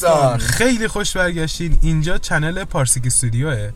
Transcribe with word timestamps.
دوستان 0.00 0.38
خیلی 0.38 0.88
خوش 0.88 1.16
برگشتین. 1.16 1.78
اینجا 1.82 2.18
چنل 2.18 2.64
پارسیک 2.64 3.06
استودیوه 3.06 3.70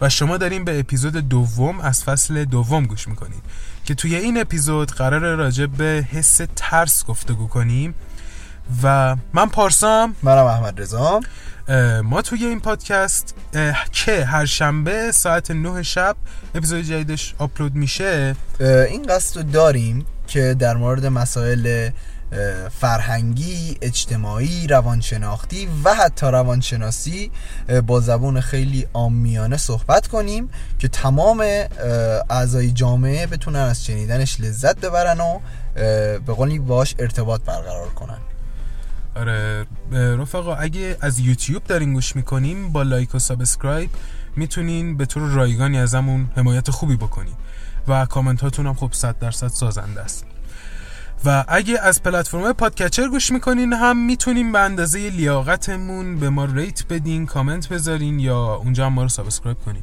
و 0.00 0.08
شما 0.08 0.36
دارین 0.36 0.64
به 0.64 0.78
اپیزود 0.78 1.16
دوم 1.16 1.80
از 1.80 2.04
فصل 2.04 2.44
دوم 2.44 2.86
گوش 2.86 3.08
می‌کنید 3.08 3.42
که 3.84 3.94
توی 3.94 4.16
این 4.16 4.40
اپیزود 4.40 4.90
قرار 4.90 5.20
راجع 5.34 5.66
به 5.66 6.06
حس 6.10 6.40
ترس 6.56 7.04
گفتگو 7.04 7.48
کنیم 7.48 7.94
و 8.82 9.16
من 9.32 9.48
پارسام. 9.48 10.16
منم 10.22 10.44
احمد 10.44 10.80
رضا. 10.80 11.20
ما 12.04 12.22
توی 12.22 12.46
این 12.46 12.60
پادکست 12.60 13.34
که 13.92 14.24
هر 14.24 14.44
شنبه 14.44 15.12
ساعت 15.12 15.50
9 15.50 15.82
شب 15.82 16.16
اپیزود 16.54 16.82
جدیدش 16.82 17.34
آپلود 17.38 17.74
میشه. 17.74 18.36
این 18.60 19.02
قصد 19.02 19.36
رو 19.36 19.42
داریم 19.42 20.06
که 20.26 20.56
در 20.58 20.76
مورد 20.76 21.06
مسائل 21.06 21.90
فرهنگی 22.70 23.78
اجتماعی 23.82 24.66
روانشناختی 24.66 25.68
و 25.84 25.94
حتی 25.94 26.26
روانشناسی 26.26 27.30
با 27.86 28.00
زبون 28.00 28.40
خیلی 28.40 28.86
عامیانه 28.92 29.56
صحبت 29.56 30.06
کنیم 30.06 30.50
که 30.78 30.88
تمام 30.88 31.40
اعضای 32.30 32.70
جامعه 32.70 33.26
بتونن 33.26 33.58
از 33.58 33.84
شنیدنش 33.84 34.40
لذت 34.40 34.80
ببرن 34.80 35.20
و 35.20 35.38
به 36.18 36.32
قولی 36.34 36.58
باش 36.58 36.94
ارتباط 36.98 37.42
برقرار 37.42 37.88
کنن. 37.88 38.18
آره 39.16 39.66
رفقا 39.92 40.54
اگه 40.54 40.96
از 41.00 41.18
یوتیوب 41.18 41.64
دارین 41.64 41.92
گوش 41.92 42.16
می‌کنیم 42.16 42.72
با 42.72 42.82
like 42.82 43.14
و 43.14 43.18
subscribe 43.18 43.90
می‌تونین 44.36 44.96
به 44.96 45.06
طور 45.06 45.22
رایگانی 45.22 45.78
ازمون 45.78 46.30
حمایت 46.36 46.70
خوبی 46.70 46.96
بکنین. 46.96 47.34
و 47.88 48.06
کامنت 48.06 48.40
هاتون 48.40 48.66
هم 48.66 48.74
خب 48.74 48.90
100 48.92 49.18
درصد 49.18 49.48
سازنده 49.48 50.00
است. 50.00 50.24
و 51.24 51.44
اگه 51.48 51.80
از 51.80 52.02
پلتفرم 52.02 52.52
podcatcher 52.52 53.08
گوش 53.08 53.32
می‌کنین 53.32 53.72
هم 53.72 54.06
می‌تونین 54.06 54.52
به 54.52 54.58
اندازه 54.58 55.10
لیاقتمون 55.10 56.18
به 56.18 56.30
ما 56.30 56.44
rate 56.44 56.86
بدین 56.86 57.26
کامنت 57.26 57.68
بذارین 57.68 58.20
یا 58.20 58.54
اونجا 58.54 58.86
هم 58.86 58.92
ما 58.92 59.02
رو 59.02 59.08
subscribe 59.08 59.58
کنین. 59.58 59.82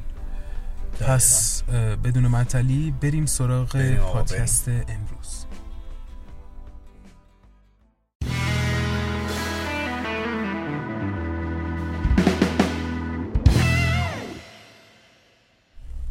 پس 0.99 1.63
بدون 2.03 2.27
معطلی 2.27 2.93
بریم 3.01 3.25
سراغ 3.25 3.95
پادکست 3.95 4.67
امروز. 4.67 5.45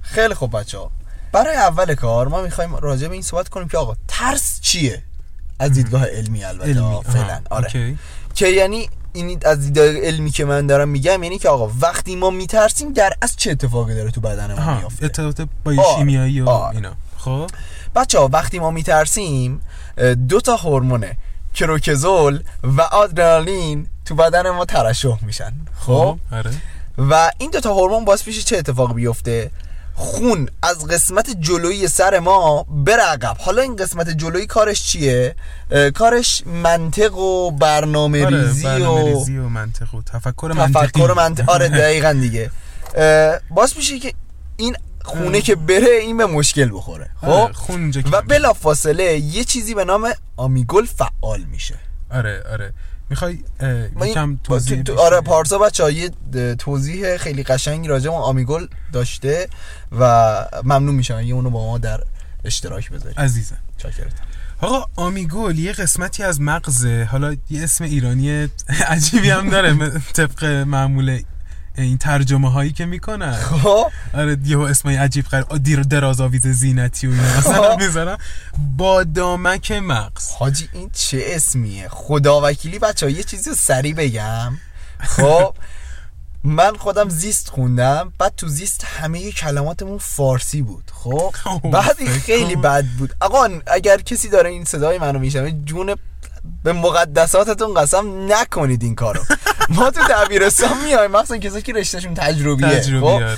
خیلی 0.02 0.34
خوب 0.34 0.58
بچه 0.58 0.78
ها 0.78 0.90
برای 1.32 1.56
اول 1.56 1.94
کار 1.94 2.28
ما 2.28 2.42
می‌خوایم 2.42 2.76
راجع 2.76 3.08
به 3.08 3.12
این 3.12 3.22
صحبت 3.22 3.48
کنیم 3.48 3.68
که 3.68 3.78
آقا 3.78 3.94
ترس 4.08 4.60
چیه؟ 4.60 5.02
از 5.58 5.72
دیدگاه 5.72 6.06
علمی 6.06 6.44
البته. 6.44 6.70
علمی. 6.70 7.00
فعلا. 7.04 7.40
آره. 7.50 7.96
که 8.34 8.46
یعنی 8.46 8.88
این 9.12 9.40
از 9.44 9.60
دیدگاه 9.60 9.86
علمی 9.86 10.30
که 10.30 10.44
من 10.44 10.66
دارم 10.66 10.88
میگم 10.88 11.22
یعنی 11.22 11.38
که 11.38 11.48
آقا 11.48 11.72
وقتی 11.80 12.16
ما 12.16 12.30
میترسیم 12.30 12.92
در 12.92 13.12
از 13.22 13.36
چه 13.36 13.50
اتفاقی 13.50 13.94
داره 13.94 14.10
تو 14.10 14.20
بدن 14.20 14.54
ما 14.54 14.78
میافته؟ 14.78 15.04
ارتباط 15.04 15.40
با 15.64 15.74
شیمیایی 15.96 16.40
و 16.40 16.48
اینا. 16.48 16.92
خب؟ 17.18 17.50
بچه 17.94 18.18
ها 18.18 18.28
وقتی 18.32 18.58
ما 18.58 18.70
میترسیم 18.70 19.60
دو 20.28 20.40
تا 20.40 20.56
هورمونه 20.56 21.16
کروکزول 21.54 22.42
و 22.62 22.80
آدرنالین 22.80 23.86
تو 24.04 24.14
بدن 24.14 24.50
ما 24.50 24.64
ترشح 24.64 25.24
میشن. 25.24 25.52
خب, 25.78 26.18
خب، 26.30 26.34
آره. 26.34 26.50
و 26.98 27.30
این 27.38 27.50
دو 27.50 27.60
تا 27.60 27.74
هورمون 27.74 28.04
باعث 28.04 28.26
میشه 28.26 28.42
چه 28.42 28.56
اتفاق 28.56 28.94
بیفته؟ 28.94 29.50
خون 29.98 30.48
از 30.62 30.86
قسمت 30.86 31.30
جلویی 31.40 31.88
سر 31.88 32.18
ما 32.18 32.66
بره 32.68 33.02
عقب. 33.02 33.36
حالا 33.40 33.62
این 33.62 33.76
قسمت 33.76 34.10
جلویی 34.10 34.46
کارش 34.46 34.82
چیه؟ 34.82 35.34
کارش 35.94 36.42
منطق 36.46 37.16
و 37.16 37.50
برنامه 37.50 38.26
آره 38.26 38.42
ریزی, 38.42 38.64
برنامه 38.64 39.04
ریزی 39.04 39.38
و 39.38 39.48
منطق 39.48 39.94
و 39.94 40.02
تفکر 40.02 40.52
منطقی. 40.56 40.86
تفکر 40.86 41.12
منطق. 41.16 41.50
آره 41.50 41.68
دقیقا 41.82 42.12
دیگه. 42.12 42.50
باز 43.50 43.76
میشه 43.76 43.98
که 43.98 44.14
این 44.56 44.76
خونه 45.04 45.40
که 45.40 45.56
بره 45.56 45.90
این 46.02 46.16
به 46.16 46.26
مشکل 46.26 46.70
بخوره. 46.72 47.10
خب؟ 47.20 47.28
آره 47.28 47.52
خون 47.52 47.92
و 48.12 48.22
بلا 48.22 48.52
فاصله 48.52 49.18
یه 49.18 49.44
چیزی 49.44 49.74
به 49.74 49.84
نام 49.84 50.12
آمیگل 50.36 50.86
فعال 50.86 51.40
میشه. 51.50 51.74
آره 52.10 52.44
آره. 52.52 52.72
می‌خوای 53.10 53.38
یکم 54.02 54.38
توضیح 54.44 54.82
آره 54.98 55.20
پارسا 55.20 55.58
بچه 55.58 55.92
یه 55.92 56.10
توضیح 56.54 57.16
خیلی 57.16 57.42
قشنگی 57.42 57.88
راجع 57.88 58.10
ما 58.10 58.20
آمیگل 58.20 58.66
داشته 58.92 59.48
و 59.98 60.44
ممنون 60.64 60.94
میشم 60.94 61.20
یه 61.20 61.34
اونو 61.34 61.50
با 61.50 61.66
ما 61.66 61.78
در 61.78 62.00
اشتراک 62.44 62.90
بذاری 62.90 63.14
عزیزم. 63.14 63.56
چاکرتم. 63.78 64.24
آقا 64.60 64.86
آمیگول 64.96 65.58
یه 65.58 65.72
قسمتی 65.72 66.22
از 66.22 66.40
مغزه. 66.40 67.08
حالا 67.10 67.36
یه 67.50 67.64
اسم 67.64 67.84
ایرانی 67.84 68.48
عجیبی 68.86 69.30
هم 69.30 69.50
داره 69.50 70.00
طبق 70.12 70.44
معمول 70.44 71.22
این 71.82 71.98
ترجمه 71.98 72.52
هایی 72.52 72.72
که 72.72 72.86
می‌کنن. 72.86 73.32
خب. 73.32 73.90
آره 74.14 74.38
یه 74.44 74.58
اسمای 74.58 74.96
عجیب 74.96 75.24
غیر 75.24 75.42
دیر 75.42 75.80
دراز 75.80 76.20
آویز 76.20 76.46
زینتی 76.46 77.06
و 77.06 77.10
اینا 77.10 77.38
مثلا 77.38 77.76
می‌ذارن. 77.76 78.18
با 78.76 79.04
دامک 79.04 79.72
مغز. 79.72 80.30
حاجی 80.38 80.68
این 80.72 80.90
چه 80.92 81.22
اسمیه؟ 81.26 81.88
خدا 81.88 82.40
وکیلی 82.44 82.78
بچه 82.78 83.12
یه 83.12 83.22
چیزی 83.22 83.54
سری 83.54 83.92
بگم. 83.92 84.58
خب 85.00 85.54
من 86.44 86.76
خودم 86.76 87.08
زیست 87.08 87.48
خوندم 87.48 88.12
بعد 88.18 88.32
تو 88.36 88.48
زیست 88.48 88.84
همه 88.84 89.32
کلماتمون 89.32 89.98
فارسی 89.98 90.62
بود. 90.62 90.90
خب 90.94 91.32
بعد 91.72 92.04
خیلی 92.04 92.56
بد 92.56 92.84
بود. 92.98 93.14
آقا 93.20 93.48
اگر 93.66 93.96
کسی 94.00 94.28
داره 94.28 94.50
این 94.50 94.64
صدای 94.64 94.98
منو 94.98 95.18
میشنوه 95.18 95.50
جون 95.64 95.94
به 96.64 96.72
مقدساتتون 96.72 97.74
قسم 97.74 98.32
نکنید 98.32 98.82
این 98.82 98.94
کارو. 98.94 99.20
ما 99.68 99.90
تو 99.90 100.00
دبیرستان 100.10 100.84
میایم 100.84 101.10
مثلا 101.10 101.36
کسایی 101.36 101.62
که 101.62 101.72
رشتهشون 101.72 102.14
تجربیه. 102.14 102.68
تجربی 102.68 103.00
خب؟ 103.00 103.06
آره. 103.06 103.36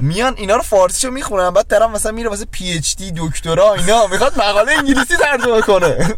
میان 0.00 0.34
اینا 0.36 0.56
رو 0.56 0.62
فارسیشو 0.62 1.10
می‌خونن 1.10 1.50
بعد 1.50 1.66
طرف 1.68 1.90
مثلا 1.90 2.12
میره 2.12 2.28
واسه 2.28 2.44
پی 2.44 2.72
اچ 2.72 2.96
دی 2.96 3.12
دکترا 3.16 3.74
اینا. 3.74 4.06
می‌خواد 4.06 4.38
مقاله 4.38 4.72
انگلیسی 4.72 5.16
ترجمه 5.16 5.60
کنه. 5.62 6.16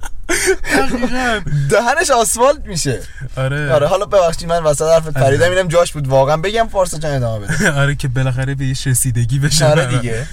دهنش 1.70 2.10
آسفالت 2.10 2.66
میشه. 2.66 3.00
آره. 3.36 3.72
آره 3.72 3.86
حالا 3.86 4.04
ببخشید 4.06 4.48
من 4.48 4.62
وسط 4.62 4.84
حرفت 4.94 5.08
پریدم 5.14 5.50
اینم 5.50 5.68
جاش 5.68 5.92
بود. 5.92 6.08
واقعا 6.08 6.36
بگم 6.36 6.68
فارسی 6.68 6.98
جان 6.98 7.12
ادامه 7.14 7.46
بده 7.46 7.72
آره 7.80 7.94
که 7.94 8.08
بالاخره 8.08 8.54
به 8.54 8.64
یه 8.64 8.74
رسیدگی 8.86 9.38
بشه. 9.38 9.66
آره 9.66 9.86
دیگه. 9.86 10.26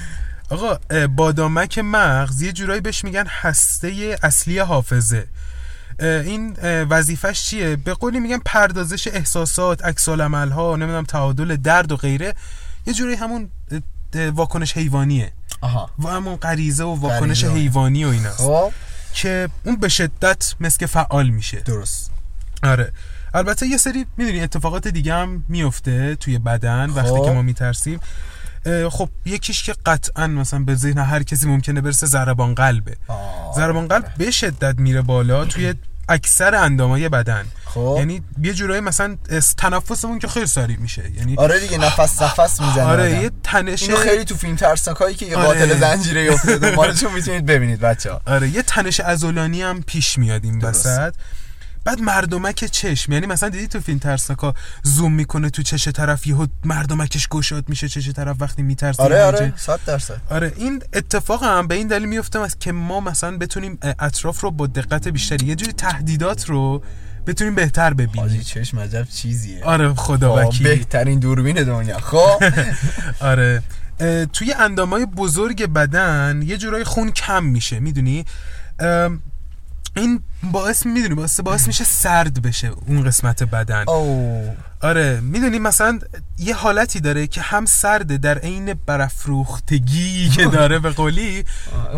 آقا 0.49 0.79
بادامک 1.07 1.79
مغز 1.79 2.41
یه 2.41 2.51
جورایی 2.51 2.81
بهش 2.81 3.03
میگن 3.03 3.25
هسته 3.27 4.17
اصلی 4.23 4.59
حافظه. 4.59 5.27
این 5.99 6.53
وظیفش 6.89 7.43
چیه؟ 7.43 7.75
به 7.75 7.93
قولی 7.93 8.19
میگن 8.19 8.39
پردازش 8.45 9.07
احساسات 9.07 9.85
عکس 9.85 10.09
العمل 10.09 10.49
ها 10.49 10.75
نمی‌دونم 10.75 11.03
تعادل 11.03 11.55
درد 11.55 11.91
و 11.91 11.97
غیره. 11.97 12.35
یه 12.87 12.93
جوری 12.93 13.15
همون 13.15 13.49
واکنش 14.33 14.77
حیوانیه. 14.77 15.31
آها. 15.61 15.89
و 15.99 16.07
همون 16.07 16.35
غریزه 16.35 16.83
و 16.83 16.95
واکنش 16.95 17.43
حیوانی 17.43 18.05
و 18.05 18.07
ایناست. 18.07 18.37
خب. 18.37 18.71
که 19.13 19.49
اون 19.63 19.75
به 19.75 19.89
شدت 19.89 20.55
مثل 20.59 20.85
فعال 20.85 21.29
میشه. 21.29 21.59
درست. 21.59 22.11
آره. 22.63 22.91
البته 23.33 23.67
یه 23.67 23.77
سری 23.77 24.05
می‌دونی 24.17 24.41
اتفاقات 24.41 24.87
دیگه 24.87 25.13
هم 25.13 25.43
میفته 25.49 26.15
توی 26.15 26.37
بدن 26.37 26.87
خب. 26.87 26.97
وقتی 26.97 27.21
که 27.21 27.31
ما 27.31 27.41
میترسیم. 27.41 27.99
خب 28.91 29.09
یکیش 29.25 29.63
که 29.63 29.75
قطعا 29.85 30.27
مثلا 30.27 30.59
به 30.59 30.75
ذهن 30.75 30.97
هر 30.97 31.23
کسی 31.23 31.47
ممکنه 31.47 31.81
برسه 31.81 32.07
ضربان 32.07 32.55
قلبه. 32.55 32.97
ضربان 33.55 33.87
قلب 33.87 34.13
به 34.17 34.31
شدت 34.31 34.79
میره 34.79 35.01
بالا 35.01 35.45
توی 35.45 35.73
اکثر 36.09 36.55
اندامای 36.55 37.09
بدن. 37.09 37.45
خب. 37.65 37.95
یعنی 37.97 38.21
یه 38.41 38.53
جورایی 38.53 38.81
مثلا 38.81 39.17
تنفسمون 39.57 40.19
که 40.19 40.27
خیلی 40.27 40.47
سریع 40.47 40.77
میشه. 40.77 41.11
یعنی 41.17 41.35
آره 41.37 41.59
دیگه 41.59 41.77
نفس 41.77 42.21
نفس 42.21 42.61
می‌زنه 42.61 42.83
آره 42.83 43.11
یه 43.11 43.31
تنش 43.43 43.83
اینو 43.83 43.97
خیلی 43.97 44.25
تو 44.25 44.35
فیلم 44.35 44.55
ترسناکایی 44.55 45.15
که 45.15 45.25
یه 45.25 45.37
آره. 45.37 45.79
زنجیره 45.79 46.33
افتاده. 46.33 46.75
مالشون 46.75 47.13
می‌تونید 47.13 47.45
ببینید 47.45 47.79
بچه‌ها. 47.79 48.21
آره 48.25 48.49
یه 48.49 48.61
تنش 48.61 48.99
عضلانی 48.99 49.61
هم 49.61 49.83
پیش 49.83 50.17
میاد 50.17 50.43
این. 50.43 50.61
وسط. 50.61 51.13
بعد 51.85 52.01
مردمک 52.01 52.65
چشم 52.65 53.11
یعنی 53.11 53.25
مثلا 53.25 53.49
دیدی 53.49 53.67
تو 53.67 53.79
فیلم 53.79 53.99
ترسناکا 53.99 54.53
زوم 54.83 55.13
می‌کنه 55.13 55.49
تو 55.49 55.63
چش 55.63 55.87
طرف 55.87 56.27
یهو 56.27 56.47
مردمکش 56.63 57.27
گشاد 57.27 57.69
میشه 57.69 57.87
چش 57.87 58.09
طرف 58.09 58.35
وقتی 58.39 58.63
میترسه 58.63 59.03
آره 59.03 59.23
آره 59.23 59.53
100 59.57 59.79
درصد. 59.85 60.21
آره 60.29 60.53
این 60.57 60.83
اتفاق 60.93 61.43
هم 61.43 61.67
به 61.67 61.75
این 61.75 61.87
دلیل 61.87 62.07
میفته 62.07 62.39
که 62.59 62.71
ما 62.71 62.99
مثلا 62.99 63.37
بتونیم 63.37 63.77
اطراف 63.99 64.41
رو 64.41 64.51
با 64.51 64.67
دقت 64.67 65.07
بیشتری 65.07 65.45
یه 65.45 65.55
جوری 65.55 65.73
تهدیدات 65.73 66.49
رو 66.49 66.83
بتونیم 67.27 67.55
بهتر 67.55 67.83
حاجی 67.93 68.07
ببینیم 68.07 68.41
چشم 68.41 68.79
عجب 68.79 69.03
چیزیه. 69.03 69.63
آره 69.63 69.93
خدا 69.93 70.31
آه، 70.31 70.47
وکیلی 70.47 70.69
بهترین 70.69 71.19
دوربین 71.19 71.63
دنیا 71.63 71.99
خب؟ 71.99 72.43
آره. 73.31 73.63
توی 74.33 74.53
اندامای 74.53 75.05
بزرگ 75.05 75.65
بدن 75.65 76.41
یه 76.45 76.57
جورای 76.57 76.83
خون 76.83 77.11
کم 77.11 77.43
میشه 77.43 77.79
می‌دونی؟ 77.79 78.25
این 79.95 80.21
باعث 80.51 80.85
می‌دونی 80.85 81.15
باعث 81.15 81.39
باعث 81.39 81.67
میشه 81.67 81.83
سرد 81.83 82.41
بشه 82.41 82.71
اون 82.87 83.03
قسمت 83.03 83.43
بدن 83.43 83.83
او 83.87 84.55
آره 84.81 85.19
می‌دونی 85.19 85.59
مثلا 85.59 85.99
یه 86.37 86.55
حالتی 86.55 86.99
داره 86.99 87.27
که 87.27 87.41
هم 87.41 87.65
سرده 87.65 88.17
در 88.17 88.37
عین 88.37 88.73
برافروختگی 88.85 90.29
که 90.29 90.45
داره 90.57 90.79
به 90.79 90.89
قولی 90.89 91.45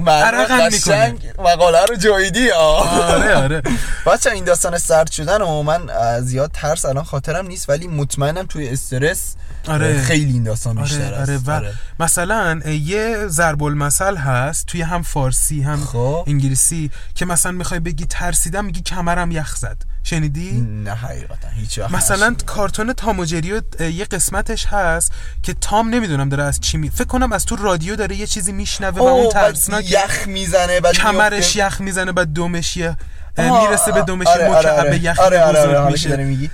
عرقم 0.07 0.69
قشنگ 0.69 1.33
مقاله 1.39 1.85
رو 1.85 1.95
جاییدی 1.95 2.51
آره 2.51 3.35
آره 3.35 3.61
بچه 4.07 4.31
این 4.31 4.43
داستان 4.43 4.77
سرد 4.77 5.11
شدن 5.11 5.41
و 5.41 5.63
من 5.63 5.81
زیاد 6.21 6.51
ترس 6.53 6.85
الان 6.85 7.03
خاطرم 7.03 7.47
نیست 7.47 7.69
ولی 7.69 7.87
مطمئنم 7.87 8.45
توی 8.45 8.69
استرس 8.69 9.35
آره. 9.67 10.01
خیلی 10.01 10.33
این 10.33 10.43
داستان 10.43 10.77
آره 10.77 10.87
بیشتر 10.87 11.13
است 11.13 11.29
آره 11.29 11.39
و 11.45 11.51
آره. 11.51 11.73
مثلا 11.99 12.59
یه 12.65 13.27
ضرب 13.27 13.63
المثل 13.63 14.15
هست 14.15 14.65
توی 14.65 14.81
هم 14.81 15.01
فارسی 15.01 15.61
هم 15.61 15.85
خب. 15.85 16.23
انگلیسی 16.27 16.91
که 17.15 17.25
مثلا 17.25 17.51
می‌خوای 17.51 17.79
بگی 17.79 18.05
ترسیدم 18.37 18.65
میگی 18.65 18.81
کمرم 18.81 19.31
یخ 19.31 19.55
زد 19.55 19.77
شنیدی 20.03 20.61
نه 20.61 20.93
حقیقتا 20.93 21.47
هیچ 21.55 21.79
وقت 21.79 21.91
مثلا. 21.91 22.35
کارتون 22.45 22.93
تام 22.93 23.19
و 23.19 23.25
جری 23.25 23.51
و 23.53 23.61
اه، 23.79 23.91
یه 23.91 24.05
قسمتش 24.05 24.65
هست 24.65 25.11
که 25.43 25.53
تام 25.53 25.89
نمی‌دونم 25.89 26.29
داره 26.29 26.43
از 26.43 26.59
چی 26.59 26.77
می... 26.77 26.89
فکر 26.89 27.03
کنم 27.07 27.31
از 27.31 27.45
تو 27.45 27.55
رادیو 27.55 27.95
داره 27.95 28.15
یه 28.15 28.27
چیزی 28.27 28.51
میشنوه 28.51 28.99
و 28.99 29.03
اون 29.03 29.29
ترسناک 29.29 29.91
یخ 29.91 30.27
می‌زنه 30.27 30.79
بعد 30.79 30.93
کمرش. 30.93 31.55
یخ 31.55 31.81
می‌زنه 31.81 32.11
بعد 32.11 32.33
دومش 32.33 32.77
یه 32.77 32.97
اه، 33.37 33.49
آه، 33.49 33.67
می‌رسه 33.67 33.91
به 33.91 34.01
دومش 34.01 34.27
آره، 34.27 34.47
آره، 34.47 34.71
مکعب 34.71 34.85
آره. 34.85 35.03
یخ 35.03 35.19
آره، 35.19 35.39
آره، 35.39 35.59
آره، 35.59 35.79
حالا 35.79 35.97
که 35.97 36.15
میشه 36.15 36.49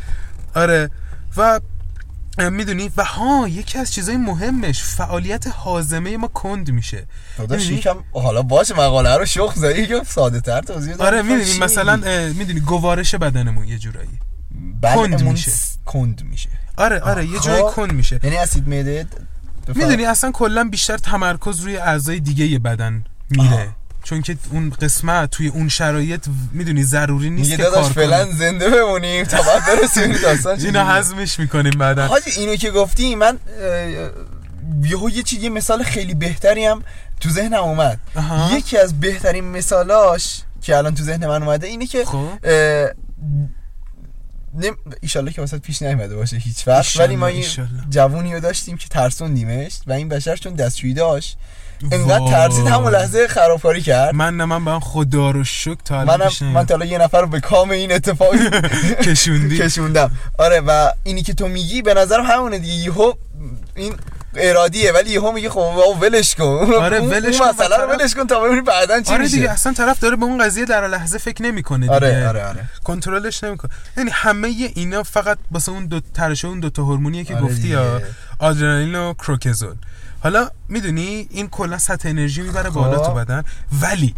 آره 0.55 0.89
و 1.37 1.59
می‌دونی 2.37 2.91
و 2.97 3.03
ها 3.03 3.47
یکی 3.47 3.77
از 3.77 3.93
چیزای 3.93 4.17
مهمش 4.17 4.83
فعالیت 4.83 5.47
حازمه 5.47 6.17
ما 6.17 6.27
کند 6.27 6.71
میشه 6.71 7.03
داداش؟ 7.37 7.69
یکم 7.69 7.95
حالا 8.13 8.41
باشه 8.41 8.73
مقاله 8.73 9.17
رو 9.17 9.25
شخ 9.25 9.53
زدی 9.55 9.81
یکم 9.81 10.03
ساده 10.03 10.41
تر 10.41 10.61
توضیح. 10.61 10.95
آره 10.99 11.21
می‌دونی 11.21 11.57
مثلا 11.59 11.95
می‌دونی 12.33 12.59
گوارش 12.59 13.15
بدنمون 13.15 13.67
یه 13.67 13.77
جورایی 13.77 14.19
بلعمون 14.81 15.09
کند 15.09 15.23
میشه. 15.23 15.51
کند 15.85 16.23
میشه 16.23 16.49
آره 16.77 16.99
آره 16.99 17.25
یه. 17.25 17.39
جایی 17.39 17.63
کند 17.63 17.93
میشه 17.93 18.19
یعنی 18.23 18.35
اسید 18.37 18.67
معده. 18.67 19.07
می‌دونی 19.75 20.05
اصلا 20.05 20.31
کلا 20.31 20.63
بیشتر 20.63 20.97
تمرکز 20.97 21.59
روی 21.59 21.77
اعضای 21.77 22.19
دیگه 22.19 22.59
بدن 22.59 23.03
میره. 23.29 23.69
چون 24.03 24.21
که 24.21 24.37
اون 24.51 24.69
قسمت 24.69 25.29
توی 25.29 25.47
اون 25.47 25.69
شرایط 25.69 26.27
می‌دونی 26.51 26.83
ضروری 26.83 27.29
نیست 27.29 27.57
که 27.57 27.63
کار 27.63 27.83
فعلا 27.83 28.31
زنده 28.31 28.69
بمونیم 28.69 29.25
تا 29.25 29.37
بعد 29.41 29.65
برسیم 29.65 30.03
این 30.03 30.21
داستان 30.21 30.61
میگه. 30.61 30.83
هضمش 30.83 31.39
می‌کنیم 31.39 31.71
بعدا 31.71 32.07
حاجی 32.07 32.31
اینو 32.31 32.55
که 32.55 32.71
گفتی 32.71 33.15
من 33.15 33.37
یهو 34.83 35.09
یه 35.09 35.23
چیز 35.23 35.43
یه 35.43 35.49
مثال 35.49 35.83
خیلی 35.83 36.13
بهتری 36.13 36.65
هم 36.65 36.83
تو 37.19 37.29
ذهنم 37.29 37.63
اومد 37.63 37.99
آها. 38.15 38.57
یکی 38.57 38.77
از 38.77 38.99
بهترین 38.99 39.43
مثالاش 39.43 40.41
که 40.61 40.77
الان 40.77 40.95
تو 40.95 41.03
ذهن 41.03 41.27
من 41.27 41.43
اومده 41.43 41.67
اینه 41.67 41.87
که 41.87 42.05
خب 42.05 42.29
نم... 44.55 44.75
ایشالله 45.01 45.31
که 45.31 45.41
واسه 45.41 45.57
پیش 45.57 45.81
نیومده 45.81 46.15
باشه 46.15 46.37
هیچ 46.37 46.67
وقت 46.67 46.99
ولی 46.99 47.15
ما 47.15 47.27
ایشالله. 47.27 47.83
جوونی 47.89 48.33
رو 48.33 48.39
داشتیم 48.39 48.77
که 48.77 48.87
ترسوندیمش 48.87 49.79
و 49.87 49.93
این 49.93 50.09
بشر 50.09 50.35
چون 50.35 50.53
دستشویی 50.53 50.93
داشت 50.93 51.37
انقدر. 51.91 52.27
ترسید 52.31 52.67
همون 52.67 52.91
لحظه 52.93 53.27
خرابکاری 53.27 53.81
کرد؟ 53.81 54.15
من 54.15 54.37
نه 54.37 54.45
من 54.45 54.65
به 54.65 54.79
خدا 54.79 55.31
رو 55.31 55.43
شکر 55.43 55.75
تا 55.85 56.05
من 56.05 56.17
نیومد. 56.41 56.67
تا 56.67 56.85
یه 56.85 56.97
نفر 56.97 57.21
رو 57.21 57.27
به 57.27 57.39
کام 57.39 57.71
این 57.71 57.91
اتفاق 57.91 58.35
کشوندی؟ 59.07 59.57
کشوندم. 59.57 60.11
آره 60.39 60.59
و 60.59 60.91
اینی 61.03 61.21
که 61.23 61.33
تو 61.33 61.47
میگی 61.47 61.81
به 61.81 61.93
نظرم 61.93 62.25
همونه 62.25 62.59
دیگه. 62.59 62.73
یهو 62.73 63.13
این 63.75 63.93
ارادیه 64.35 64.91
ولی 64.91 65.09
یهو 65.09 65.31
میگه 65.31 65.49
خب 65.49 65.97
ولش 66.01 66.35
کن. 66.35 66.43
آره، 66.79 66.99
ولش 66.99 67.37
کن 67.39 67.51
طرف- 67.53 67.89
ولش 67.89 68.15
کن 68.15 68.27
تا 68.27 68.39
ببینی 68.39 68.61
بعدا 68.61 69.01
چی 69.01 69.13
آره 69.13 69.23
میشه. 69.23 69.35
دیگه 69.35 69.51
اصلا 69.51 69.73
طرف 69.73 69.99
داره 69.99 70.15
به 70.15 70.25
اون 70.25 70.43
قضیه 70.43 70.65
در 70.65 70.87
لحظه 70.87 71.17
فکر 71.17 71.43
نمی‌کنه 71.43 71.79
دیگه. 71.79 71.93
آره 71.95 72.27
آره. 72.27 72.45
آره 72.45 72.63
کنترلش 72.83 73.43
نمی‌کنه. 73.43 73.71
یعنی 73.97 74.09
همه 74.13 74.47
اینا 74.75 75.03
فقط 75.03 75.37
واسه 75.51 75.71
اون 75.71 75.85
دو 75.85 75.99
ترشه 76.13 76.47
اون 76.47 76.59
دو 76.59 76.69
تا 76.69 76.83
هورمونیه 76.83 77.23
که 77.23 77.35
آره 77.35 77.43
گفتی 77.43 77.75
آدرنالین 78.39 78.95
و 78.95 79.13
کروکزول. 79.13 79.75
حالا 80.23 80.49
می‌دونی 80.69 81.27
این 81.29 81.47
کلا 81.47 81.77
سطح 81.77 82.09
انرژی 82.09 82.41
می‌بره 82.41 82.69
خب. 82.69 82.75
بالا 82.75 83.07
تو 83.07 83.13
بدن 83.13 83.43
ولی 83.81 84.15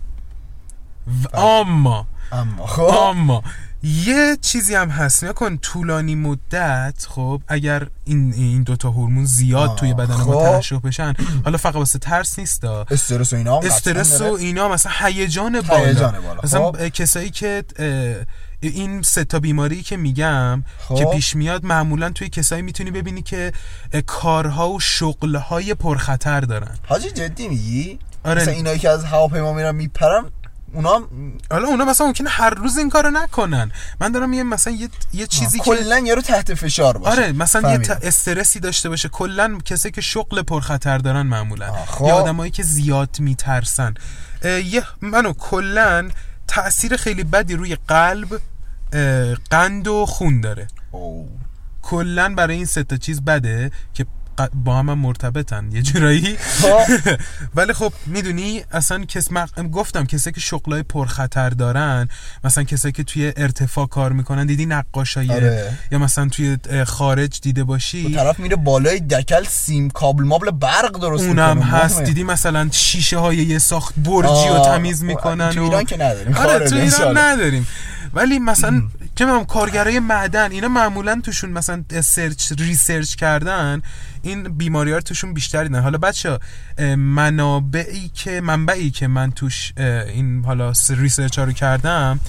و 1.33 1.37
اما 1.37 2.07
اما 2.31 2.67
خب 2.67 2.81
اما 2.83 3.43
یه 3.83 4.37
چیزی 4.41 4.75
هم 4.75 4.89
هست 4.89 5.23
نکن 5.23 5.57
طولانی 5.57 6.15
مدت 6.15 7.05
خب 7.09 7.41
اگر 7.47 7.87
این 8.05 8.33
این 8.33 8.63
دوتا 8.63 8.89
هورمون 8.89 9.25
زیاد 9.25 9.69
آه، 9.69 9.75
توی 9.75 9.93
بدن 9.93 10.13
خب. 10.13 10.29
ما 10.29 10.43
ترشح 10.43 10.79
بشن 10.79 11.13
حالا 11.45 11.57
فقط 11.57 11.75
واسه 11.75 11.99
ترس 11.99 12.39
نیستا 12.39 12.85
استرس 12.91 13.33
و 13.33 13.35
اینا 13.35 13.59
هم 13.59 13.67
استرس 13.67 14.21
و. 14.21 14.33
اینا 14.33 14.69
مثلا 14.69 14.91
هیجان 14.99 15.61
بالا 15.61 15.85
هیجان 15.85 16.19
بالا. 16.19 16.41
مثلا 16.43 16.71
خب. 16.71 16.87
کسایی 16.87 17.29
که 17.29 17.63
این 18.59 19.01
سه 19.01 19.23
تا 19.23 19.39
بیماری 19.39 19.83
که 19.83 19.97
میگم 19.97 20.63
خب. 20.79 20.95
که 20.95 21.05
پیش 21.05 21.35
میاد 21.35 21.65
معمولا 21.65 22.09
توی 22.09 22.29
کسایی 22.29 22.61
می‌تونی 22.61 22.91
ببینی 22.91 23.21
که 23.21 23.53
کارها 24.05 24.69
و 24.69 24.79
شغلهای 24.79 25.73
پرخطر 25.73 26.41
دارن 26.41 26.77
حاجی 26.87 27.11
جدی 27.11 27.47
میگی 27.47 27.99
آره. 28.23 28.41
مثلا 28.41 28.53
اینایی 28.53 28.79
که 28.79 28.89
از 28.89 29.05
هواپیما 29.05 29.53
میرن 29.53 29.75
میپرن 29.75 30.25
اونا 30.75 31.07
حالا 31.51 31.67
اونا 31.67 31.85
مثلا 31.85 32.07
ممکنه 32.07 32.29
هر 32.29 32.49
روز 32.49 32.77
این 32.77 32.89
کارو 32.89 33.09
نکنن 33.09 33.71
من 34.01 34.11
دارم 34.11 34.29
میگم 34.29 34.47
مثلا 34.47 34.73
یه, 34.73 34.89
یه 35.13 35.27
چیزی 35.27 35.59
که 35.59 35.63
کلا 35.63 35.99
یارو 35.99 36.21
تحت 36.21 36.53
فشار 36.53 36.97
باشه 36.97 37.11
آره 37.11 37.31
مثلا 37.31 37.61
یه 37.61 37.67
فهمیدم. 37.67 37.93
تا 37.93 38.07
استرسی 38.07 38.59
داشته 38.59 38.89
باشه 38.89 39.09
کلا 39.09 39.57
کسایی 39.65 39.91
که 39.91 40.01
شغل 40.01 40.41
پرخطر 40.41 40.97
دارن 40.97 41.21
معمولا 41.21 41.69
آه، 41.69 41.85
خب. 41.85 42.05
یا 42.05 42.15
آدمایی 42.15 42.51
که 42.51 42.63
زیاد 42.63 43.19
میترسن 43.19 43.93
یه 44.43 44.83
منو 45.01 45.33
کلا 45.33 46.09
تاثیر 46.47 46.97
خیلی 46.97 47.23
بدی 47.23 47.55
روی 47.55 47.77
قلب 47.87 48.41
قند 49.49 49.87
و 49.87 50.05
خون 50.05 50.41
داره. 50.41 50.67
کلا 51.81 52.33
برای 52.35 52.55
این 52.55 52.65
سه 52.65 52.83
تا 52.83 52.97
چیز 52.97 53.21
بده 53.21 53.71
که 53.93 54.05
با 54.53 54.75
هم, 54.79 54.93
مرتبطن 54.93 55.69
یه 55.71 55.81
جورایی. 55.81 56.37
ولی 57.55 57.73
خب 57.73 57.93
می‌دونی 58.05 58.63
اصلا 58.71 59.05
کس 59.05 59.29
مق- 59.31 59.61
گفتم 59.71 60.05
کسایی 60.05 60.33
که 60.33 60.39
شغلای 60.41 60.83
پرخطر 60.83 61.49
دارن 61.49 62.09
مثلا 62.43 62.63
کسایی 62.63 62.91
که 62.91 63.03
توی 63.03 63.33
ارتفاع 63.37 63.87
کار 63.87 64.11
می‌کنن 64.11 64.45
دیدی 64.45 64.65
نقاشای 64.65 65.31
آره. 65.31 65.73
یا 65.91 65.99
مثلا 65.99 66.27
توی 66.29 66.57
خارج 66.87 67.41
دیده 67.41 67.63
باشی 67.63 68.13
طرف 68.15 68.39
میره 68.39 68.55
بالای 68.55 68.99
دکل 68.99 69.43
سیم 69.43 69.89
کابل 69.89 70.23
مابل 70.23 70.51
برق 70.51 70.99
درست 70.99 71.23
اونم 71.23 71.59
هست. 71.61 72.01
دیدی 72.03 72.23
مثلا 72.23 72.67
شیشه 72.71 73.17
های 73.17 73.37
یه 73.37 73.59
ساخت 73.59 73.93
برجی 73.99 74.47
رو 74.49 74.59
تمیز 74.65 75.03
می‌کنن 75.03 75.49
تو 75.49 75.61
و- 75.61 75.63
ایران 75.63 75.83
که 75.83 75.95
نداریم 75.95 76.35
آره 76.35 76.69
تو 76.69 76.75
ایران. 76.75 77.17
نداریم 77.17 77.67
ولی 78.13 78.39
مثلا 78.39 78.83
چه 79.15 79.25
می‌دونم 79.25 79.45
کارگرای 79.45 79.99
معدن 79.99 80.51
اینا 80.51 80.67
معمولا 80.67 81.21
توشون 81.23 81.49
مثلا 81.49 81.83
search 82.01 82.51
research 82.51 83.15
کردن 83.15 83.81
این 84.21 84.43
بیماری 84.43 84.91
ها 84.91 84.99
توشون 84.99 85.33
بیشتر 85.33 85.63
دیدن 85.63 85.81
حالا 85.81 85.97
بچه‌ها 85.97 86.39
منابعی 86.97 88.11
که 88.13 88.41
منبعی 88.41 88.91
که 88.91 89.07
من 89.07 89.31
توش 89.31 89.73
این 89.77 90.45
حالا 90.45 90.73
research 90.89 91.39
ها 91.39 91.45
رو 91.45 91.51
کردم 91.51 92.19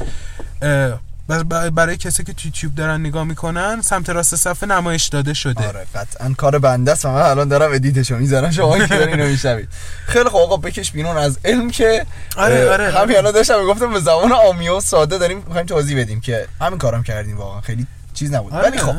برای 1.75 1.97
کسی 1.97 2.25
که 2.25 2.35
یوتیوب 2.45 2.75
دارن 2.75 3.01
نگاه 3.01 3.25
می‌کنن 3.25 3.81
سمت 3.83 4.11
راست 4.11 4.37
صفحه 4.37 4.69
نمایش 4.69 5.07
داده 5.07 5.35
شده. 5.35 5.69
آره 5.69 5.87
قطعا 5.95 6.35
کار 6.37 6.59
بنده 6.59 6.93
است. 6.93 7.05
و 7.05 7.09
من 7.09 7.21
الان 7.21 7.49
دارم 7.49 7.73
edit 7.73 7.98
شو 7.98 8.17
می‌ذارم. 8.17 8.51
شما 8.51 8.79
که 8.79 8.87
دارین 8.87 9.09
اینو 9.09 9.31
میشنوید. 9.31 9.69
خیلی 10.07 10.29
خوب 10.29 10.41
آقا 10.41 10.57
بکش 10.57 10.93
بیرون 10.93 11.17
از 11.17 11.39
علم 11.45 11.71
که 11.71 12.07
آره، 12.37 12.55
اه، 12.55 12.73
آره. 12.73 12.91
همین 12.91 13.17
الان 13.17 13.33
داشتم 13.33 13.61
می‌گفتم 13.61 13.93
به 13.93 14.01
زبان 14.01 14.33
عامی 14.33 14.69
و 14.69 14.81
ساده 14.81 15.19
داریم 15.19 15.39
می‌خوایم 15.39 15.67
توضیح 15.67 16.01
بدیم 16.01 16.21
که 16.21 16.49
همین 16.61 16.79
کارم 16.79 17.03
کردیم 17.03 17.37
واقعا. 17.37 17.61
خیلی 17.61 17.87
چیز 18.15 18.33
نبود. 18.33 18.53
آره. 18.53 18.69
ولی 18.69 18.79
خب 18.79 18.95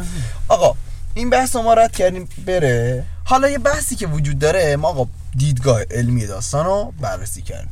آقا 0.47 0.75
این 1.13 1.29
بحث 1.29 1.55
رو 1.55 1.61
ما 1.61 1.73
رد 1.73 1.91
کردیم 1.91 2.29
بره. 2.45 3.03
حالا 3.23 3.49
یه 3.49 3.57
بحثی 3.57 3.95
که 3.95 4.07
وجود 4.07 4.39
داره 4.39 4.75
ما 4.75 4.87
آقا 4.87 5.05
دیدگاه 5.35 5.81
علمی 5.91 6.27
داستان 6.27 6.65
رو 6.65 6.93
بررسی 7.01 7.41
کردیم. 7.41 7.69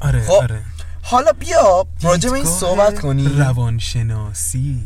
آره 0.00 0.22
خب 0.22 0.32
آره. 0.32 0.60
حالا 1.06 1.32
بیا 1.32 1.86
راجع 2.02 2.30
به 2.30 2.36
این 2.36 2.44
صحبت 2.44 3.00
کنیم. 3.00 3.38
روانشناسی. 3.42 4.80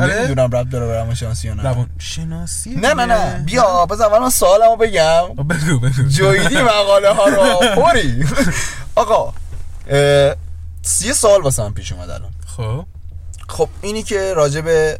آره. 0.00 0.18
نمی‌دونم 0.18 0.56
رب 0.56 0.70
داره 0.70 0.86
به 0.86 0.94
روانشناسی 0.98 1.48
یا 1.48 1.54
نه. 1.54 1.62
روانشناسی؟ 1.62 2.70
نه 2.70 2.94
نه 2.94 3.06
نه. 3.06 3.42
بیا 3.46 3.86
بذار 3.86 4.06
اول 4.12 4.18
من 4.18 4.30
سوالمو 4.30 4.76
بگم. 4.76 5.34
بگو 5.34 5.78
بگو. 5.78 6.02
جویدی 6.08 6.62
مقاله 6.62 7.08
ها 7.14 7.24
رو. 7.28 7.58
پری 7.82 8.24
آقا 8.94 9.32
یه 11.02 11.12
سوال 11.14 11.42
واسه 11.42 11.62
من 11.62 11.72
پیش 11.72 11.92
اومد 11.92 12.10
الان. 12.10 12.30
خب. 12.56 12.84
خب 13.50 13.68
اینی 13.82 14.02
که 14.02 14.34
راجع 14.34 14.60
به 14.60 14.98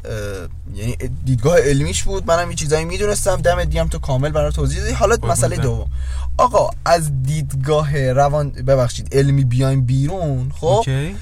یعنی 0.74 0.96
دیدگاه 1.24 1.58
علمیش 1.58 2.02
بود 2.02 2.26
منم 2.26 2.50
یه 2.50 2.56
چیزایی 2.56 2.84
می‌دونستم 2.84 3.36
دم 3.36 3.64
دیگم 3.64 3.88
تو 3.88 3.98
کامل 3.98 4.30
برای 4.30 4.52
توضیح 4.52 4.80
دادی. 4.80 4.92
حالا 4.92 5.16
مسئله. 5.22 5.56
دوم. 5.56 5.90
آقا 6.36 6.70
از 6.84 7.22
دیدگاه 7.22 8.12
روان 8.12 8.50
ببخشید 8.50 9.08
علمی 9.12 9.44
بیایم 9.44 9.84
بیرون 9.84 10.52
خب؟ 10.56 10.66
اوکی. 10.66 11.16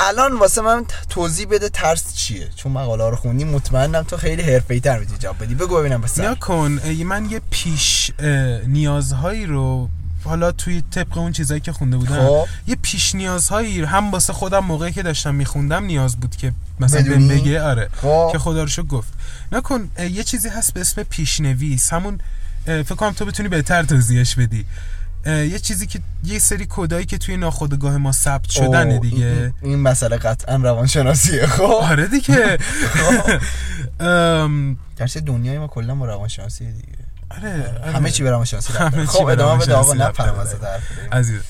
الان 0.00 0.38
واسه 0.38 0.60
من 0.60 0.84
توضیح 1.08 1.46
بده 1.50 1.68
ترس 1.68 2.14
چیه؟ 2.14 2.48
چون 2.56 2.72
مقاله 2.72 3.10
رو 3.10 3.16
خوندی 3.16 3.44
مطمئنم 3.44 4.02
تو 4.02 4.16
خیلی 4.16 4.42
حرفه‌ای 4.42 4.80
تر 4.80 4.98
می‌تونی 4.98 5.18
جواب 5.18 5.42
بدی. 5.44 5.54
بگو 5.54 5.76
ببینم 5.76 6.00
بس 6.00 6.20
کن 6.20 6.80
من 7.06 7.30
یه 7.30 7.40
پیش 7.50 8.10
نیازهایی 8.66 9.46
رو 9.46 9.88
حالا 10.24 10.52
توی 10.52 10.82
طبق 10.90 11.18
اون 11.18 11.32
چیزایی 11.32 11.60
که 11.60 11.72
خونده 11.72 11.96
بودم. 11.96 12.26
خب. 12.26 12.46
یه 12.66 12.76
پیش 12.82 13.14
نیازهایی 13.14 13.82
هم 13.82 14.10
واسه 14.10 14.32
خودم 14.32 14.58
موقعی 14.58 14.92
که 14.92 15.02
داشتم 15.02 15.34
میخوندم 15.34 15.84
نیاز 15.84 16.16
بود 16.16 16.36
که 16.36 16.52
مثلا 16.80 17.02
بهم 17.02 17.12
بدونی؟ 17.12 17.40
بگه 17.40 17.62
آره. 17.62 17.88
خب. 17.92 18.28
که 18.32 18.38
خدا 18.38 18.64
رو 18.64 18.84
گفت. 18.84 19.12
نکن 19.52 19.90
یه 20.10 20.22
چیزی 20.22 20.48
هست 20.48 20.74
به 20.74 20.80
اسم 20.80 21.02
پیشنویس. 21.02 21.92
همون 21.92 22.18
فکر 22.64 22.94
کنم 22.94 23.12
تو 23.12 23.24
بتونی 23.24 23.48
بهتر 23.48 23.82
توضیحش 23.82 24.34
بدی. 24.34 24.64
یه 25.26 25.58
چیزی 25.58 25.86
که 25.86 26.00
یه 26.24 26.38
سری 26.38 26.66
کدایی 26.70 27.06
که 27.06 27.18
توی 27.18 27.36
ناخودآگاه 27.36 27.96
ما 27.96 28.12
ثبت 28.12 28.50
شدنه 28.50 28.98
دیگه. 28.98 29.26
این, 29.26 29.52
این 29.62 29.78
مسئله 29.78 30.16
قطعا 30.16 30.56
روانشناسیه 30.56 31.46
خب. 31.46 31.62
آره 31.62 32.06
دیگه. 32.06 32.58
ام، 34.00 34.76
درس 34.96 35.16
دنیای 35.16 35.58
ما 35.58 35.66
کلا 35.66 35.94
با 35.94 36.06
روانشناسیه 36.06 36.72
دیگه. 36.72 36.89
آره 37.30 37.78
آره. 37.82 37.92
همه 37.92 38.10
چی 38.10 38.22
داره. 38.22 38.44
چی 38.44 38.56
خب 39.06 39.24
ادامه 39.24 39.62
بده 39.62 39.74
آقا 39.74 39.94
نپرم 39.94 40.38
از. 40.38 40.54
عزیز. 41.12 41.40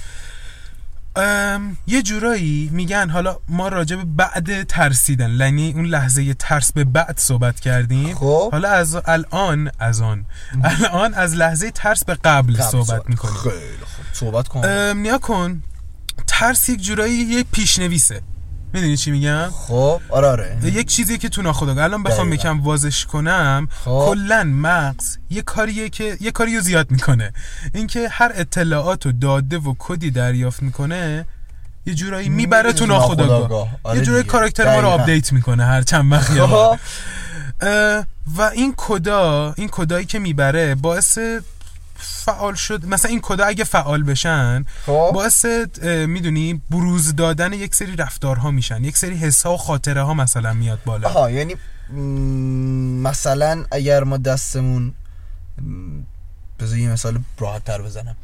ام، 1.17 1.77
یه 1.87 2.03
جورایی 2.03 2.71
میگن 2.73 3.11
حالا 3.11 3.37
ما 3.49 3.69
راجع 3.69 3.97
به 3.97 4.05
بعد 4.05 4.63
ترسیدن 4.63 5.31
یعنی 5.31 5.73
اون 5.73 5.85
لحظه 5.85 6.35
ترس 6.35 6.73
به 6.73 6.85
بعد 6.85 7.19
صحبت 7.19 7.61
کردیم. 7.61 8.15
خب. 8.15 8.49
حالا 8.53 8.69
از 8.69 8.97
الان 9.05 9.71
از 9.79 10.01
آن. 10.01 10.25
الان 10.65 11.15
از 11.15 11.35
لحظه 11.35 11.71
ترس 11.71 12.05
به 12.05 12.15
قبل, 12.15 12.57
قبل 12.57 12.63
صحبت 12.63 13.09
می‌کنیم. 13.09 13.35
خیلی 13.35 13.55
خوب. 13.81 14.05
صحبت 14.13 14.49
کن. 14.49 14.67
نیا 14.97 15.19
کن. 15.19 15.63
ترس 16.27 16.69
یک 16.69 16.83
جورایی 16.83 17.15
یه 17.15 17.45
پیشنویسه. 17.53 18.23
می‌دونی 18.73 18.97
چی 18.97 19.11
میگم 19.11 19.51
خب 19.53 20.01
آره 20.09 20.29
آره 20.29 20.57
یک 20.65 20.89
چیزی 20.89 21.19
که 21.19 21.29
تو 21.29 21.43
ناخودآگاه 21.43 21.85
الان 21.85 22.03
بخوام. 22.03 22.33
یکم 22.33 22.61
وازش 22.61 23.07
کنم 23.07 23.69
خب. 23.85 24.03
کلا 24.07 24.45
مغز 24.45 25.17
یه 25.31 25.43
کاریه 25.43 25.89
که 25.89 26.17
یه 26.21 26.31
کاری 26.31 26.57
رو 26.57 26.63
زیاد 26.63 26.91
می‌کنه 26.91 27.33
اینکه 27.75 28.09
هر 28.09 28.33
اطلاعات 28.35 29.07
و 29.07 29.13
داده 29.13 29.59
و 29.59 29.75
کدی 29.79 30.11
دریافت 30.11 30.63
می‌کنه 30.63 31.27
یه 31.87 31.95
جورایی 31.95 32.29
می‌بره 32.29 32.73
تو 32.73 32.87
ناخودآگاه. 32.87 33.69
آره 33.83 33.99
یه 33.99 34.05
جورایی. 34.05 34.25
کاراکتر 34.25 34.75
ما 34.75 34.81
رو. 34.81 34.89
update 34.89 35.33
می‌کنه 35.33 35.65
هر 35.65 35.83
چند 35.83 36.13
وقت. 36.13 36.31
خب 36.31 36.79
و 38.37 38.43
این 38.43 38.75
کدا 38.77 39.55
این 39.57 39.69
کدایی 39.69 40.07
که 40.07 40.19
می‌بره 40.19 40.75
باعث 40.75 41.19
فعال 42.01 42.55
شد. 42.55 42.87
مثلا 42.87 43.11
این 43.11 43.21
کدا 43.21 43.45
اگه 43.45 43.65
فعال 43.65 44.03
بشن 44.03 44.65
خب. 44.87 45.11
باعث 45.15 45.45
می‌دونی 46.07 46.63
بروز 46.71 47.17
دادن 47.17 47.53
یک 47.53 47.75
سری 47.75 47.97
رفتارها 47.97 48.51
میشن. 48.51 48.85
یک 48.85 48.97
سری 48.97 49.17
حسها 49.17 49.55
و 49.55 49.57
خاطره 49.57 50.03
ها 50.03 50.15
مثلا 50.15 50.53
میاد 50.53 50.79
بالا. 50.85 51.09
آها 51.09 51.31
یعنی 51.31 51.55
مثلا 53.03 53.65
اگر 53.71 54.05
ما 54.05 54.17
دستمون 54.17 54.93
بذار 56.61 56.79
یه 56.79 56.93
مثال 56.93 57.19
راحت 57.39 57.65
تر 57.65 57.83
بزنم. 57.83 58.17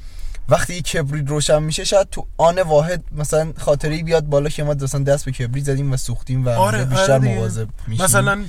وقتی 0.49 0.83
کبریت 0.83 1.29
روشن 1.29 1.63
میشه 1.63 1.85
شاید 1.85 2.09
تو 2.11 2.27
آن 2.37 2.63
واحد 2.63 3.05
مثلا 3.13 3.53
خاطره 3.59 4.03
بیاد 4.03 4.25
بالا 4.25 4.49
که 4.49 4.65
ما 4.65 4.75
مثلا 4.75 5.03
دست 5.03 5.25
به 5.25 5.33
کبریت 5.33 5.65
زدیم 5.65 5.93
و 5.93 5.97
سوختیم 5.97 6.47
و 6.47 6.49
آره، 6.49 6.85
بیشتر 6.85 7.13
آره. 7.13 7.35
مواظب 7.35 7.69
میشیم. 7.87 8.05
مثلا 8.05 8.45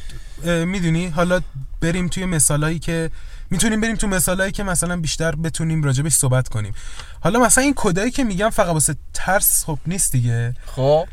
می‌دونی 0.65 1.07
حالا 1.07 1.41
بریم 1.81 2.07
توی 2.07 2.25
مثالایی 2.25 2.79
که 2.79 3.11
می‌تونیم 3.49 3.81
بریم 3.81 3.95
تو 3.95 4.07
مثالایی 4.07 4.51
که 4.51 4.63
مثلا 4.63 4.97
بیشتر 4.97 5.35
بتونیم 5.35 5.83
راجبش 5.83 6.13
صحبت 6.13 6.47
کنیم. 6.47 6.73
حالا 7.19 7.39
مثلا 7.39 7.63
این 7.63 7.73
کدایی 7.75 8.11
که 8.11 8.23
میگم 8.23 8.49
فقط 8.49 8.67
واسه 8.67 8.95
ترس 9.13 9.63
خب 9.65 9.79
نیست 9.87 10.11
دیگه. 10.11 10.53
خب. 10.65 11.07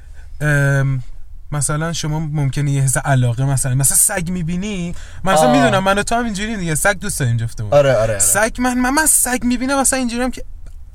مثلا 1.53 1.93
شما 1.93 2.21
ممکنه 2.21 2.71
یه 2.71 2.83
حس 2.83 2.97
علاقه 2.97 3.45
مثلا 3.45 3.75
مثلا 3.75 3.97
سگ 3.97 4.31
می‌بینی؟ 4.31 4.95
مثلا 5.25 5.49
آه. 5.49 5.53
می‌دونم 5.53 5.85
من 5.85 5.99
و 5.99 6.03
تو 6.03 6.15
هم 6.15 6.25
اینجوری 6.25 6.57
دیگه. 6.57 6.75
سگ 6.75 6.99
دوست 6.99 7.21
داریم 7.21 7.37
جفتمون. 7.37 7.73
آره 7.73 7.93
آره, 7.93 8.03
آره. 8.03 8.19
سگ 8.19 8.57
من 8.59 8.79
من, 8.79 8.91
من 8.91 9.07
سگ 9.07 9.39
می‌بینم 9.43 9.81
مثلا 9.81 9.99
اینجوریم 9.99 10.31
که 10.31 10.45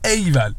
ایول. 0.05 0.53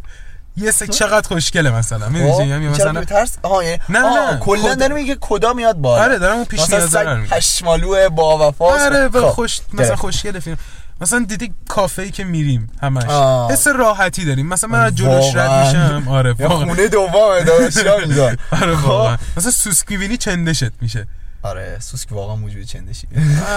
یه 0.57 0.71
سگ 0.71 0.91
چقدر 0.91 1.29
خوشگله 1.29 1.71
مثلا؟ 1.71 2.09
می‌دونی 2.09 2.33
خب، 2.33 2.77
چرا 2.77 2.93
مثلا 2.93 3.05
ترس 3.05 3.37
آها 3.43 3.65
یعنی 3.65 3.79
نه، 3.89 3.99
نه،. 3.99 4.39
کلا 4.41 4.75
داره 4.75 4.95
میگه 4.95 5.17
کدا 5.21 5.53
میاد 5.53 5.77
بالا. 5.77 6.03
آره 6.03 6.19
دارم 6.19 6.37
اون 6.37 6.45
پیش 6.45 6.61
سگ 6.61 6.99
میگم. 6.99 7.27
پشمالو 7.27 8.11
با 8.11 8.49
وفاست 8.49 8.85
آره 8.85 9.09
خب، 9.09 9.15
و 9.15 9.21
خوش 9.31 9.61
مثلا. 9.73 9.97
خوشگله 9.97 10.41
فیلم. 10.41 10.57
مثلا 11.01 11.25
دیدی 11.29 11.55
کافه 11.69 12.03
ای 12.03 12.11
که 12.11 12.25
میریم 12.25 12.71
همش؟ 12.83 13.05
آه. 13.05 13.53
حس 13.53 13.67
راحتی 13.67 14.25
داریم. 14.25 14.47
مثلا 14.47 14.71
من 14.71 14.81
از 14.81 14.95
جلوش 14.95 15.35
رد. 15.35 15.67
میشم. 15.67 16.09
آره 16.09 16.35
خونه 16.35 16.89
دومه 16.89 17.17
اینجا 17.17 18.25
آره 18.63 18.77
خب. 18.77 18.89
واقعا. 18.89 19.17
مثلا 19.37 19.51
سوسک 19.51 19.91
می‌بینی 19.91 20.17
چندشت 20.17 20.71
میشه؟ 20.81 21.07
آره 21.43 21.79
سوسک 21.81 22.13
واقعا 22.13 22.37
موجود 22.37 22.63
چندشی. 22.63 23.09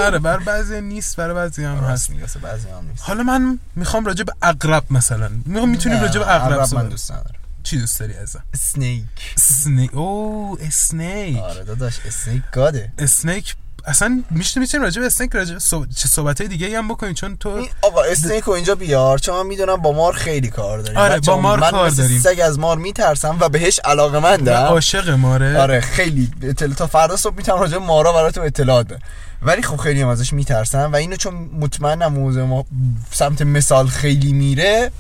آره 0.02 0.20
بر 0.20 0.38
بعضی 0.38 0.82
نیست 0.82 1.16
برای 1.16 1.36
بعضی 1.36 1.64
هم 1.64 1.76
هست. 1.76 1.90
راست 1.90 2.10
میگه 2.10 2.26
بعضی 2.42 2.70
هم 2.70 2.88
نیست. 2.90 3.04
حالا 3.04 3.24
من 3.24 3.60
می‌خوام 3.76 4.06
راجع 4.06 4.24
به 4.24 4.34
اقرب 4.42 4.84
مثلا 4.90 5.30
می‌خوام 5.46 5.70
می‌تونیم 5.70 6.02
راجع 6.02 6.20
به 6.20 6.36
اقرب 6.36 6.76
من 6.76 6.90
دوست 6.90 7.12
ندارم. 7.12 7.40
چی 7.64 7.80
دوست 7.80 8.00
داری 8.00 8.14
ازم 8.14 8.44
اسنیک. 8.54 9.34
اسنیک. 9.38 9.96
او 9.96 10.58
اسنیک. 10.62 11.38
آره 11.38 11.64
داداش 11.64 12.00
اسنیک 12.06 12.44
گاده. 12.52 12.94
snake 12.98 13.56
اصلا 13.86 14.24
میشه 14.32 14.60
می‌تونیم 14.60 14.84
راجع 14.84 15.02
به 15.02 15.08
snake 15.08 15.32
راجع 15.32 15.58
صحب- 15.58 15.90
چه 15.90 16.08
صحبت 16.08 16.42
های 16.42 16.48
دیگه 16.48 16.78
هم 16.78 16.88
بکنیم 16.88 17.14
چون 17.14 17.38
تو 17.38 17.50
این 17.50 17.70
آقا 17.82 18.04
snake 18.04 18.44
رو 18.44 18.54
اینجا 18.54 18.76
بیار 18.76 19.18
چون 19.18 19.36
من 19.36 19.46
می‌دونم 19.46 19.76
با 19.76 19.92
مار 19.92 20.14
خیلی 20.14 20.50
کار 20.50 20.80
داریم. 20.80 20.98
آره، 20.98 21.20
با 21.20 21.38
مار 21.38 21.60
من 21.60 21.72
کار 21.72 21.90
داریم. 21.90 22.20
سگ 22.20 22.40
از 22.44 22.60
مار 22.60 22.78
میترسم 22.78 23.38
و 23.40 23.50
بهش 23.50 23.80
علاقه 23.86 24.20
مندم. 24.20 24.54
عاشق 24.54 25.10
ماره. 25.10 25.62
آره 25.62 25.82
خیلی. 25.82 26.32
اطلاع 26.42 26.74
تا 26.74 26.88
فردا 26.88 27.16
صبح 27.16 27.36
می‌تونم 27.36 27.60
راجع 27.60 27.78
مارا 27.78 28.14
براتون 28.14 28.46
اطلاعات 28.46 28.88
بدم. 28.88 29.00
ولی 29.42 29.62
خب 29.62 29.78
خیلی 29.78 30.02
هم 30.02 30.08
ازش 30.08 30.34
میترسم 30.34 30.90
و 30.94 30.96
اینو 30.96 31.16
چون 31.16 31.34
مطمئنم 31.60 32.14
موضوع 32.14 32.44
ما 32.44 32.66
سمت 33.12 33.42
مثال 33.42 33.88
خیلی 33.88 34.34
میره 34.34 34.92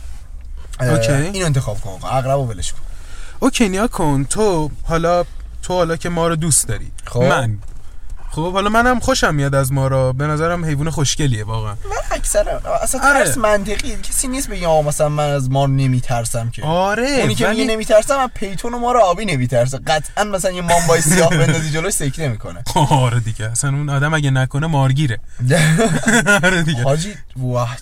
OK. 0.82 1.12
اینو 1.12 1.46
انتخاب 1.46 1.82
کن 1.82 2.00
عقرب 2.08 2.39
و 2.40 2.48
ولش 2.48 2.74
کن. 2.74 2.80
اوکی 3.40 3.70
نیا 3.70 3.88
کن. 3.88 4.25
تو 4.30 4.72
حالا 4.84 5.24
تو 5.63 5.74
حالا 5.74 5.96
که 5.98 6.10
ما 6.10 6.28
رو 6.28 6.36
دوست 6.36 6.68
داری. 6.68 6.92
خب. 7.06 7.24
من. 7.24 7.58
خب 8.36 8.54
حالا 8.54 8.70
منم 8.70 9.00
خوشم 9.00 9.36
میاد 9.36 9.56
از 9.56 9.72
ما 9.72 9.88
را. 9.88 10.13
به 10.13 10.28
نظرم 10.28 10.66
حیوان 10.66 10.90
خوشگلیه 10.90 11.44
واقعا. 11.44 11.72
من 11.90 11.96
اکثر 12.12 12.50
اصلا 12.82 13.02
آره. 13.02 13.24
ترس 13.25 13.38
منطقی. 13.38 13.96
کسی 13.96 14.28
نیست 14.28 14.50
بگه 14.50 14.82
مثلا 14.82 15.10
من 15.10 15.30
از 15.30 15.50
مار 15.52 15.68
نمیترسم 15.68 16.50
که. 16.50 16.63
آره 16.63 17.08
اونی 17.22 17.36
که 17.36 17.48
ولی- 17.48 17.66
نمیترسم 17.66 18.18
من 18.18 18.28
پیتون 18.28 18.74
و 18.74 18.80
مار 18.80 18.98
آبی 18.98 19.25
نمیترسه. 19.25 19.78
قطعا 19.88 20.24
مثلا 20.24 20.52
یه 20.52 20.62
مامبای 20.62 21.02
سیاه 21.02 21.30
بندازی 21.30 21.70
جلوش 21.72 21.94
سکته 21.94 22.28
می‌کنه 22.28 22.63
آره 22.90 23.20
دیگه. 23.20 23.46
اصلا 23.46 23.70
اون 23.70 23.90
آدم 23.90 24.13
اگه 24.13 24.32
نکنه 24.32 24.68
مارگیره. 24.68 25.20
آره 26.44 26.63
دیگه. 26.63 26.84
حاجی 26.84 27.13
واه 27.38 27.78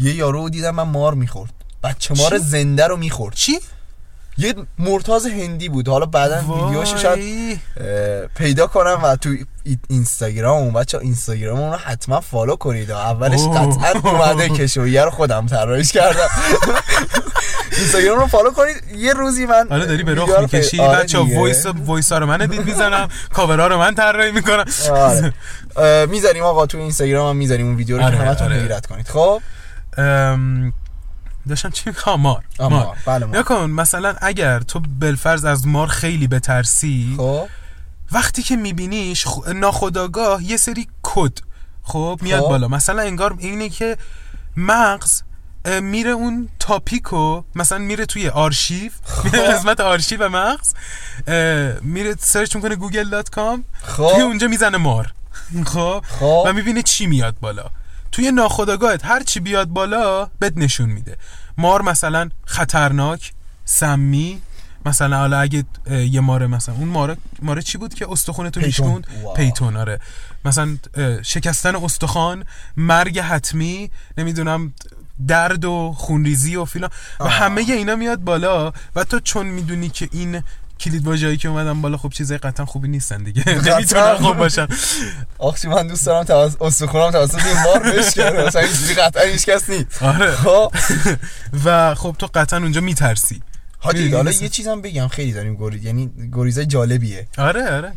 یه 0.00 0.14
یارو 0.14 0.42
رو 0.42 0.48
دیدم 0.50 0.70
من 0.74 0.82
مار 0.82 1.14
می‌خورد. 1.14 1.52
بچه 1.84 2.14
مار؟ 2.14 2.38
زنده 2.38 2.86
رو 2.86 2.96
می‌خورد. 2.96 3.34
چی؟ 3.34 3.58
یه 4.38 4.54
مرتاز 4.78 5.26
هندی 5.26 5.68
بود. 5.68 5.88
حالا 5.88 6.06
بعدا 6.06 6.40
ویدیوشو 6.40 6.96
شاید 6.96 7.60
پیدا 8.36 8.66
کنم 8.66 9.00
و 9.02 9.16
تو 9.16 9.28
ای- 9.64 9.78
اینستاگرام 9.88 10.72
بچه 10.72 10.98
اینستاگرام 10.98 11.60
اون 11.60 11.70
رو 11.72 11.76
حتما 11.78 12.20
follow 12.20 12.56
کنید. 12.56 12.90
اولش. 12.90 13.40
قطعا 13.40 14.10
اومده 14.10 14.48
کشویه 14.58 15.04
رو 15.04 15.10
خودم 15.10 15.46
طراحیش 15.46 15.92
کردم. 15.92 16.28
اینستاگرام 17.78 18.18
رو 18.18 18.26
follow 18.26 18.50
کنید. 18.50 18.76
یه 18.96 19.12
روزی 19.12 19.46
من 19.46 19.66
آره 19.70 19.86
داری 19.86 20.02
به 20.02 20.14
رخ 20.14 20.40
می‌کشی. 20.40 20.80
آره 20.80 20.98
بچه 20.98 21.22
دیگه. 21.22 21.38
وایس 21.38 21.66
وایس 21.66 22.12
ها 22.12 22.18
رو 22.18 22.26
من 22.26 22.42
edit 22.42 22.60
می‌زنم. 22.60 23.08
کاورها 23.32 23.66
رو 23.66 23.78
من 23.78 23.94
طراحی 23.94 24.32
می‌کنم. 24.32 24.64
آره. 24.92 25.32
می‌ذاریم 26.06 26.42
آقا 26.42 26.66
تو 26.66 26.78
اینستاگرام 26.78 27.28
هم 27.28 27.36
می‌ذاریم 27.36 27.66
اون 27.66 27.76
ویدیو 27.76 27.96
رو 27.98 28.10
که 28.10 28.16
همتون 28.16 28.46
آره. 28.52 28.56
حیرت 28.62 28.86
کنید. 28.86 29.08
خب؟ 29.08 29.42
داشتم 31.48 31.70
چی 31.70 31.82
می‌خوام 31.86 32.20
مار 32.20 32.44
مار 32.60 32.70
مار. 32.70 32.96
بله، 33.06 33.26
مار. 33.26 33.34
نیا 33.34 33.42
کن 33.42 33.70
مثلا 33.70 34.14
اگر 34.20 34.60
تو 34.60 34.80
بالفرض 35.00 35.44
از 35.44 35.66
مار 35.66 35.86
خیلی 35.86 36.26
بترسی 36.26 37.14
خب 37.16 37.48
وقتی 38.12 38.42
که 38.42 38.56
میبینیش 38.56 39.26
خ... 39.26 39.48
ناخودآگاه 39.48 40.42
یه 40.42 40.56
سری 40.56 40.88
کد 41.02 41.38
خب 41.82 42.18
میاد 42.22 42.42
خب. 42.42 42.48
بالا 42.48 42.68
مثلا 42.68 43.02
انگار 43.02 43.36
اینه 43.38 43.68
که 43.68 43.96
مغز 44.56 45.22
میره 45.82 46.10
اون 46.10 46.48
topic 46.58 47.28
و 47.28 47.42
مثلا 47.54 47.78
میره 47.78 48.06
توی 48.06 48.28
آرشیو 48.28 48.92
میره 49.24 49.38
قسمت 49.38 49.80
آرشیو 49.80 50.28
مغز 50.28 50.74
میره 51.82 52.14
search 52.18 52.56
می‌کنه 52.56 52.76
Google 52.76 53.08
dot 53.08 53.30
com 53.30 53.64
خب. 53.82 54.10
توی 54.12 54.22
اونجا 54.22 54.48
می‌زنه 54.48 54.78
مار 54.78 55.12
خب 55.66 56.04
خب. 56.20 56.42
و 56.46 56.52
می‌بینه 56.52 56.82
چی 56.82 57.06
میاد 57.06 57.36
بالا 57.40 57.70
توی 58.18 58.32
ناخداگاهت 58.32 59.04
هر 59.04 59.22
چی 59.22 59.40
بیاد 59.40 59.68
بالا 59.68 60.24
بد 60.40 60.58
نشون 60.58 60.88
میده 60.90 61.16
مار 61.58 61.82
مثلا 61.82 62.30
خطرناک 62.44 63.32
سمی 63.64 64.42
مثلا 64.86 65.18
حالا 65.18 65.40
اگه 65.40 65.64
یه 65.90 66.20
ماره 66.20 66.46
مثلا 66.46 66.74
اون 66.74 66.88
ماره 66.88 67.16
ماره 67.42 67.62
چی 67.62 67.78
بود 67.78 67.94
که 67.94 68.06
استخونه 68.10 68.50
تو. 68.50 68.60
میشکوند. 68.60 69.06
پیتون 69.36 69.76
آره 69.76 70.00
مثلا 70.44 70.78
شکستن 71.22 71.76
استخوان 71.76 72.44
مرگ 72.76 73.18
حتمی 73.18 73.90
نمی‌دونم 74.18 74.72
درد 75.26 75.64
و 75.64 75.92
خونریزی 75.96 76.56
و 76.56 76.64
فیلان 76.64 76.90
و. 77.20 77.28
همه 77.28 77.60
اینا 77.60 77.96
میاد 77.96 78.18
بالا 78.18 78.72
و 78.96 79.04
تو 79.04 79.20
چون 79.20 79.46
می‌دونی 79.46 79.88
که 79.88 80.08
این 80.12 80.42
کلید 80.80 81.06
واژه‌ای 81.06 81.36
که 81.36 81.48
اومدن 81.48 81.82
بالا 81.82 81.96
خب 81.96 82.08
چیزای 82.08 82.38
قطعا 82.38 82.66
خوبی 82.66 82.88
نیستن 82.88 83.22
دیگه. 83.22 83.44
نمی‌تونن 83.74 84.14
خوب 84.14 84.36
باشن. 84.36 84.66
آخ 85.38 85.64
من 85.64 85.86
دوست 85.86 86.06
دارم 86.06 86.24
توسط 86.24 86.62
استخونم 86.62 87.10
توسط 87.10 87.46
این 87.46 87.62
مار 87.62 87.92
بشکنه 87.92 88.46
مثلا 88.46 88.62
اینجوری 88.66 88.94
قطعا 88.94 89.22
هیچ 89.22 89.46
کس 89.46 89.70
نیست. 89.70 90.02
آره. 90.02 90.30
خب. 90.30 90.72
و 91.64 91.94
خب 91.94 92.16
تو 92.18 92.28
قطعا 92.34 92.58
اونجا 92.58 92.80
میترسی. 92.80 93.42
حاجی 93.78 94.14
حالا 94.14 94.30
یه 94.30 94.48
چیزم 94.48 94.80
بگم. 94.82 95.08
خیلی 95.08 95.32
داریم 95.32 95.56
گریز 95.56 95.84
یعنی 95.84 96.10
گریزای 96.34 96.66
جالبیه. 96.66 97.28
آره 97.38 97.76
آره. 97.76 97.92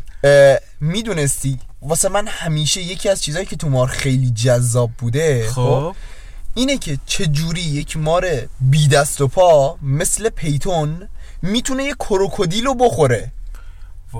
می‌دونستی 0.80 1.58
واسه 1.82 2.08
من 2.08 2.28
همیشه 2.28 2.82
یکی 2.82 3.08
از 3.08 3.22
چیزایی 3.22 3.46
که 3.46 3.56
تو 3.56 3.68
مار 3.68 3.88
خیلی 3.88 4.30
جذاب 4.30 4.90
بوده 4.98 5.48
خب 5.48 5.52
خب. 5.52 5.96
اینه 6.54 6.78
که 6.78 6.98
چه 7.06 7.26
جوری 7.26 7.60
یک 7.60 7.96
مار 7.96 8.24
بی 8.60 8.88
دست 8.88 9.20
و 9.20 9.28
پا 9.28 9.78
مثل 9.82 10.28
پیتون 10.28 11.08
می‌تونه 11.42 11.84
یه 11.84 11.94
کروکودیل 11.94 12.64
رو 12.64 12.74
بخوره. 12.74 13.32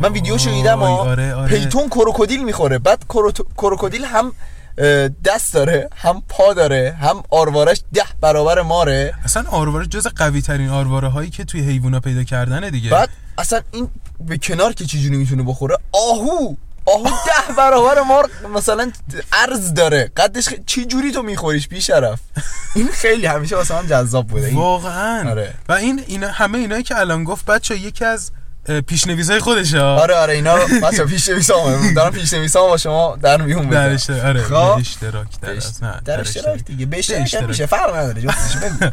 من 0.01 0.13
ویدیوشو 0.13 0.51
دیدم 0.51 0.83
آره 0.83 1.35
آره. 1.35 1.49
پیتون 1.59 1.89
کروکودیل 1.89 2.45
می‌خوره. 2.45 2.79
بعد 2.79 3.05
کرو- 3.09 3.33
کروکودیل 3.57 4.05
هم 4.05 4.33
دست 5.25 5.55
داره 5.55 5.89
هم 5.97 6.23
پا 6.29 6.53
داره 6.55 6.97
هم 7.01 7.23
آروارش 7.31 7.83
ده 7.95 8.03
برابر 8.21 8.63
ماره. 8.63 9.15
اصلا 9.25 9.45
آرواره 9.51 9.87
جز 9.87 10.07
قوی 10.07 10.43
ترین 10.43 10.69
آرواره 10.69 11.09
هایی 11.09 11.31
که 11.31 11.45
توی 11.45 11.61
حیوونا 11.61 12.01
پیدا 12.01 12.25
کردنه 12.25 12.71
دیگه. 12.71 12.91
بعد 12.91 13.09
اصلا 13.39 13.61
این 13.73 13.89
به 14.21 14.39
کنار 14.39 14.73
که 14.73 14.85
چجوری 14.85 15.17
می‌تونه 15.17 15.43
بخوره؟ 15.43 15.77
آهو! 15.93 16.55
آهو 16.87 17.05
ده 17.05 17.55
برابر 17.59 18.01
مار 18.01 18.31
مثلا 18.55 18.93
عرض 19.33 19.75
داره. 19.75 20.11
قدش 20.17 20.49
خ... 20.49 20.53
چی 20.67 20.85
جوری 20.87 21.13
تو 21.13 21.23
میخوریش 21.23 21.69
بی 21.69 21.81
شرف 21.81 22.21
این 22.75 22.89
خیلی 22.89 23.27
همیشه 23.27 23.57
واسه 23.57 23.75
من 23.75 23.87
جذاب 23.87 24.27
بوده. 24.27 24.47
این 24.47 24.57
واقعا. 24.57 25.31
آره. 25.31 25.55
و 25.69 25.73
این 25.73 26.05
اینا 26.07 26.29
همه 26.29 26.59
اینایی 26.59 26.83
که 26.83 26.99
الان 26.99 27.25
گفت 27.25 27.45
بچه 27.47 27.79
یکی 27.79 28.05
از 28.05 28.31
پیشنویسای 28.87 29.41
خودشه. 29.41 29.81
آره 29.81 30.15
آره 30.15 30.35
اینا 30.35 30.57
بچا 30.57 31.05
پیش 31.05 31.29
نویسام 31.29 31.95
دارم 31.95 32.13
پیش 32.13 32.33
نویسام 32.33 32.69
با 32.69 32.77
شما 32.77 33.19
در 33.23 33.43
میون 33.43 33.69
در 33.69 33.89
بذارم. 33.89 33.95
اشتراک 33.95 34.25
آره 34.25 34.43
خب. 34.43 34.79
اشتراک 34.81 35.27
در 35.41 35.55
در, 35.55 35.63
نه، 35.83 36.01
در 36.05 36.21
اشتراک 36.21 36.65
دیگه. 36.65 36.87
به 36.87 36.99
اشتراک. 36.99 37.43
میشه. 37.43 37.67
فرق 37.67 37.97
نداره. 37.97 38.35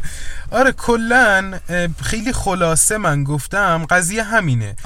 آره 0.50 0.72
کلا 0.72 1.58
خیلی 2.02 2.32
خلاصه 2.32 2.96
من 2.98 3.24
گفتم 3.24 3.86
قضیه 3.90 4.22
همینه. 4.22 4.76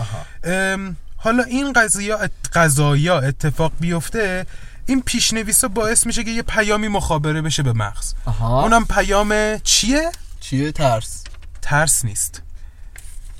حالا 1.24 1.42
این 1.42 1.72
قضیه 1.72 2.16
قضایا 2.54 3.20
اتفاق 3.20 3.72
بیفته 3.80 4.46
این 4.86 5.02
پیشنویسا 5.02 5.68
باعث 5.68 6.06
میشه 6.06 6.24
که 6.24 6.30
یه 6.30 6.42
پیامی 6.42 6.88
مخابره 6.88 7.42
بشه 7.42 7.62
به 7.62 7.72
مغز. 7.72 8.14
آها. 8.24 8.62
اونم 8.62 8.84
پیام 8.84 9.58
چیه؟ 9.58 10.10
چیه؟ 10.40 10.72
ترس. 10.72 11.24
ترس 11.62 12.04
نیست. 12.04 12.42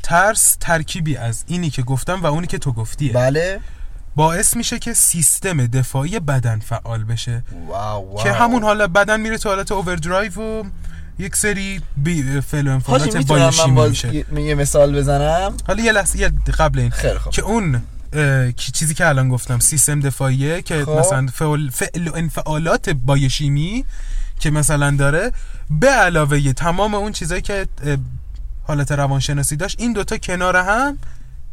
ترس 0.02 0.56
ترکیبی 0.60 1.16
از 1.16 1.44
اینی 1.46 1.70
که 1.70 1.82
گفتم 1.82 2.22
و 2.22 2.26
اونی 2.26 2.46
که 2.46 2.58
تو 2.58 2.72
گفتیه 2.72 3.12
بله. 3.12 3.60
باعث 4.16 4.56
میشه 4.56 4.78
که 4.78 4.94
سیستم 4.94 5.66
دفاعی 5.66 6.20
بدن 6.20 6.58
فعال 6.58 7.04
بشه. 7.04 7.42
wow 7.68 8.08
wow. 8.08 8.22
که 8.22 8.32
همون 8.32 8.62
حالا 8.62 8.86
بدن 8.86 9.20
میره 9.20 9.38
تو 9.38 9.48
حالت 9.48 9.72
overdrive 9.72 10.40
و 10.40 10.64
یک 11.18 11.36
سری 11.36 11.80
بی 11.96 12.40
فعل 12.40 12.68
و 12.68 12.70
انفعالات 12.70 13.26
بایوشیمی 13.26 13.72
باز 13.72 13.90
میشه 13.90 14.14
یه 14.14 14.40
یه 14.40 14.54
مثال 14.54 14.98
بزنم؟ 14.98 15.56
حالا 15.66 15.82
یه 15.82 15.92
لحظه 15.92 16.18
یه 16.18 16.28
قبل 16.58 16.78
این. 16.78 16.90
خوب. 16.90 17.32
که 17.32 17.42
اون 17.42 17.82
چیزی 18.56 18.94
که 18.94 19.08
الان 19.08 19.28
گفتم 19.28 19.58
سیستم 19.58 20.00
دفاعیه 20.00 20.62
که 20.62 20.84
خب. 20.84 20.98
مثلا 20.98 21.26
فعل, 21.26 21.70
فعل 21.70 22.08
و 22.08 22.16
انفعالات 22.16 22.90
بایوشیمی 22.90 23.84
که 24.40 24.50
مثلا 24.50 24.90
داره 24.90 25.32
به 25.70 25.88
علاوه 25.88 26.52
تمام 26.52 26.94
اون 26.94 27.12
چیزایی 27.12 27.42
که 27.42 27.66
حالت 28.62 28.92
روانشناسی 28.92 29.56
داشت 29.56 29.80
این 29.80 29.92
دوتا 29.92 30.18
کنار 30.18 30.56
هم 30.56 30.98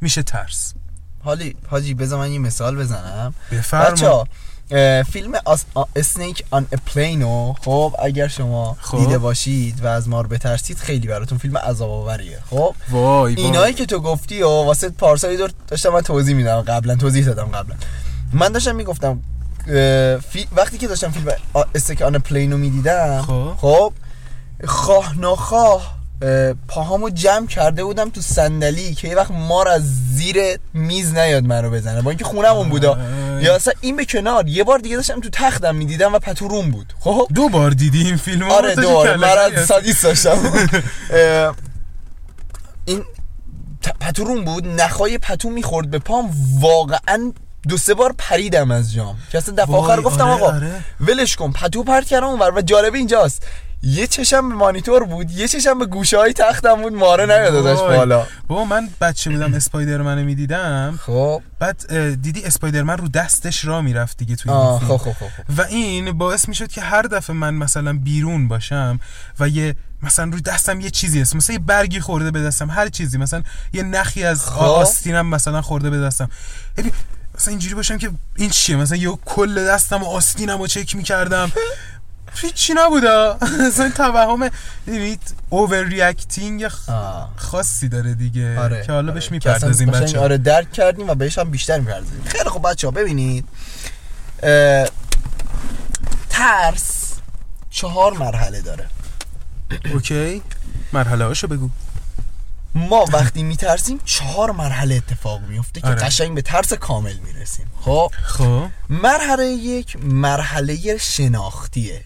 میشه 0.01 0.23
ترس. 0.23 0.73
حالی 1.23 1.55
حاجی 1.67 1.93
بذار 1.93 2.19
من 2.19 2.31
یه 2.31 2.39
مثال 2.39 2.75
بزنم. 2.75 3.33
بفرما. 3.51 4.25
فیلم 5.11 5.31
اسنیک 5.95 6.45
آن 6.51 6.67
پلینو 6.85 7.53
خب 7.65 7.95
اگر 7.99 8.27
شما 8.27 8.77
خب. 8.81 8.97
دیده 8.97 9.17
باشید 9.17 9.83
و 9.83 9.87
از 9.87 10.09
مار 10.09 10.27
بترسید 10.27 10.77
خیلی 10.77 11.07
براتون 11.07 11.37
فیلم 11.37 11.57
عذاب 11.57 11.89
آوریه 11.89 12.39
خب 12.49 12.75
وای 12.89 13.01
وای. 13.01 13.35
اینایی 13.35 13.73
که 13.73 13.85
تو 13.85 13.99
گفتی 13.99 14.41
و 14.41 14.47
واسه 14.47 14.89
پارسایی 14.89 15.37
دور 15.37 15.51
داشتم 15.67 15.89
من 15.89 16.01
توضیح 16.01 16.35
میدم 16.35 16.61
قبلا 16.61 16.95
توضیح 16.95 17.25
دادم 17.25 17.45
قبلا 17.45 17.75
من 18.33 18.51
داشتم 18.51 18.75
می‌گفتم 18.75 19.19
فی... 20.29 20.47
وقتی 20.55 20.77
که 20.77 20.87
داشتم 20.87 21.11
فیلم 21.11 21.31
استیک 21.75 22.01
آن 22.01 22.19
پلینو 22.19 22.57
می‌دیدم 22.57 23.21
خب. 23.21 23.53
خب 23.57 23.93
خواه 24.65 25.19
ناخواه 25.19 26.01
اه، 26.21 26.53
پاهامو 26.67 27.09
جمع 27.09 27.47
کرده 27.47 27.83
بودم 27.83 28.09
تو 28.09 28.21
صندلی 28.21 28.93
که 28.93 29.07
یه 29.07 29.15
وقت 29.15 29.31
مار 29.31 29.67
از 29.67 29.81
زیر 30.15 30.37
میز 30.73 31.13
نیاد 31.13 31.43
منو 31.43 31.69
بزنه 31.69 32.01
با 32.01 32.11
اینکه 32.11 32.25
خونمون 32.25 32.69
بودا. 32.69 32.97
یا 33.41 33.55
اصلا 33.55 33.73
این 33.81 33.95
به 33.95 34.05
کنار. 34.05 34.47
یه 34.47 34.63
بار 34.63 34.79
دیگه 34.79 34.95
داشتم 34.95 35.19
تو 35.19 35.29
تختم 35.29 35.75
می‌دیدم 35.75 36.13
و 36.13 36.19
پتو 36.19 36.47
روم 36.47 36.71
بود. 36.71 36.93
خب؟ 36.99 37.27
دو 37.35 37.49
بار 37.49 37.71
دیدی 37.71 38.01
این 38.05 38.17
فیلم؟ 38.17 38.51
آره 38.51 38.75
کلکی 38.75 39.19
مرض 39.19 39.53
هست؟ 39.53 39.65
سادیس 39.65 40.01
داشتم. 40.01 40.37
این 42.85 43.03
ت- 43.83 43.97
پتو 43.99 44.23
روم 44.23 44.43
بود. 44.45 44.67
نخای 44.67 45.17
پتو 45.17 45.49
می‌خورد 45.49 45.89
به 45.89 45.99
پام. 45.99 46.29
واقعا 46.59 47.31
دو 47.69 47.77
سه 47.77 47.93
بار 47.93 48.15
پریدم 48.17 48.71
از 48.71 48.93
جام. 48.93 49.17
که 49.31 49.37
اصلا 49.37 49.55
دفعه 49.55 49.75
آخر 49.75 50.01
گفتم 50.01 50.23
آره، 50.23 50.33
آقا 50.33 50.45
آره. 50.45 50.83
ولش 51.01 51.35
کن. 51.35 51.51
پتو 51.51 51.83
پرت 51.83 52.05
کردم 52.07 52.27
اونور 52.27 52.51
و 52.55 52.61
جالب 52.61 52.93
اینجاست. 52.93 53.43
یه 53.83 54.07
چشم 54.07 54.49
به 54.49 54.55
مانیتور 54.55 55.03
بود 55.03 55.31
یه 55.31 55.47
چشم 55.47 55.79
به 55.79 55.85
گوشه 55.85 56.17
های 56.17 56.33
تختم 56.33 56.81
بود 56.81 56.93
ماره 56.93 57.25
نیاد 57.25 57.55
ازش. 57.55 57.79
بالا 57.79 58.27
بابا 58.47 58.65
من 58.65 58.89
بچه 59.01 59.29
بودم 59.29 59.53
اسپایدرمن 59.53 60.23
می‌دیدم 60.23 60.99
خب 61.05 61.41
بعد 61.59 61.85
دیدی 62.21 62.43
اسپایدرمن 62.43 62.97
رو 62.97 63.07
دستش 63.07 63.65
را 63.65 63.81
می‌رفت 63.81 64.17
دیگه 64.17 64.35
توی 64.35 64.51
این 64.51 64.79
فیلم. 64.79 64.97
خب 64.97 64.97
خب 64.97 65.11
خب 65.11 65.25
خب. 65.25 65.59
و 65.59 65.61
این 65.61 66.11
باعث 66.11 66.47
می‌شد 66.47 66.67
که 66.67 66.81
هر 66.81 67.01
دفعه 67.01 67.35
من 67.35 67.53
مثلا 67.53 67.93
بیرون 67.93 68.47
باشم 68.47 68.99
و 69.39 69.49
یه 69.49 69.75
مثلا 70.03 70.31
روی 70.31 70.41
دستم 70.41 70.81
یه 70.81 70.89
چیزی 70.89 71.21
هست 71.21 71.35
مثلا 71.35 71.53
یه 71.53 71.59
برگی 71.59 71.99
خورده 71.99 72.31
به 72.31 72.41
دستم 72.41 72.69
هر 72.69 72.89
چیزی 72.89 73.17
مثلا 73.17 73.43
یه 73.73 73.83
نخی 73.83 74.23
از 74.23 74.45
خب. 74.45 74.61
آستینم 74.61 75.27
مثلا 75.27 75.61
خورده 75.61 75.89
به 75.89 75.99
دستم 75.99 76.29
مثلا 77.35 77.51
اینجوری 77.51 77.75
باشم 77.75 77.97
که 77.97 78.11
این 78.35 78.49
چیه 78.49 78.75
مثلا 78.75 78.97
یه 78.97 79.17
کل 79.25 79.67
دستم 79.67 80.03
و 80.03 80.05
آستینم 80.05 80.57
رو 80.57 80.67
چک 80.67 80.95
می‌کردم 80.95 81.51
هیچی 82.35 82.73
نبودا 82.73 83.37
مثلا 83.67 83.89
توهم 83.89 84.49
یعنی 84.87 85.17
اوور 85.49 85.83
ریاکتینگ. 85.83 86.67
خاصی 87.35 87.89
داره 87.89 88.13
دیگه 88.13 88.59
آره. 88.59 88.83
که 88.85 88.91
حالا 88.91 89.03
آره. 89.03 89.13
بهش 89.13 89.25
که 89.25 89.31
می‌پردازیم 89.31 89.89
اصلا 89.89 89.99
قشنگ 89.99 90.09
بچه 90.09 90.19
آره 90.19 90.37
درک 90.37 90.71
کردیم 90.71 91.09
و 91.09 91.15
بهش 91.15 91.37
هم 91.37 91.51
بیشتر 91.51 91.79
می‌پردازیم. 91.79 92.23
خیلی 92.25 92.49
خب 92.49 92.69
بچه 92.69 92.87
ها 92.87 92.91
ببینید. 92.91 93.45
اه، 94.43 94.87
ترس 96.29 97.13
چهار 97.69 98.13
مرحله 98.13 98.61
داره. 98.61 98.87
اوکی. 99.93 100.41
مرحله 100.93 101.25
هاشو 101.25 101.47
بگو. 101.47 101.69
ما 102.75 103.05
وقتی 103.13 103.43
میترسیم 103.43 103.99
چهار 104.05 104.51
مرحله 104.51 104.95
اتفاق 104.95 105.41
میفته 105.41 105.81
که 105.81 105.87
آره. 105.87 105.95
قشنگ 105.95 106.35
به 106.35 106.41
ترس 106.41 106.73
کامل 106.73 107.17
می‌رسیم. 107.17 107.65
خب؟ 107.81 108.11
خب. 108.23 108.65
مرحله 108.89 109.45
یک 109.45 109.97
مرحله 110.03 110.97
شناختیه 110.97 112.01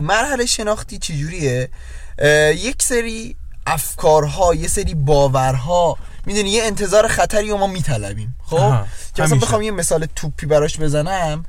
مرحله 0.00 0.46
شناختی 0.46 0.98
چجوریه 0.98 1.68
یک 2.54 2.82
سری 2.82 3.36
افکارها 3.66 4.54
یه 4.54 4.68
سری 4.68 4.94
باورها 4.94 5.96
می‌دونی 6.26 6.50
یه 6.50 6.64
انتظار 6.64 7.08
خطری 7.08 7.50
رو 7.50 7.56
ما 7.56 7.66
میطلبیم 7.66 8.36
خب 8.44 8.84
که 9.14 9.22
مثلا. 9.22 9.38
بخوام 9.38 9.62
یه 9.62 9.70
مثال 9.70 10.06
توپی 10.16 10.46
براش 10.46 10.80
بزنم 10.80 11.44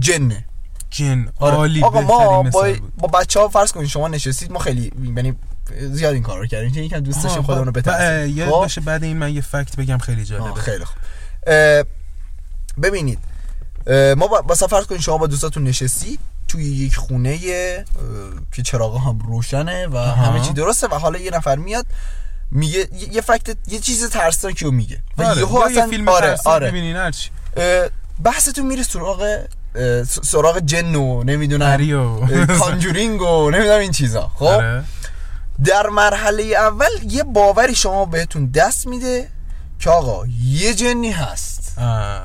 جنه 0.00 0.44
جن 0.90 1.28
آره. 1.38 1.56
عالی 1.56 1.82
آقا 1.82 2.00
ما 2.00 2.42
با. 2.42 2.74
با 2.98 3.08
بچه 3.08 3.40
ها 3.40 3.48
فرض 3.48 3.72
کنید 3.72 3.88
شما 3.88 4.08
نشستید 4.08 4.52
ما 4.52 4.58
خیلی 4.58 4.92
یعنی 5.16 5.34
زیاد 5.80 6.14
این 6.14 6.22
کار 6.22 6.38
رو 6.38 6.46
کردیم 6.46 6.72
که 6.72 6.80
یکم 6.80 7.00
دوست 7.00 7.22
داشتیم 7.22 7.42
خودمون 7.42 7.66
رو 7.66 7.72
با- 7.72 7.80
بترسیم 7.80 8.36
یاد 8.38 8.48
خب؟ 8.48 8.56
باشه 8.56 8.80
بعد 8.80 9.04
این 9.04 9.16
من 9.16 9.34
یه 9.34 9.40
فکت 9.40 9.76
بگم 9.76 9.98
خیلی 9.98 10.24
جالبه 10.24 10.60
خیلی 10.60 10.84
خوب 10.84 10.96
ببینید 12.82 13.18
ما 14.16 14.26
با 14.26 14.54
فرض 14.54 14.86
کنید 14.86 15.00
شما 15.00 15.18
با 15.18 15.26
دوستاتون 15.26 15.64
نشستید 15.64 16.20
توی 16.48 16.64
یک 16.64 16.96
خونه 16.96 17.38
که 18.52 18.62
چراغا 18.64 18.98
هم 18.98 19.18
روشنه 19.18 19.86
و. 19.86 19.96
همه 19.98 20.40
چی 20.40 20.52
درسته 20.52 20.86
و 20.86 20.94
حالا 20.94 21.18
یه 21.18 21.30
نفر 21.30 21.56
میاد 21.56 21.86
میگه 22.50 22.88
یه- 23.12 23.20
فکت 23.20 23.56
یه 23.68 23.78
چیز 23.78 24.10
ترسناکی 24.10 24.64
رو 24.64 24.70
میگه. 24.70 24.98
و 25.18 25.22
آره، 25.22 25.38
یهو 25.38 25.60
یا 25.60 25.70
یه 25.70 25.78
اصلا 25.78 25.90
فیلم 25.90 26.08
آره 26.08 26.26
ترسناک 26.26 26.54
آره. 26.54 27.90
بحثتون 28.24 28.66
میره 28.66 28.82
سراغ 28.82 29.44
سراغ 30.22 30.58
جن 30.58 30.94
و 30.94 31.24
نمی‌دونم 31.24 31.76
کانجورینگ 32.58 33.22
و 33.22 33.50
نمی‌دونم 33.50 33.78
این 33.80 33.92
چیزا. 33.92 34.30
خب؟ 34.34 34.44
آره. 34.44 34.84
در 35.64 35.86
مرحله 35.86 36.42
اول 36.42 36.90
یه 37.08 37.22
باوری 37.24 37.74
شما 37.74 38.04
بهتون 38.04 38.46
دست 38.46 38.86
میده 38.86 39.28
که 39.78 39.90
آقا 39.90 40.26
یه 40.42 40.74
جنی 40.74 41.10
هست. 41.10 41.78
آه. 41.78 42.22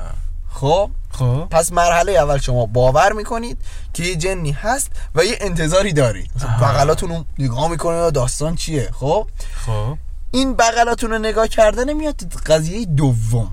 خب؟ 0.50 0.90
خب. 1.22 1.48
پس 1.50 1.72
مرحله 1.72 2.12
اول 2.12 2.38
شما 2.38 2.66
باور 2.66 3.12
می‌کنید 3.12 3.58
که 3.94 4.02
یه 4.02 4.16
جنی 4.16 4.52
هست 4.52 4.90
و 5.14 5.24
یه 5.24 5.38
انتظاری 5.40 5.92
دارید. 5.92 6.30
بغلاتون 6.62 7.08
رو 7.10 7.24
نگاه 7.38 7.68
می‌کنه 7.68 8.10
داستان 8.10 8.56
چیه 8.56 8.88
خب؟ 8.92 9.26
خب. 9.66 9.96
این 10.30 10.54
بغلاتون 10.54 11.10
رو 11.10 11.18
نگاه 11.18 11.48
کردن 11.48 11.92
میاد 11.92 12.32
قضیه 12.46 12.86
دوم. 12.86 13.50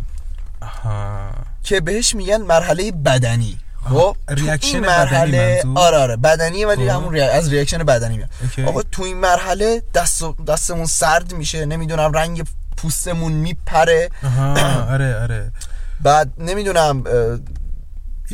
آها. 0.62 1.30
که 1.64 1.82
بهش 1.82 2.16
میگن 2.16 2.42
مرحله 2.42 2.92
بدنی. 2.92 3.58
خب؟ 3.90 4.16
reaction 4.30 4.82
بدنی 4.82 4.88
مرحله 4.88 5.62
منظور؟ 5.66 5.84
آره 5.84 5.98
آره 5.98 6.16
بدنیه 6.16 6.68
ولی 6.68 6.90
خب. 6.90 6.96
همون 6.96 7.14
ری- 7.14 7.22
از 7.22 7.50
reaction 7.50 7.78
بدنی 7.78 8.18
میاد. 8.18 8.30
آقا 8.68 8.84
تو 8.84 9.04
این 9.04 9.18
مرحله 9.18 9.84
دست 9.94 10.24
دستمون 10.48 10.86
سرد 10.86 11.34
میشه 11.34 11.66
نمی‌دونم 11.66 12.14
رنگ 12.14 12.48
پوستمون 12.78 13.32
میپره. 13.32 14.10
آره 14.90 15.22
آره. 15.22 15.52
بعد 16.02 16.32
نمی‌دونم 16.38 17.04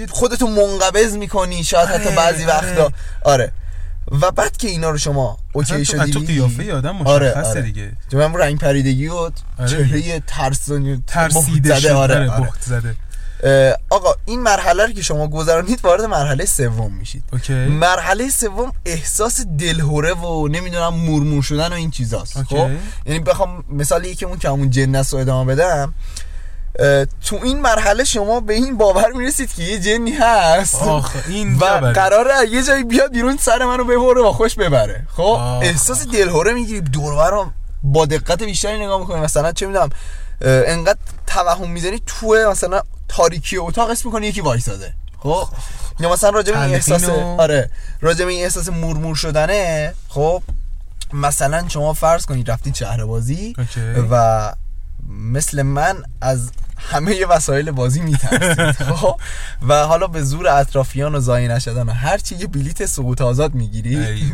خودتون 0.10 0.52
منقبض 0.52 1.14
می‌کنی 1.14 1.64
شاید 1.64 1.90
حتی 1.90 2.06
آره، 2.06 2.16
بعضی 2.16 2.44
آره. 2.44 2.54
وقتا. 2.54 2.92
آره. 3.24 3.52
و 4.22 4.32
بعد 4.32 4.58
که 4.58 4.68
اینا 4.68 4.90
رو 4.90 4.98
شما 4.98 5.38
okay 5.54 5.86
شدی 5.86 6.12
تو 6.12 6.20
قیافه 6.20 6.74
آدم 6.74 6.92
مشخصه 6.96 7.12
آره 7.12 7.34
آره. 7.34 7.62
دیگه. 7.62 7.92
تو 8.12 8.22
هم 8.22 8.36
رنگ 8.36 8.60
پریدگی 8.60 9.08
و 9.08 9.16
آره 9.16 9.32
چهره 9.68 10.20
ترسانی 10.28 11.04
ترسیده 11.08 11.70
بهت 11.70 11.80
شد 11.80 11.88
زده. 11.88 11.94
آره, 11.94 12.32
آره. 12.32 12.48
بهت 12.48 12.62
زده. 12.62 12.96
آقا 13.90 14.16
این 14.26 14.40
مرحله 14.42 14.86
رو 14.86 14.92
که 14.92 15.02
شما 15.02 15.28
گذرانید 15.28 15.80
وارد 15.84 16.02
مرحله 16.02 16.46
سوم 16.46 16.94
میشید. 16.94 17.24
okay. 17.34 17.54
مرحله 17.54 18.30
سوم 18.30 18.72
احساس 18.86 19.42
دلهوره 19.60 20.14
و 20.14 20.48
نمی‌دونم 20.48 20.94
مورمور 20.94 21.44
شدن 21.44 21.68
و 21.68 21.74
این 21.74 21.92
چیزاست. 21.92 22.44
خب؟ 22.44 22.70
یعنی 23.06 23.20
بخوام 23.20 23.64
مثال 23.70 24.06
یکمون 24.06 24.38
که 24.38 24.50
همون 24.50 24.70
جنس 24.70 25.14
رو 25.14 25.20
ادامه 25.20 25.56
بدم. 25.56 25.94
تو 27.26 27.40
این 27.44 27.62
مرحله 27.62 28.04
شما 28.04 28.40
به 28.40 28.54
این 28.54 28.78
باور 28.78 29.12
می‌رسید 29.12 29.54
که 29.54 29.64
یه 29.64 29.80
جنی 29.80 30.12
هست. 30.12 30.82
این 31.28 31.56
و 31.56 31.60
جبره. 31.60 31.94
قراره 31.94 32.50
یه 32.50 32.64
جایی 32.64 32.84
بیاد 32.84 33.12
بیرون 33.12 33.38
سر 33.38 33.66
منو 33.66 33.84
ببره 33.84 34.22
و 34.22 34.32
خوش 34.32 34.56
ببره. 34.56 35.08
خب. 35.12 35.40
احساس 35.62 36.08
دلهوره 36.08 36.54
می‌گیری 36.54 36.82
دور 36.82 37.30
رو 37.30 37.52
با 37.84 38.06
دقت 38.06 38.44
بیشتری 38.44 38.86
نگاه 38.86 39.00
می‌کنی 39.00 39.20
مثلا 39.22 39.52
چه 39.52 39.68
می‌دونم 39.68 39.90
انقدر 40.42 41.00
توهم 41.28 41.72
می‌زنی 41.72 42.02
تو 42.06 42.28
مثلا 42.52 42.82
تاریکی 43.08 43.58
اتاق 43.58 43.90
اسم 43.90 44.10
می‌کنی 44.10 44.28
یکی 44.28 44.42
وایساده. 44.42 44.94
خب؟ 45.20 45.48
یا 46.00 46.12
مثلا 46.12 46.30
راجع 46.30 46.54
به 46.54 46.62
این 46.62 46.76
احساس 46.76 47.10
آره 47.38 47.70
راجع 48.02 48.26
به 48.26 48.32
این 48.32 48.44
احساس 48.44 48.70
مورمور 48.70 49.16
شدنه 49.16 49.94
خب؟ 50.10 50.44
مثلا 51.14 51.66
شما 51.68 51.94
فرض 51.94 52.26
کنید 52.26 52.52
رفتید 52.52 52.76
شهر 52.76 53.06
بازی. 53.06 53.56
و 54.12 54.54
مثل 55.10 55.62
من 55.62 56.04
از 56.22 56.50
همه 56.92 57.26
وسایل 57.26 57.72
بازی 57.72 58.02
میترسید. 58.02 58.72
خب؟ 58.96 59.20
و 59.68 59.74
حالا 59.74 60.08
به 60.08 60.24
زور 60.24 60.48
اطرافیان 60.48 61.16
و 61.16 61.20
زایی 61.20 61.48
نشدن 61.48 61.90
و 61.90 61.92
هرچی 61.92 62.36
یه 62.36 62.48
بلیت 62.48 62.86
سقوط 62.86 63.22
آزاد 63.22 63.54
می‌گیری. 63.54 64.34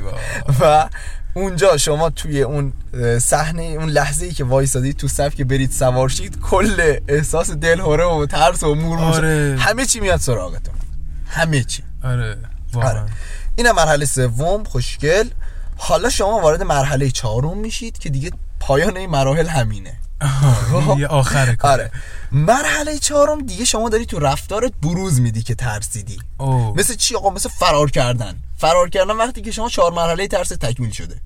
و 0.62 0.90
اونجا 1.34 1.78
شما 1.78 2.10
توی 2.10 2.42
اون 2.42 2.74
صحنه 3.20 3.64
اون 3.64 3.90
لحظه 3.90 4.26
ای 4.26 4.32
که 4.32 4.44
وایسادید 4.44 4.98
تو 4.98 5.08
صف 5.08 5.36
که 5.36 5.44
برید 5.44 5.72
سوارشید 5.72 6.40
کل 6.40 6.96
احساس 7.08 7.52
دلهوره 7.52 8.06
و 8.06 8.26
ترس 8.26 8.64
و 8.64 8.76
مورمور 8.76 9.16
آره. 9.16 9.58
همه 9.60 9.86
چی 9.86 10.00
میاد 10.00 10.20
سراغتون. 10.20 10.74
همه 11.28 11.64
چی. 11.64 11.84
آره. 12.04 12.38
آره. 12.74 13.06
اینم 13.56 13.76
مرحله 13.76 14.06
سوم 14.06 14.64
خوشگل. 14.64 15.30
حالا 15.78 16.10
شما 16.10 16.40
وارد 16.40 16.64
مرحله 16.64 17.12
چهارم 17.12 17.58
میشید 17.58 17.98
که 17.98 18.10
دیگه 18.10 18.32
پایان 18.60 18.98
این 18.98 19.10
مراحل 19.10 19.48
همینه. 19.48 19.90
این 19.90 19.98
یه 20.98 21.08
آخر 21.08 21.56
کار 21.56 21.72
آره 21.72 21.92
مرحله 22.32 22.98
چهارم 22.98 23.46
دیگه 23.46 23.66
شما 23.66 23.90
داری 23.90 24.06
تو 24.06 24.20
رفتارت 24.20 24.72
بروز 24.82 25.22
میدی 25.22 25.44
که 25.44 25.56
ترسیدی. 25.56 26.20
او 26.38 26.74
مثل 26.78 26.96
چی 26.96 27.16
آقا؟ 27.16 27.30
مثل 27.30 27.50
فرار 27.50 27.92
کردن. 27.92 28.36
فرار 28.58 28.90
کردن 28.90 29.14
وقتی 29.18 29.42
که 29.42 29.52
شما 29.52 29.70
چهار 29.70 29.92
مرحله 29.92 30.28
ترس 30.28 30.50
تکمیل 30.50 30.92
شده. 30.92 31.22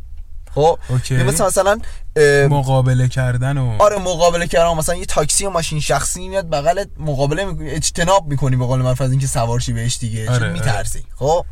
خب؟ 0.56 0.80
مثل 1.12 1.46
مثلا 1.46 1.80
اه، 2.16 2.48
مقابله 2.48 3.08
کردن 3.08 3.58
و 3.58 3.76
آره 3.80 3.98
مقابله 3.98 4.48
کردن. 4.48 4.74
مثلا 4.74 4.96
یه 4.96 5.06
تاکسی 5.06 5.46
و 5.46 5.50
ماشین 5.50 5.80
شخصی 5.80 6.30
میاد 6.30 6.50
بغلت 6.50 6.88
مقابله 6.98 7.46
می‌کنی 7.46 7.70
اجتناب 7.70 8.28
می‌کنی 8.28 8.56
به 8.56 8.66
قول 8.66 8.82
معروف 8.82 9.02
از 9.02 9.12
اینکه 9.12 9.28
سوارشی 9.28 9.74
بهش 9.74 9.98
دیگه 9.98 10.30
آره، 10.30 10.40
چون 10.40 10.50
میترسی. 10.50 11.04
خب؟ 11.16 11.46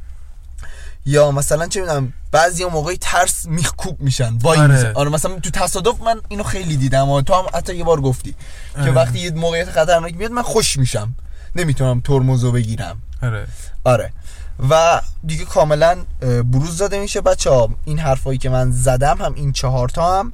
یا 1.05 1.31
مثلا 1.31 1.67
چه 1.67 1.81
می‌دونم 1.81 2.13
بعضی 2.31 2.65
موقعی 2.65 2.97
ترس 2.97 3.45
میخکوب 3.45 4.01
میشن 4.01 4.37
وای 4.37 4.59
آره. 4.59 4.93
آره. 4.93 5.09
مثلا 5.09 5.39
تو 5.39 5.49
تصادف 5.49 6.01
من 6.01 6.21
اینو 6.29 6.43
خیلی 6.43 6.77
دیدم 6.77 7.09
و 7.09 7.21
تو 7.21 7.33
هم 7.33 7.45
حتی 7.53 7.75
یه 7.75 7.83
بار 7.83 8.01
گفتی 8.01 8.35
که 8.75 8.81
آره. 8.81 8.91
وقتی 8.91 9.19
یه 9.19 9.31
موقعیت 9.31 9.69
خطرناک 9.69 10.15
میاد 10.17 10.31
من 10.31 10.41
خوش 10.41 10.77
میشم 10.77 11.15
نمی‌تونم 11.55 12.01
ترمزو 12.01 12.51
بگیرم 12.51 12.97
آره 13.23 13.47
آره 13.83 14.13
و 14.69 15.01
دیگه 15.25 15.45
کاملا 15.45 15.97
بروز 16.21 16.77
داده 16.77 16.99
میشه 16.99 17.21
بچه 17.21 17.49
ها 17.49 17.69
این 17.85 17.99
حرفایی 17.99 18.37
که 18.37 18.49
من 18.49 18.71
زدم 18.71 19.17
هم 19.17 19.33
این 19.33 19.51
چهار 19.51 19.89
تا 19.89 20.19
هم 20.19 20.33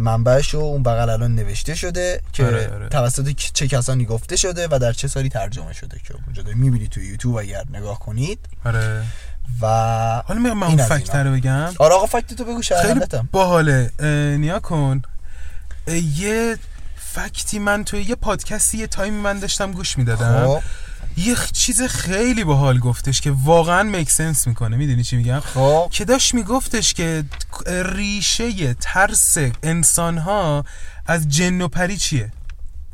منبعش 0.00 0.54
رو 0.54 0.60
اون 0.60 0.82
بغل 0.82 1.10
الان 1.10 1.34
نوشته 1.34 1.74
شده 1.74 2.20
که 2.32 2.46
آره، 2.46 2.70
آره. 2.74 2.88
توسط 2.88 3.28
که- 3.28 3.50
چه 3.54 3.68
کسانی 3.68 4.04
گفته 4.04 4.36
شده 4.36 4.68
و 4.70 4.78
در 4.78 4.92
چه 4.92 5.08
سالی 5.08 5.28
ترجمه 5.28 5.72
شده 5.72 6.00
که 6.04 6.14
اونجا 6.26 6.42
می‌بینی 6.54 6.88
توی 6.88 7.06
یوتیوب 7.06 7.36
اگر 7.36 7.64
نگاه 7.72 7.98
کنید 7.98 8.38
آره 8.64 9.04
و 9.60 9.66
حالا 10.26 10.40
میگم 10.40 10.58
من 10.58 10.66
اون 10.66 10.80
از 10.80 10.88
فکتر 10.88 11.24
رو 11.24 11.32
بگم. 11.32 11.74
آره 11.78 11.94
آقا 11.94 12.06
فکت 12.06 12.34
تو 12.34 12.44
بگو 12.44 12.52
خیلی 12.52 12.62
شهرندتم 12.62 13.28
باحاله. 13.32 13.90
نیا 14.38 14.58
کن. 14.58 15.02
یه 16.16 16.58
فکتی 16.96 17.58
من 17.58 17.84
توی 17.84 18.02
یه 18.02 18.14
پادکستی 18.14 18.78
یه 18.78 18.86
تایمی 18.86 19.20
من 19.20 19.38
داشتم 19.38 19.72
گوش 19.72 19.98
می‌دادم. 19.98 20.46
خب. 20.46 20.62
یه 21.16 21.36
چیز 21.52 21.82
خیلی 21.82 22.44
باحال 22.44 22.78
گفتش 22.78 23.20
که 23.20 23.30
واقعا 23.30 23.82
میک 23.82 24.10
سنس 24.10 24.46
می‌کنه. 24.46 24.76
می‌دونی 24.76 25.02
چی 25.02 25.16
میگم؟ 25.16 25.40
خب. 25.40 25.88
که 25.92 26.04
داشت 26.04 26.34
میگفتش 26.34 26.94
که 26.94 27.24
ریشه 27.66 28.74
ترس 28.74 29.36
انسان 29.62 30.18
ها 30.18 30.64
از 31.06 31.28
جن 31.28 31.60
و 31.60 31.68
پری 31.68 31.96
چیه؟ 31.96 32.32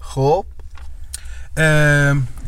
خب. 0.00 0.44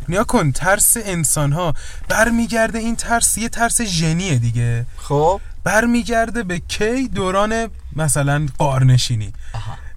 نیا 0.09 0.23
کن 0.23 0.51
ترس 0.51 0.97
انسان 0.97 1.51
ها 1.51 1.73
برمیگرده 2.09 2.79
این 2.79 2.95
ترس 2.95 3.37
یه 3.37 3.49
ترس 3.49 3.81
ژنیه 3.81 4.35
دیگه. 4.35 4.85
خب؟ 4.97 5.41
برمیگرده 5.63 6.43
به 6.43 6.59
کی 6.59 7.07
دوران 7.07 7.67
مثلا 7.95 8.47
قارنشینی. 8.57 9.33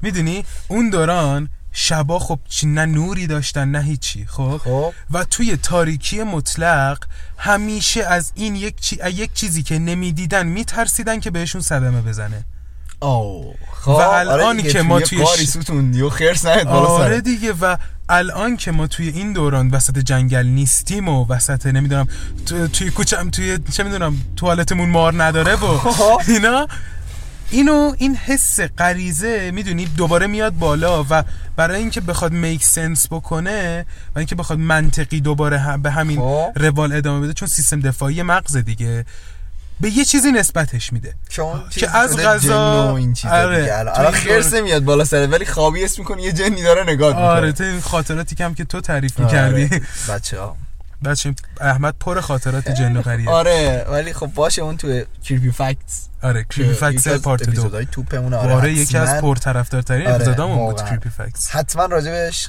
می‌دونی؟ 0.03 0.45
اون 0.69 0.91
دوران 0.91 1.49
شبا 1.73 2.19
خب 2.19 2.39
چی 2.49 2.67
نه 2.67 2.87
نوری 2.87 3.27
داشتن 3.27 3.69
نه 3.69 3.83
هیچی 3.83 4.27
خب؟ 4.27 4.61
خب. 4.65 4.93
و 5.11 5.25
توی 5.25 5.57
تاریکی 5.57 6.23
مطلق 6.23 6.99
همیشه 7.39 8.05
از 8.05 8.33
این 8.35 8.57
یک, 8.57 8.81
چی... 8.81 8.99
یک 9.15 9.33
چیزی 9.33 9.63
که 9.63 9.79
نمی‌دیدن 9.79 10.47
میترسیدن 10.47 11.21
که 11.21 11.31
بهشون 11.31 11.61
صدمه 11.61 12.03
بزنه. 12.03 12.45
او 13.03 13.55
خب 13.81 13.89
و 13.89 13.93
الان 13.93 14.41
آره 14.61 14.63
که 14.63 14.83
ما 14.83 15.01
توی 15.01 15.09
توی 15.09 15.25
قاری 15.25 15.47
ش- 15.47 15.49
ستون 15.49 16.01
و 16.01 16.11
خرس 16.11 16.47
آره. 16.47 17.21
دیگه 17.21 17.53
و 17.53 17.77
الان 18.09 18.57
که 18.57 18.71
ما 18.71 18.87
توی 18.87 19.09
این 19.09 19.33
دوران 19.33 19.71
وسط 19.71 19.99
جنگل 19.99 20.47
نیستیم 20.47 21.09
و 21.09 21.27
وسط 21.29 21.67
نمی‌دونم 21.67 22.09
تو... 22.47 22.69
توی 22.69 22.91
کوچم 22.91 23.31
توی 23.31 23.59
چه 23.73 23.83
می‌دونم 23.83 24.17
توالتمون 24.37 24.91
مار 24.91 25.23
نداره 25.23 25.55
و. 25.55 25.79
اینا 26.29 26.67
اینو 27.51 27.95
این 27.99 28.17
حس 28.17 28.61
غریزه 28.61 29.51
می‌دونی 29.51 29.85
دوباره 29.85 30.27
میاد 30.27 30.55
بالا 30.59 31.05
و 31.11 31.25
برای 31.57 31.79
اینکه 31.79 32.01
بخواد 32.01 32.33
میک 32.33 32.65
سنس 32.65 33.07
بکنه 33.11 33.87
و 34.15 34.19
اینکه 34.19 34.35
بخواد 34.35 34.59
منطقی 34.59 35.21
دوباره 35.21 35.59
هم 35.59 35.83
به 35.83 35.91
همین 35.91 36.19
خب. 36.19 36.53
روال 36.57 36.93
ادامه 36.93 37.25
بده 37.25 37.33
چون 37.33 37.49
سیستم 37.49 37.81
دفاعی 37.81 38.23
مغز 38.23 38.57
دیگه 38.57 39.05
به 39.81 39.91
یه 39.91 40.05
چیزی 40.05 40.33
نسبتش 40.33 40.93
میده. 40.93 41.15
که 41.71 41.97
از 41.97 42.17
غذا- 42.17 42.97
این 42.97 43.15
آره، 43.31 43.57
الان 43.99 44.13
خرس 44.13 44.55
نمیاد 44.55 44.85
بالا 44.85 45.05
سرت 45.05 45.33
ولی 45.33 45.45
خوابی 45.47 45.85
اسم 45.85 46.03
می‌کنی 46.03 46.23
یه 46.23 46.33
جنی 46.33 46.63
داره 46.63 46.83
نگاه 46.83 47.09
می‌کنه. 47.09 47.25
آره 47.25 47.53
تو 47.53 47.81
خاطراتی 47.81 48.37
هم 48.37 48.55
که 48.55 48.65
تو 48.65 48.81
تعریف 48.81 49.19
می‌کردی. 49.21 49.71
بچه 50.09 50.41
ها 50.41 50.57
بچه 51.05 51.35
احمد 51.61 51.95
پر 52.01 52.21
خاطرات 52.21 52.69
جن 52.71 52.97
و 52.97 53.03
پریه 53.03 53.31
آره 53.31 53.87
ولی 53.91 54.13
خب 54.13 54.27
باشه 54.27 54.63
اون 54.63 54.77
تو 54.77 55.03
creepy 55.25 55.51
facts 55.51 56.09
آره 56.23 56.45
creepy 56.45 56.73
facts 56.75 57.09
part 57.09 57.51
دو. 57.51 57.85
توپمون 57.85 58.35
آره 58.35 58.53
آره 58.53 58.73
یکی 58.73 58.97
از 58.99 59.21
پرطرفدارترین 59.21 60.07
آره، 60.07 60.15
اپیزودامون 60.15 60.59
بود. 60.73 60.85
creepy 60.85 61.11
facts 61.11 61.51
حتما 61.51 61.85
راجبش 61.85 62.49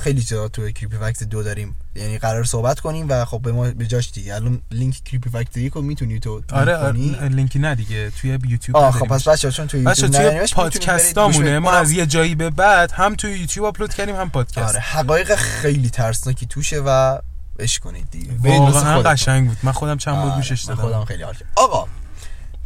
خیلی 0.00 0.22
چیزا 0.22 0.48
تو 0.48 0.70
creepy 0.70 0.96
fact 0.96 1.22
دو 1.24 1.42
داریم. 1.42 1.76
یعنی 1.94 2.18
قرار 2.18 2.44
صحبت 2.44 2.80
کنیم 2.80 3.06
و 3.08 3.24
خب 3.24 3.42
به 3.42 3.52
ما 3.52 3.70
به 3.70 3.86
جاش 3.86 4.10
دیگه. 4.10 4.34
الان 4.34 4.60
لینک 4.70 5.04
creepy 5.04 5.30
fact 5.30 5.56
یک 5.56 5.72
رو 5.72 5.82
می‌تونی 5.82 6.20
تو 6.20 6.42
آره 6.52 6.92
لینک. 6.92 7.18
آره، 7.18 7.28
لینکی 7.28 7.58
نه 7.58 7.74
دیگه. 7.74 8.10
توی 8.10 8.38
یوتیوب 8.48 8.76
آه 8.76 8.92
خب. 8.92 9.06
پس 9.06 9.28
بچه 9.28 9.50
چون 9.50 9.66
توی 9.66 9.80
یوتیوب 9.80 10.10
توی 10.10 10.46
پادکستامونه. 10.52 11.58
ما 11.58 11.72
از 11.72 11.90
یه 11.90 12.06
جایی 12.06 12.34
به 12.34 12.50
بعد 12.50 12.92
هم 12.92 13.14
توی 13.14 13.38
یوتیوب 13.38 13.66
آپلود 13.66 13.94
کردیم 13.94 14.16
هم 14.16 14.30
پادکست. 14.30 14.58
آره 14.68 14.80
حقایق 14.80 15.34
خیلی 15.34 15.90
ترسناکی 15.90 16.46
توشه 16.46 16.82
و 16.86 17.18
اش 17.58 17.78
کنید 17.78 18.10
دیگه. 18.10 18.58
واقعا. 18.58 19.02
قشنگ 19.02 19.48
بود. 19.48 19.56
من 19.62 19.72
خودم 19.72 19.96
چند 19.96 20.14
بار 20.14 20.24
آره، 20.24 20.34
گوشش 20.34 20.64
خودم 20.64 20.82
دادم. 20.82 21.04
خیلی 21.04 21.22
حال. 21.22 21.34
آقا 21.56 21.86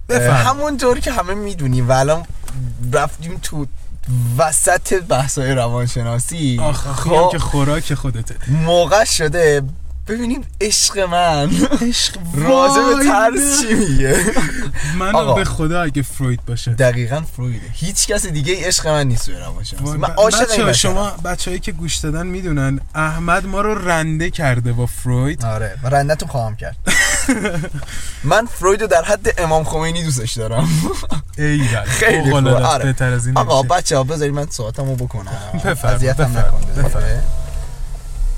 بفهم. 0.09 0.47
همونطور 0.47 1.01
که 1.01 1.13
همه 1.13 1.35
می‌دونیم 1.35 1.89
و 1.89 1.93
الان 1.93 2.27
رفتیم 2.93 3.39
تو 3.43 3.67
وسط 4.39 5.03
بحثای 5.03 5.53
روانشناسی. 5.53 6.59
آخ 6.63 6.93
خب، 6.93 7.29
که 7.33 7.39
خوراک 7.39 7.95
خودته. 7.95 8.37
موقع 8.49 9.05
شده 9.05 9.63
ببینیم 10.13 10.41
عشق 10.61 10.99
من 10.99 11.51
عشق 11.83 12.17
راجع 12.35 12.83
به 12.99 13.05
ترس 13.05 13.61
چی 13.63 13.75
میگه 13.75 14.25
من 14.99 15.15
آقا. 15.15 15.35
به 15.35 15.45
خدا 15.45 15.83
اگه 15.83 16.03
فروید 16.03 16.45
باشه 16.45 16.73
دقیقا 16.73 17.23
فرویده 17.37 17.67
هیچ 17.73 18.07
کس 18.07 18.27
دیگه 18.27 18.67
عشق 18.67 18.89
من 18.89 19.07
نیست 19.09 19.27
توی 19.27 19.35
روانشناسی 19.35 19.99
من 19.99 20.11
عاشق 20.11 20.43
بچه‌ها، 20.43 20.69
بشرم. 20.69 20.73
شما 20.73 21.11
بچه‌هایی 21.11 21.61
که 21.61 21.73
گوش 21.73 21.97
دادن 21.97 22.27
می‌دونن 22.27 22.81
احمد 22.95 23.47
ما 23.47 23.61
رو 23.61 23.89
رنده 23.89 24.31
کرده 24.31 24.73
با 24.73 24.87
فروید 24.87 25.45
آره 25.45 25.79
و 25.83 25.89
رندتون 25.89 26.29
خواهم 26.29 26.57
کرد 26.57 26.77
من 28.25 28.47
فروید 28.47 28.81
رو 28.81 28.87
در 28.87 29.03
حد 29.05 29.41
امام 29.41 29.65
خمینی 29.65 30.05
دوستش 30.05 30.33
دارم 30.33 30.69
ای 31.39 31.59
بله 31.59 31.83
خیلی 32.01 32.31
خوبه 32.33 32.51
است. 32.51 32.65
آره. 32.67 32.85
بهتر 32.85 33.13
از 33.13 33.27
این 33.27 33.39
آقا 33.39 33.61
نمیشه. 33.61 33.75
بچه 33.75 33.97
ها 33.97 34.05
بذارید 34.05 34.35
من 34.35 34.47
صحبتمو 34.51 34.97
بکنم 34.97 35.33
اذیتم 35.85 36.25
دیگه. 36.25 36.89
بفرما. 36.89 37.42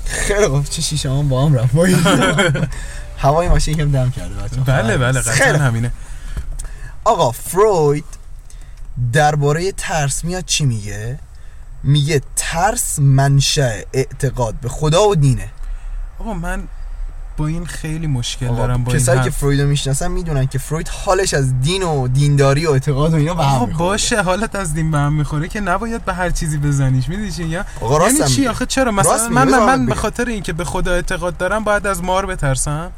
خیلی 0.05 0.47
خوب. 0.47 0.63
چه 0.65 0.81
شیشه 0.81 1.09
هم 1.11 1.29
با 1.29 1.45
هم 1.45 1.53
رفت. 1.53 1.75
هوای 3.17 3.49
ماشین 3.49 3.77
کم 3.77 3.91
دم 3.91 4.11
کرده 4.11 4.35
بچه 4.35 4.61
بله 4.61 4.97
بله 4.97 5.21
قطعا. 5.21 5.57
همینه. 5.57 5.91
آقا 7.03 7.31
فروید 7.31 8.05
درباره 9.13 9.71
ترس 9.71 10.23
میاد 10.23 10.45
چی 10.45 10.65
میگه؟ 10.65 11.19
میگه 11.83 12.21
ترس 12.35 12.99
منشأ 12.99 13.81
اعتقاد 13.93 14.55
به 14.55 14.69
خدا 14.69 15.07
و 15.07 15.15
دینه. 15.15 15.49
آقا 16.19 16.33
من 16.33 16.63
با 17.37 17.47
این 17.47 17.65
خیلی 17.65 18.07
مشکل 18.07 18.55
دارم 18.55 18.83
با 18.83 18.93
کسایی 18.93 19.19
که 19.19 19.23
حرف. 19.23 19.37
فروید 19.37 19.61
رو 19.61 19.67
می‌شناسن 19.67 20.11
می‌دونن 20.11 20.47
که 20.47 20.59
فروید 20.59 20.87
حالش 20.87 21.33
از 21.33 21.61
دین 21.61 21.83
و 21.83 22.07
دینداری 22.07 22.65
و 22.65 22.71
اعتقاد 22.71 23.13
و 23.13 23.15
اینا 23.15 23.33
به 23.33 23.45
هم 23.45 23.59
می‌خوره. 23.59 23.77
باشه 23.77 24.21
حالت 24.21 24.55
از 24.55 24.73
دین 24.73 24.91
به 24.91 24.97
هم 24.97 25.13
می‌خوره 25.13 25.47
که 25.47 25.59
نباید 25.59 26.05
به 26.05 26.13
هر 26.13 26.29
چیزی 26.29 26.57
بزنیش 26.57 27.09
می‌دونی 27.09 27.31
چی 27.31 27.43
یا 27.43 27.65
یعنی 28.01 28.27
چی. 28.27 28.47
آخه 28.47 28.65
چرا 28.65 28.91
مثلا 28.91 29.29
من 29.29 29.49
من, 29.49 29.65
من 29.65 29.85
به. 29.85 29.95
خاطر 29.95 30.25
اینکه 30.25 30.53
به 30.53 30.63
خدا 30.63 30.91
اعتقاد 30.91 31.37
دارم 31.37 31.63
باید 31.63 31.87
از 31.87 32.03
مار 32.03 32.25
بترسم 32.25 32.91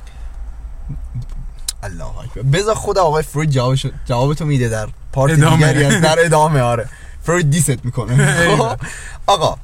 الله 1.83 2.19
اکبر 2.19 2.41
بذار 2.41 2.75
خود 2.75 2.97
آقای 2.97 3.23
فروید 3.23 3.49
جوابش 3.49 3.85
جوابتو 4.05 4.45
میده 4.45 4.69
در 4.69 4.87
part. 5.11 5.33
دیگری 5.33 5.83
از 5.83 6.01
در 6.01 6.15
ادامه 6.25 6.61
آره 6.61 6.89
فروید 7.23 7.49
diss 7.49 7.78
ت 7.78 7.85
می‌کنه 7.85 8.25
خب 8.57 8.77
آقا 9.27 9.57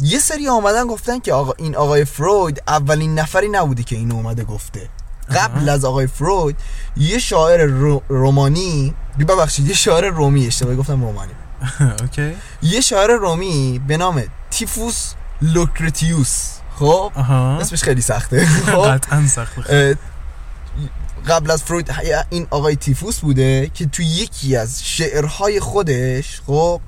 یه 0.00 0.18
سری 0.18 0.48
آمدن 0.48 0.86
گفتن 0.86 1.18
که 1.18 1.32
آقا 1.32 1.52
این 1.58 1.76
آقای 1.76 2.04
فروید 2.04 2.62
اولین 2.68 3.18
نفری 3.18 3.48
نبوده 3.48 3.82
که 3.82 3.96
این 3.96 4.12
اومده 4.12 4.44
گفته. 4.44 4.88
قبل 5.36 5.68
از 5.68 5.84
آقای 5.84 6.06
فروید 6.06 6.56
یه 6.96 7.18
شاعر 7.18 7.64
رو- 7.64 8.02
رومانی 8.08 8.94
ببخشید 9.18 9.68
یه 9.68 9.74
شاعر 9.74 10.04
رومی 10.04 10.46
اشتباهی 10.46 10.76
گفتم 10.76 11.02
رومانی. 11.04 11.32
okay. 12.02 12.36
یه 12.62 12.80
شاعر 12.80 13.10
رومی 13.10 13.80
به 13.88 13.96
نام 13.96 14.22
تیتوس 14.50 15.12
لوکرتیوس. 15.42 16.50
خب؟ 16.78 17.12
اسمش 17.60 17.82
خیلی 17.82 18.00
سخته. 18.02 18.46
خب؟ 18.72 18.86
قطعا 18.94 19.26
سخت 19.26 19.70
اه، 19.70 19.94
قبل 21.28 21.50
از 21.50 21.62
فروید 21.62 21.90
این 22.30 22.46
آقای 22.50 22.76
تیفوس 22.76 23.18
بوده 23.18 23.70
که 23.74 23.86
تو 23.86 24.02
یکی 24.02 24.56
از 24.56 24.84
شعرهای 24.84 25.60
خودش 25.60 26.40
خب 26.46 26.80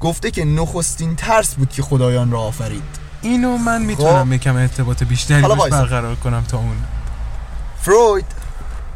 گفته 0.00 0.30
که 0.30 0.44
نخستین 0.44 1.16
ترس 1.16 1.54
بود 1.54 1.70
که 1.70 1.82
خدایان 1.82 2.30
را 2.30 2.40
آفرید 2.40 2.82
اینو 3.22 3.56
من 3.56 3.82
می‌تونم 3.82 4.24
خب. 4.24 4.32
یکم 4.32 4.56
ارتباط 4.56 5.02
بیشتری. 5.02 5.42
برقرار 5.42 6.14
کنم 6.14 6.44
تا 6.48 6.58
اون 6.58 6.76
فروید 7.80 8.26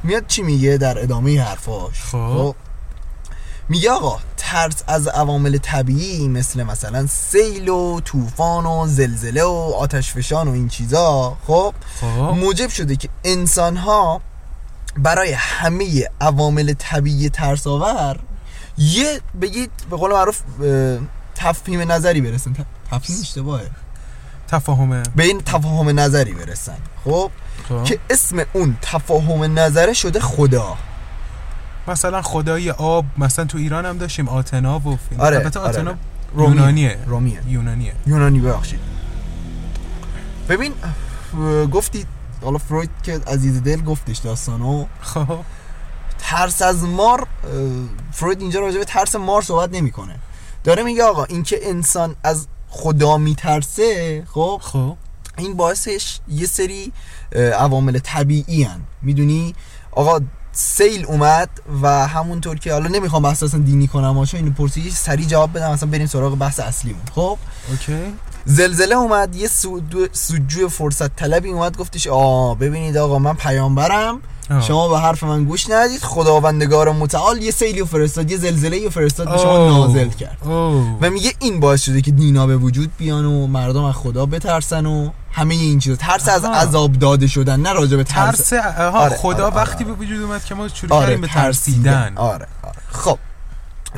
میاد 0.05 0.27
چی 0.27 0.43
میگه 0.43 0.77
در 0.77 1.03
ادامه 1.03 1.43
حرفاش 1.43 2.03
خب. 2.03 2.55
میگه 3.69 3.91
آقا 3.91 4.19
ترس 4.37 4.83
از 4.87 5.09
عوامل 5.09 5.59
طبیعی 5.59 6.29
مثل 6.29 6.62
مثلا 6.62 7.07
سیل 7.07 7.69
و 7.69 8.01
طوفان 8.01 8.67
و 8.67 8.87
زلزله 8.87 9.43
و 9.43 9.73
آتش 9.79 10.12
فشان 10.12 10.49
و 10.49 10.53
این 10.53 10.69
چیزا 10.69 11.37
خب 11.47 11.75
خب 12.01 12.07
موجب 12.07 12.69
شده 12.69 12.97
که 12.97 13.09
انسان 13.25 13.77
ها 13.77 14.21
برای 14.99 15.33
همه 15.33 16.09
عوامل 16.21 16.75
طبیعی 16.79 17.29
ترس 17.29 17.67
آور 17.67 18.19
یه 18.78 19.20
بگید 19.42 19.70
به 19.90 19.96
قول 19.96 20.12
معروف 20.12 20.40
تفهیم 21.35 21.92
نظری 21.92 22.20
برسن. 22.20 22.54
تفهیم 22.90 23.18
اشتباهه. 23.20 23.70
تفاهمه 24.48 25.02
به 25.16 25.24
این 25.24 25.40
تفاهم 25.40 26.00
نظری 26.00 26.32
برسن. 26.32 26.76
خب؟ 27.04 27.30
خب. 27.68 27.85
که 27.85 27.98
اسم 28.11 28.44
اون 28.52 28.76
تفاهم 28.82 29.58
نظره 29.58 29.92
شده 29.92 30.20
خدا. 30.20 30.76
مثلا 31.88 32.22
خدای 32.22 32.70
آب 32.70 33.04
مثلا 33.18 33.44
تو 33.44 33.58
ایران 33.58 33.87
هم 33.87 33.98
داشتیم 33.98 34.28
آتنا 34.28 34.78
و 34.78 34.98
فیلم. 35.08 35.20
آره، 35.20 35.37
البته 35.37 35.61
آره. 35.61 35.68
آتنا. 35.68 35.94
یونانیه 36.38 36.98
رومیه. 37.06 37.42
یونانیه. 37.46 37.92
یونانی 38.06 38.40
ببخشید. 38.40 38.80
ببین 40.48 40.72
گفتی 41.72 42.06
حالا 42.42 42.58
فروید 42.58 42.90
که 43.02 43.20
عزیز 43.26 43.62
دل 43.62 43.80
گفتش 43.80 44.18
داستانو. 44.18 44.87
خب. 45.00 45.38
ترس 46.22 46.62
از 46.62 46.85
مار 46.85 47.26
فروید 48.12 48.40
اینجا 48.40 48.61
راجع 48.61 48.78
به 48.78 48.85
ترس 48.85 49.16
مار 49.16 49.42
صحبت 49.42 49.70
نمی‌کنه. 49.72 50.18
داره 50.64 50.82
میگه 50.82 51.04
آقا 51.04 51.24
اینکه 51.24 51.58
انسان 51.62 52.16
از 52.24 52.46
خدا 52.68 53.16
میترسه 53.16 54.24
خب؟ 54.30 54.61
خب. 54.62 54.96
این 55.38 55.54
باعثش 55.54 56.18
یه 56.28 56.46
سری 56.46 56.92
عوامل 57.58 57.98
طبیعی 57.98 58.62
هن. 58.62 58.80
می‌دونی؟ 59.02 59.54
آقا 59.92 60.20
سیل 60.52 61.06
اومد 61.06 61.48
و 61.82 62.08
همونطور 62.08 62.58
که 62.58 62.72
حالا 62.72 62.88
نمی‌خوام 62.88 63.22
بحث 63.22 63.42
اصلا 63.42 63.61
دینی 63.61 63.87
کنم 63.87 64.18
آشا 64.18 64.37
اینو 64.37 64.50
پرسیدی 64.52 64.90
سریع 64.90 65.26
جواب 65.26 65.52
بدم 65.52 65.70
اصلا 65.70 65.88
بریم 65.90 66.06
سراغ 66.06 66.35
بحث 66.35 66.61
اصلیمون. 66.61 67.02
خب؟ 67.14 67.38
اوکی. 67.70 68.14
زلزله 68.44 68.94
اومد 68.94 69.37
یه 69.37 69.48
سودجوی 70.12 70.68
فرصت 70.68 71.16
طلبی 71.16 71.50
اومد 71.50 71.76
گفتش 71.76 72.06
آ 72.06 72.54
ببینید 72.54 72.96
آقا 72.96 73.18
من 73.18 73.35
پیامبرم. 73.35 74.20
شما 74.61 74.88
به 74.88 74.98
حرف 74.98 75.22
من 75.22 75.44
گوش 75.44 75.70
ندید 75.70 76.00
خداوندگار 76.02 76.92
متعال 76.92 77.42
یه 77.42 77.50
سیلی 77.50 77.81
و 77.81 77.85
فرستاد 77.85 78.31
یه 78.31 78.37
زلزله 78.37 78.87
و 78.87 78.90
فرستاد 78.90 79.31
به 79.33 79.38
شما. 79.38 79.68
نازل 79.68 80.09
کرد 80.09 80.37
اوه. 80.44 80.98
و 81.00 81.11
میگه 81.11 81.33
این 81.38 81.61
باعث 81.61 81.83
شده 81.83 82.00
که 82.00 82.11
دینا 82.11 82.46
به 82.46 82.57
وجود 82.57 82.90
بیان 82.98 83.24
و 83.24 83.46
مردم 83.46 83.85
از 83.85 83.94
خدا 83.94 84.26
بترسن 84.26 84.87
و 84.87 85.11
همه 85.33 85.55
این 85.55 85.78
چیزا 85.78 85.96
ترس 85.96 86.28
از. 86.28 86.44
عذاب 86.44 86.92
داده 86.92 87.26
شدن 87.26 87.61
نه 87.61 87.72
راجع 87.72 87.96
به 87.96 88.05
ترس, 88.05 88.48
ترس 88.48 88.52
آها 88.78 88.98
آره، 88.98 89.16
خدا 89.16 89.46
آره، 89.46 89.57
وقتی 89.57 89.85
آره. 89.85 89.94
به 89.94 90.05
وجود 90.05 90.22
اومد 90.22 90.44
که 90.44 90.55
ما 90.55 90.68
شروع 90.68 90.92
آره 90.94 91.07
کردیم 91.07 91.20
به 91.20 91.26
ترسیدن 91.26 92.12
آره 92.16 92.46
آره 92.62 92.76
خب 92.92 93.18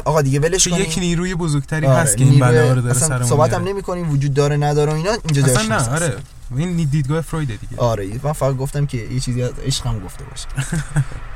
آقا 0.04 0.22
دیگه 0.22 0.40
ولش 0.40 0.68
کنیم 0.68 0.80
یک 0.80 0.98
نیروی 0.98 1.35
بزرگتری 1.35 1.87
آره، 1.87 1.96
هست 1.96 2.16
که 2.16 2.24
این 2.24 2.40
بلا 2.40 2.72
رو 2.72 2.80
داره 2.80 2.94
سرمون 2.94 3.28
صحبت 3.28 3.52
هم 3.52 3.61
میاره. 3.61 3.72
نمی 3.72 3.83
کنیم 3.83 4.11
وجود 4.11 4.35
داره 4.35 4.57
نداره 4.57 4.92
و 4.92 4.96
اینا 4.96 5.11
اینجا 5.24 5.46
نیست 5.46 5.70
نه. 5.70 5.94
آره 5.94 6.16
این 6.57 6.76
دیدگاه 6.76 7.20
فرویده 7.20 7.57
دیگه. 7.57 7.76
آره 7.76 8.20
من 8.22 8.33
فقط 8.33 8.57
گفتم 8.57 8.87
که 8.87 8.96
یه 8.98 9.20
چیزی 9.20 9.42
از 9.42 9.52
عشق 9.59 9.87
هم 9.87 10.00
گفته 10.00 10.24
باشه. 10.24 10.46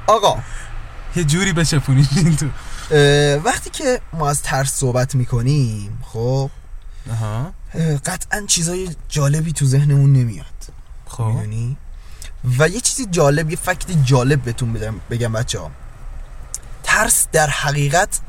آقا. 0.06 0.38
یه 1.16 1.24
جوری 1.24 1.52
بچپونیش 1.52 2.06
این 2.16 2.36
تو. 2.36 2.46
وقتی 3.44 3.70
که 3.70 4.00
ما 4.12 4.30
از 4.30 4.42
ترس 4.42 4.72
صحبت 4.72 5.14
می‌کنیم 5.14 5.98
خب 6.02 6.50
قطعا 8.04 8.44
چیزای 8.46 8.88
جالبی 9.08 9.52
تو 9.52 9.66
ذهنمون 9.66 10.12
نمیاد. 10.12 10.46
خب. 11.06 11.24
می‌دونی؟ 11.24 11.76
و 12.58 12.68
یه 12.68 12.80
چیزی 12.80 13.06
جالب 13.06 13.50
یه 13.50 13.56
فکت 13.56 13.90
جالب 14.04 14.42
بهتون 14.42 14.72
بدم 14.72 15.00
بگم 15.10 15.32
بچه 15.32 15.60
ها 15.60 15.70
ترس 16.82 17.26
در 17.32 17.50
حقیقت 17.50 18.20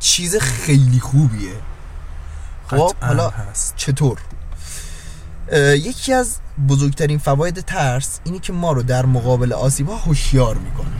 چیز 0.00 0.36
خیلی 0.36 1.00
خوبیه. 1.00 1.52
خب 2.68 2.94
حالا 3.00 3.30
هست. 3.30 3.76
چطور؟ 3.76 4.18
یکی 5.52 6.12
از 6.12 6.36
بزرگترین 6.68 7.18
فواید 7.18 7.60
ترس 7.60 8.20
اینی 8.24 8.38
که 8.38 8.52
ما 8.52 8.72
رو 8.72 8.82
در 8.82 9.06
مقابل 9.06 9.52
آسیب 9.52 9.88
ها 9.88 9.96
هوشیار 9.96 10.56
می‌کنه. 10.56 10.96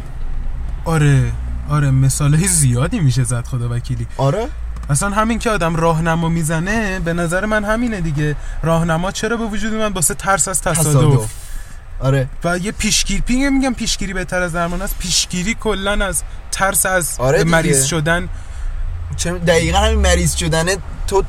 آره 0.85 1.33
آره 1.69 1.91
مثال 1.91 2.37
زیادی 2.37 3.01
میشه 3.01 3.25
زد 3.25 3.45
خدا 3.45 3.69
وکیلی. 3.69 4.07
آره؟ 4.17 4.49
اصلا 4.91 5.11
همین 5.11 5.39
که 5.39 5.51
آدم 5.51 5.77
راهنما 5.77 6.29
می‌زنه 6.29 7.01
به 7.01 7.13
نظر 7.13 7.47
من 7.47 7.65
همینه 7.65 8.01
دیگه. 8.01 8.37
راهنما 8.63 9.13
چرا 9.13 9.37
به 9.37 9.45
وجود 9.45 9.75
من 9.75 9.93
واسه 9.93 10.15
ترس 10.15 10.49
از 10.49 10.63
تصادف. 10.63 10.89
تصادف. 10.89 11.31
آره. 12.01 12.29
و 12.45 12.59
یه 12.59 12.73
پیشگیری 12.73 13.21
پینگ 13.21 13.53
میگم 13.53 13.75
پیشگیری 13.75 14.13
بهتر 14.13 14.43
از 14.43 14.53
درمان 14.53 14.83
است. 14.83 14.99
پیشگیری 14.99 15.55
کلا 15.55 16.07
از 16.07 16.23
ترس 16.51 16.87
از 16.87 17.17
آره. 17.19 17.45
مریض 17.45 17.85
شدن. 17.85 18.29
چه 19.17 19.33
دقیقا 19.33 19.79
همین 19.79 19.99
مریض 19.99 20.35
شدنه 20.35 20.77
تو 21.07 21.23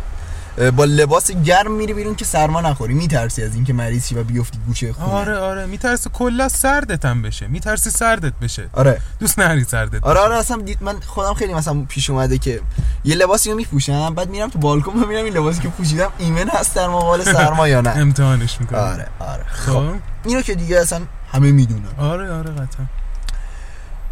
با 0.76 0.86
لباس 0.86 1.32
گرم 1.32 1.72
میری 1.72 1.93
بیرون 1.93 2.15
که 2.15 2.26
سرما 2.26 2.62
نخوری. 2.62 2.93
میترسی 2.93 3.43
از 3.43 3.56
اینکه 3.56 3.74
مریض 3.74 4.08
شی 4.08 4.15
و 4.15 4.24
بیفتی 4.24 4.60
گوشه 4.67 4.93
خونه. 4.93 5.08
آره 5.13 5.38
آره. 5.38 5.65
میترسی 5.65 6.10
کلا 6.13 6.48
سردت 6.50 7.06
هم 7.06 7.22
بشه. 7.22 7.48
میترسی 7.48 7.89
سردت 7.89 8.34
بشه. 8.41 8.70
آره. 8.74 9.02
دوست 9.20 9.39
نداری 9.39 9.63
سردت 9.63 10.04
آره. 10.04 10.20
آره 10.20 10.36
اصلا 10.36 10.58
دید 10.58 10.78
من 10.84 11.00
خودم 11.00 11.34
خیلی 11.34 11.54
مثلا 11.54 11.86
پیش 11.89 12.10
اومده 12.10 12.38
که 12.38 12.62
یه 13.04 13.15
لباسی 13.15 13.50
رو 13.52 13.56
میپوشم 13.56 14.15
بعد 14.15 14.30
میرم 14.30 14.50
تو 14.50 14.60
بالکن 14.60 15.02
ببینم 15.02 15.24
این 15.26 15.34
لباسی 15.34 15.62
که 15.62 15.67
پوشیدم 15.70 16.12
ایمن 16.17 16.50
هست 16.50 16.76
در 16.76 16.88
مقابل 16.88 17.24
سرما 17.34 17.67
یا 17.67 17.82
نه. 17.82 17.89
امتحانش 17.89 18.62
می‌کنه 18.62 18.80
آره 18.80 19.08
آره. 19.20 19.43
خب. 19.43 19.72
خب. 19.72 19.84
اینو 20.26 20.41
که 20.41 20.56
دیگه 20.56 20.80
اصلا 20.80 21.02
همه 21.32 21.52
می‌دونن. 21.52 21.82
آره 22.00 22.32
آره 22.32 22.50
قطعا. 22.52 22.86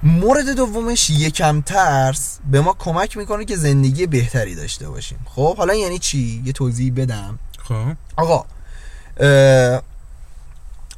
مورد 0.06 0.50
دومش 0.50 1.10
یکم 1.10 1.62
ترس 1.62 2.39
به 2.52 2.62
ما 2.62 2.76
کمک 2.80 3.18
می‌کنه 3.18 3.46
که 3.46 3.56
زندگی 3.56 4.06
بهتری 4.08 4.56
داشته 4.56 4.89
باشیم. 4.89 5.20
خب 5.26 5.58
حالا 5.58 5.74
یعنی 5.74 6.00
چی؟ 6.00 6.41
یه 6.46 6.52
توضیح 6.54 6.94
بدم. 6.96 7.39
خب. 7.58 7.86
آقا 8.18 8.46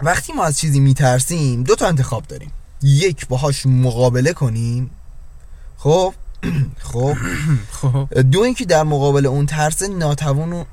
وقتی 0.02 0.34
ما 0.34 0.44
از 0.46 0.60
چیزی 0.60 0.80
میترسیم 0.80 1.64
دو 1.64 1.76
تا 1.76 1.88
انتخاب 1.88 2.24
داریم. 2.24 2.52
یک 2.84 3.28
باهاش 3.28 3.66
مقابله 3.66 4.34
کنیم. 4.34 4.90
خب؟ 5.78 6.14
خب. 6.92 7.14
خب. 7.82 8.22
دو 8.32 8.40
اینکه 8.40 8.66
در 8.66 8.84
مقابل 8.84 9.26
اون 9.26 9.46
ترس 9.46 9.82
ناتوان 9.84 10.54
و 10.54 10.64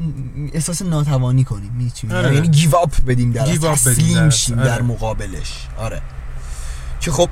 احساس 0.53 0.83
ناتوانی 0.83 1.44
کنیم؟ 1.44 1.90
آره. 2.11 2.35
یعنی 2.35 2.49
give 2.49 2.77
up 2.77 3.01
بدیم 3.07 3.33
در 3.33 3.47
Give 3.47 3.49
up 3.49 3.59
بدیم 3.59 3.75
تسلیم 3.75 4.14
در- 4.18 4.31
شیم 4.31 4.59
آره. 4.59 4.68
در 4.68 4.83
مقابلش. 4.83 5.68
آره. 5.79 6.03
که 7.01 7.11
خب 7.11 7.29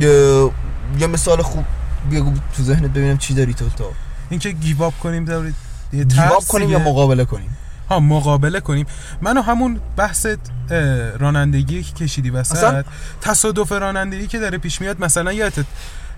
یه 0.00 1.06
مثال 1.06 1.42
خوب 1.42 1.64
بگو 2.12 2.32
تو 2.56 2.62
ذهنت 2.62 2.90
ببینم 2.90 3.18
چی 3.18 3.34
داری 3.34 3.54
تو 3.54 3.68
تو 3.68 3.84
اینکه 4.30 4.50
give 4.50 4.82
up 4.82 4.98
کنیم 4.98 5.24
در 5.24 5.44
یه 5.44 5.52
give 5.92 6.04
ترس 6.04 6.32
up 6.32 6.44
کنیم 6.44 6.70
یا. 6.70 6.78
مقابله 6.78 7.24
کنیم؟ 7.24 7.56
ها 7.90 8.00
مقابله 8.00 8.60
کنیم. 8.60 8.86
منو 9.20 9.42
همون 9.42 9.80
بحث 9.96 10.26
رانندگی 11.18 11.82
که 11.82 11.92
کشیدی 11.92 12.30
وسط 12.30 12.56
اصلا- 12.56 12.84
تصادف 13.20 13.72
رانندگی 13.72 14.26
که 14.26 14.38
داره 14.38 14.58
پیش 14.58 14.80
میاد 14.80 15.00
مثلا 15.04 15.32
یادت 15.32 15.64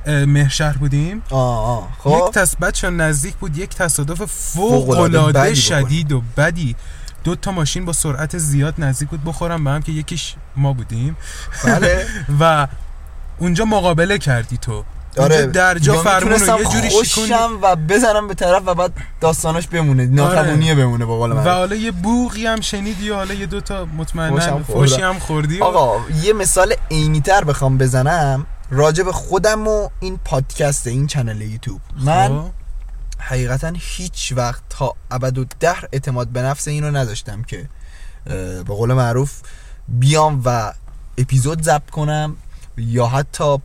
اه، 0.07 0.25
مهرشهر 0.25 0.77
بودیم؟ 0.77 1.23
آه 1.31 1.59
آه. 1.79 1.89
خب؟ 1.99 2.11
یک 2.29 2.35
تص... 2.35 2.57
بچه 2.57 2.91
نزدیک 2.91 3.35
بود 3.35 3.59
یک 3.59 3.71
تصادف 3.71 4.23
فوق 4.25 4.91
العاده 4.91 5.55
شدید 5.55 6.13
و 6.13 6.23
بدی. 6.37 6.77
دو 7.25 7.35
تا 7.37 7.53
ماشین 7.53 7.85
با 7.85 7.93
سرعت 7.93 8.39
زیاد 8.39 8.75
نزدیک 8.79 9.09
بود 9.09 9.25
بخورم 9.25 9.65
به 9.65 9.71
هم 9.71 9.83
که 9.83 9.93
یکیش 9.93 10.35
ما 10.57 10.73
بودیم. 10.73 11.17
بله. 11.65 12.07
و 12.41 12.69
اونجا 13.39 13.65
مقابله 13.65 14.19
کردی 14.19 14.57
تو. 14.57 14.85
آره. 15.19 15.37
اونجا 15.37 15.51
در 15.51 15.79
جا 15.79 15.95
یا 15.95 16.03
فرمون 16.03 16.41
یه 16.59 16.65
جوری 16.65 16.91
خوشم 16.91 17.59
و 17.63 17.77
بزنم 17.77 18.29
به 18.29 18.35
طرف 18.35 18.63
و 18.67 18.75
بعد 18.75 18.93
داستاناش 19.21 19.67
بمونه. 19.67 20.07
ناتوانیه 20.07 20.75
بمونه 20.75 21.05
با 21.05 21.17
قول 21.19 21.33
و 21.33 21.35
من. 21.35 21.45
حالا 21.45 21.77
یه 21.77 21.91
بوغی 21.91 22.47
هم 22.47 22.61
شنیدی 22.61 23.11
و 23.11 23.15
حالا 23.15 23.35
یه 23.35 23.47
دوتا 23.47 23.85
مطمئنا. 23.85 24.63
فوشی 24.63 25.03
هم 25.03 25.19
خوردی 25.19 25.59
و- 25.59 25.65
آقا 25.65 26.01
یه 26.23 26.33
مثال 26.33 26.75
عینی‌تر 26.91 27.45
بخوام 27.45 27.79
بزنم 27.79 28.47
راجع 28.71 29.05
به 29.05 29.13
خودم 29.13 29.69
و 29.69 29.89
این 30.01 30.19
پادکست 30.25 30.87
این 30.87 31.07
چنل 31.07 31.41
یوتیوب. 31.41 31.81
من 32.05 32.29
خب. 32.29 32.45
حقیقتا 33.19 33.73
هیچ 33.79 34.33
وقت 34.37 34.63
تا 34.69 34.95
ابد 35.11 35.39
و 35.39 35.45
دهر 35.61 35.89
اعتماد 35.93 36.29
به 36.29 36.43
نفس 36.43 36.69
اینو 36.69 36.91
نداشتم 36.91 37.43
که 37.43 37.69
به 38.25 38.63
قول 38.65 38.93
معروف 38.93 39.33
بیام 39.89 40.43
و 40.45 40.73
اپیزود 41.19 41.63
ضبط 41.63 41.91
کنم 41.91 42.37
یا 42.77 43.07
حتی 43.07 43.59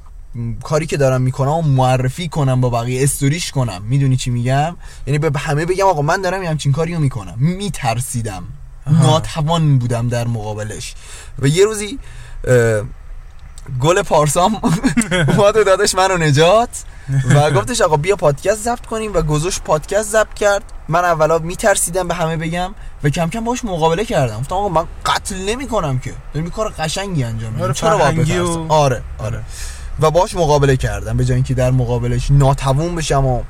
کاری 0.64 0.86
که 0.86 0.98
دارم 0.98 1.22
می‌کنم 1.22 1.52
و 1.52 1.62
معرفی 1.62 2.28
کنم 2.28 2.62
با 2.62 2.70
بقیه 2.70 3.04
استوریش 3.04 3.52
کنم. 3.52 3.82
می‌دونی 3.82 4.18
چی 4.18 4.30
میگم؟ 4.30 4.76
یعنی 5.08 5.20
به 5.20 5.40
همه 5.40 5.66
بگم 5.66 5.86
آقا 5.86 6.02
من 6.02 6.22
دارم 6.22 6.44
یه 6.44 6.50
همچین 6.50 6.72
کاری 6.72 6.94
رو 6.94 7.00
می‌کنم. 7.00 7.36
میترسیدم. 7.38 8.44
ناتوان 8.88 9.78
بودم 9.80 10.08
در 10.10 10.28
مقابلش. 10.28 10.94
و 11.40 11.48
یه 11.48 11.66
روزی 11.66 12.00
گل 13.80 14.02
پارسام 14.02 14.56
اومد 15.38 15.58
و 15.58 15.64
دادش 15.64 15.96
منو 15.96 16.18
نجات. 16.18 16.70
و 17.36 17.52
گفتش 17.52 17.82
آقا 17.82 17.98
بیا 17.98 18.16
پادکست 18.16 18.64
ضبط 18.64 18.86
کنیم 18.86 19.14
و 19.14 19.22
گذاشت 19.22 19.62
پادکست 19.64 20.10
ضبط 20.12 20.34
کرد. 20.34 20.64
من 20.88 21.06
اولا 21.06 21.38
میترسیدم 21.38 22.08
به 22.08 22.14
همه 22.14 22.38
بگم 22.38 22.72
و 23.04 23.10
کم 23.10 23.30
کم 23.30 23.44
باش 23.44 23.66
مقابله 23.66 24.06
کردم. 24.06 24.40
گفتم 24.40 24.56
آقا 24.56 24.70
من 24.70 24.84
قتل 25.06 25.36
نمی 25.50 25.68
کنم 25.68 26.00
که 26.00 26.14
دارم 26.34 26.50
کار 26.50 26.70
قشنگی 26.70 27.24
انجام 27.24 27.52
میدم 27.54 27.64
آره، 27.64 27.74
چرا 27.74 27.98
و- 27.98 28.72
آره 28.74 29.02
آره. 29.18 29.40
و 30.00 30.12
باش 30.12 30.36
مقابله 30.36 30.78
کردم 30.78 31.18
به 31.18 31.26
جای 31.26 31.36
اینکه 31.36 31.54
در 31.54 31.72
مقابلش 31.72 32.32
ناتوان 32.32 32.96
بشم 32.96 33.26
و 33.26 33.42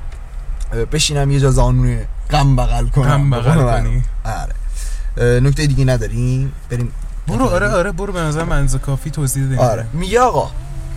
بشینم 0.92 1.30
یه 1.30 1.40
جا 1.40 1.50
زانوی 1.50 1.98
غم 2.30 2.56
بغل 2.56 2.86
کنم. 2.88 3.10
غم 3.10 3.30
بغل. 3.30 3.82
کنی. 3.82 4.02
آره. 4.24 5.40
نکته 5.40 5.66
دیگه 5.66 5.84
نداریم. 5.84 6.52
بریم 6.70 6.92
برو 7.28 7.44
آره 7.46 7.68
آره 7.68 7.92
برو 7.92 8.12
به 8.12 8.20
نظر 8.20 8.44
منزه 8.44 8.78
کافی 8.78 9.10
توضیح 9.10 9.60
آره. 9.60 9.86
میگه 9.92 10.20
آقا 10.20 10.50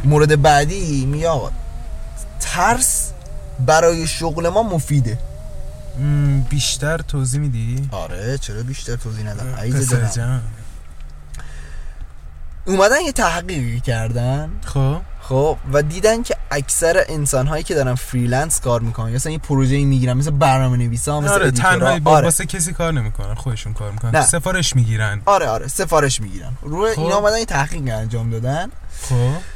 مورد 0.04 0.42
بعدی 0.42 1.06
میگه 1.06 1.30
آقا 1.30 1.50
ترس 2.56 3.12
برای 3.66 4.08
شغل 4.08 4.50
ما 4.50 4.64
مفیده. 4.64 5.18
بیشتر 6.50 6.98
توضیح 6.98 7.40
میدی؟ 7.40 7.90
آره 7.92 8.38
چرا 8.38 8.64
بیشتر 8.64 8.96
توضیح 8.96 9.26
ندم؟ 9.30 9.56
عیز 9.56 9.94
اومدن 12.66 13.02
یه 13.06 13.12
تحقیقی 13.12 13.80
کردن. 13.80 14.52
خب. 14.66 14.98
خب 15.22 15.58
و 15.74 15.82
دیدن 15.82 16.24
که 16.24 16.36
اکثر 16.52 17.04
انسان 17.10 17.48
هایی 17.48 17.64
که 17.64 17.76
دارن 17.76 17.96
freelance 17.96 18.60
کار 18.60 18.82
می‌کنن 18.82 19.10
یا 19.10 19.16
مثلا 19.16 19.32
یه 19.32 19.38
پروژه 19.38 19.86
می‌گیرن 19.86 20.18
مثل 20.18 20.32
برنامه 20.32 20.78
نویسا 20.78 21.22
مثل 21.22 21.34
آره. 21.34 21.52
تنهایی 21.52 22.00
با 22.00 22.12
آره. 22.12 22.26
واسه 22.26 22.46
کسی 22.46 22.74
کار 22.74 22.94
نمی‌کنن 22.94 23.34
خودشون 23.34 23.74
کار 23.74 23.92
می‌کنن. 23.92 24.16
نه. 24.16 24.26
سفارش 24.26 24.76
می‌گیرن. 24.76 25.22
آره 25.26 25.48
آره 25.48 25.68
سفارش 25.68 26.22
می‌گیرن. 26.22 26.52
روی 26.62 26.94
خب. 26.94 27.00
اینا 27.00 27.16
اومدن 27.16 27.38
یه 27.38 27.46
تحقیق 27.46 27.96
انجام 27.96 28.30
دادن. 28.30 28.72
خب. 29.02 29.55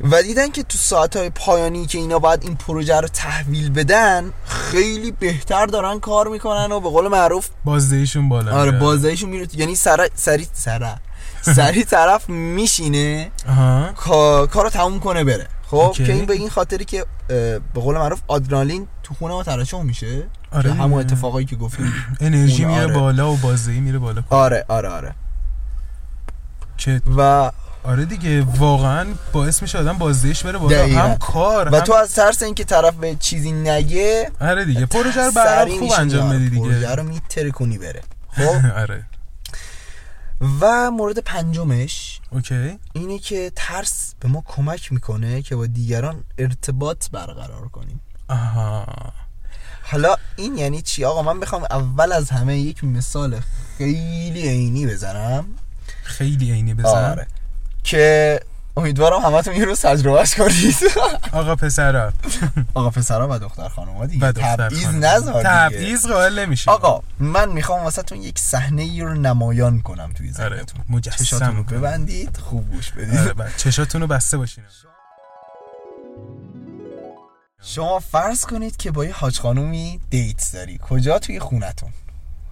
و 0.00 0.22
دیدن 0.22 0.48
که 0.50 0.62
تو 0.62 0.78
ساعتهای 0.78 1.30
پایانی 1.30 1.86
که 1.86 1.98
اینا 1.98 2.18
باید 2.18 2.42
این 2.44 2.56
پروژه 2.56 3.00
رو 3.00 3.08
تحویل 3.08 3.70
بدن 3.70 4.32
خیلی 4.46 5.10
بهتر 5.10 5.66
دارن 5.66 6.00
کار 6.00 6.28
می‌کنن 6.28 6.72
و 6.72 6.80
به 6.80 6.88
قول 6.88 7.08
معروف 7.08 7.48
بازدهیشون 7.64 8.28
بالا 8.28 8.60
آره. 8.60 8.70
بازدهیشون 8.70 9.30
میره 9.30 9.46
یعنی 9.54 9.74
سر 9.74 10.08
سری 10.14 10.46
سر 10.52 10.96
سری 11.42 11.84
طرف 11.84 12.28
میشینه 12.28 13.30
کا- 13.96 14.46
کارو 14.46 14.70
تموم 14.70 15.00
کنه 15.00 15.24
بره 15.24 15.46
خب 15.66 15.76
اوکی. 15.76 16.04
که 16.04 16.12
این 16.12 16.24
به 16.26 16.34
این 16.34 16.50
خاطری 16.50 16.84
که 16.84 17.04
به 17.28 17.60
قول 17.74 17.96
معروف 17.98 18.20
آدرنالین 18.28 18.88
تو 19.02 19.14
خونه 19.14 19.34
ما 19.34 19.42
ترشح 19.42 19.82
میشه 19.82 20.22
آره 20.52 20.72
همون. 20.72 21.00
اتفاقایی 21.00 21.46
که 21.46 21.56
گفتیم 21.56 21.92
انرژی 22.20 22.64
میره 22.64 22.82
آره. 22.84 22.94
بالا 22.94 23.32
و 23.32 23.36
بازدهی 23.36 23.80
میره 23.80 23.98
بالا 23.98 24.22
آره 24.30 24.64
آره 24.68 24.88
آره 24.88 25.14
که 26.76 27.00
و 27.16 27.50
آره 27.84 28.04
دیگه 28.04 28.42
واقعا 28.42 29.06
باعث 29.32 29.62
میشه 29.62 29.78
آدم 29.78 29.98
بازدهیش 29.98 30.42
بره 30.42 30.58
بالا. 30.58 30.86
هم 30.86 31.16
کار 31.16 31.68
و 31.68 31.76
هم... 31.76 31.84
تو 31.84 31.92
از 31.94 32.14
ترس 32.14 32.42
اینکه 32.42 32.64
طرف 32.64 32.94
به 32.94 33.14
چیزی 33.14 33.52
نگه 33.52 34.30
آره 34.40 34.64
دیگه 34.64 34.86
پروژه 34.86 35.20
رو 35.24 35.32
برام 35.32 35.78
خوب 35.78 35.92
انجام 35.98 36.30
بدی 36.30 36.50
پروژه 36.58 36.74
دیگه 36.74 36.94
رو 36.94 37.02
میتره 37.02 37.50
کنی 37.50 37.78
بره. 37.78 38.02
خب؟ 38.30 38.66
آره. 38.82 39.04
و 40.60 40.90
مورد 40.90 41.18
پنجمش 41.18 42.20
اوکی. 42.30 42.78
اینه 42.92 43.18
که 43.18 43.52
ترس 43.56 44.14
به 44.20 44.28
ما 44.28 44.42
کمک 44.46 44.92
می‌کنه 44.92 45.42
که 45.42 45.56
با 45.56 45.66
دیگران 45.66 46.24
ارتباط 46.38 47.10
برقرار 47.10 47.68
کنیم. 47.68 48.00
آها. 48.28 48.86
حالا 49.82 50.16
این 50.36 50.58
یعنی 50.58 50.82
چی؟ 50.82 51.04
آقا 51.04 51.22
من 51.22 51.40
بخوام 51.40 51.62
اول 51.70 52.12
از 52.12 52.30
همه 52.30 52.58
یک 52.58 52.84
مثال 52.84 53.40
خیلی 53.78 54.48
عینی 54.48 54.86
بزنم. 54.86 55.44
خیلی 56.02 56.52
عینی 56.52 56.74
بزن. 56.74 57.10
آره. 57.10 57.26
که 57.84 58.40
امیدوارم 58.76 59.20
همتون 59.20 59.56
یه 59.56 59.64
روز 59.64 59.80
تجربهش 59.80 60.34
کنید. 60.34 60.76
آقا 61.32 61.56
پسرا. 61.56 62.12
آقا 62.74 62.90
پسرا 62.90 63.28
و 63.30 63.38
دختر 63.38 63.68
خانوما 63.68 64.06
دیگه. 64.06 64.32
تبعیض. 64.32 64.86
نذار. 64.86 65.42
تبعیض 65.42 66.06
قائل 66.06 66.38
نمیشه 66.38 66.70
آقا 66.70 67.02
من 67.18 67.48
می‌خوام 67.48 67.84
واسهتون 67.84 68.22
یک 68.22 68.38
صحنه 68.38 68.82
ای 68.82 69.00
رو 69.00 69.14
نمایان 69.14 69.80
کنم 69.80 70.12
توی 70.12 70.32
آره 70.38 70.56
ذهنتون. 70.56 70.80
مجسم 70.88 71.56
رو. 71.56 71.64
ببندید 71.64 72.36
خوب 72.36 72.70
گوش 72.70 72.90
بدید. 72.90 73.18
آره 73.18 73.32
بعد 73.32 73.52
چشاتون 73.56 74.00
رو 74.00 74.06
بسته 74.06 74.36
باشین. 74.36 74.64
شما 77.62 77.98
فرض 77.98 78.44
کنید 78.44 78.76
که 78.76 78.90
با 78.90 79.04
یه 79.04 79.12
حاج 79.12 79.38
خانومی 79.40 80.00
دیت 80.10 80.50
داری. 80.52 80.78
کجا؟ 80.88 81.18
توی 81.18 81.40
خونتون. 81.40 81.90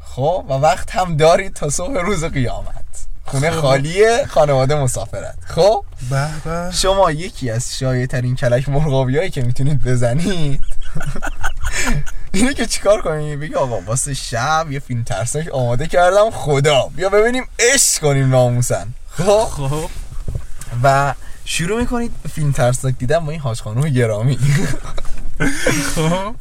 خب؟ 0.01 0.45
و 0.49 0.53
وقت 0.53 0.97
هم 0.97 1.17
دارید 1.17 1.53
تا 1.55 1.71
صبح 1.71 1.99
روز 1.99 2.25
قیامت. 2.25 3.08
خونه. 3.29 3.51
خالیه 3.51 4.27
خانواده 4.29 4.75
مسافرت. 4.75 5.35
خب؟ 5.47 5.85
به 6.11 6.71
شما 6.73 7.11
یکی 7.11 7.51
از 7.51 7.79
شایع 7.79 8.07
ترین 8.07 8.37
کلک 8.37 8.69
مرغابی 8.69 9.19
هایی 9.19 9.31
که 9.31 9.43
می‌تونید 9.43 9.83
بزنید. 9.83 10.61
اینه 12.33 12.55
که 12.55 12.67
چیکار 12.67 13.03
کنید 13.03 13.41
بگی 13.41 13.55
آقا 13.55 13.81
واسه 13.81 14.15
شب 14.15 14.67
یه 14.71 14.79
فیلم 14.79 15.03
ترسناک 15.03 15.49
آماده 15.49 15.87
کردم 15.87 16.31
خدا. 16.31 16.91
بیا 16.97 17.09
ببینیم 17.09 17.45
عشق 17.59 18.01
کنیم 18.01 18.31
ناموسن. 18.31 18.87
خب؟ 19.11 19.45
خب. 19.45 19.89
و 20.83 21.15
شروع 21.45 21.81
می‌کنید 21.81 22.13
به 22.23 22.29
فیلم 22.29 22.53
ترسناک 22.53 22.95
دیدن 22.99 23.19
با 23.19 23.33
این 23.33 23.41
حاج 23.41 23.61
خانم 23.61 23.89
گرامی. 23.89 24.39
خب. 25.95 26.35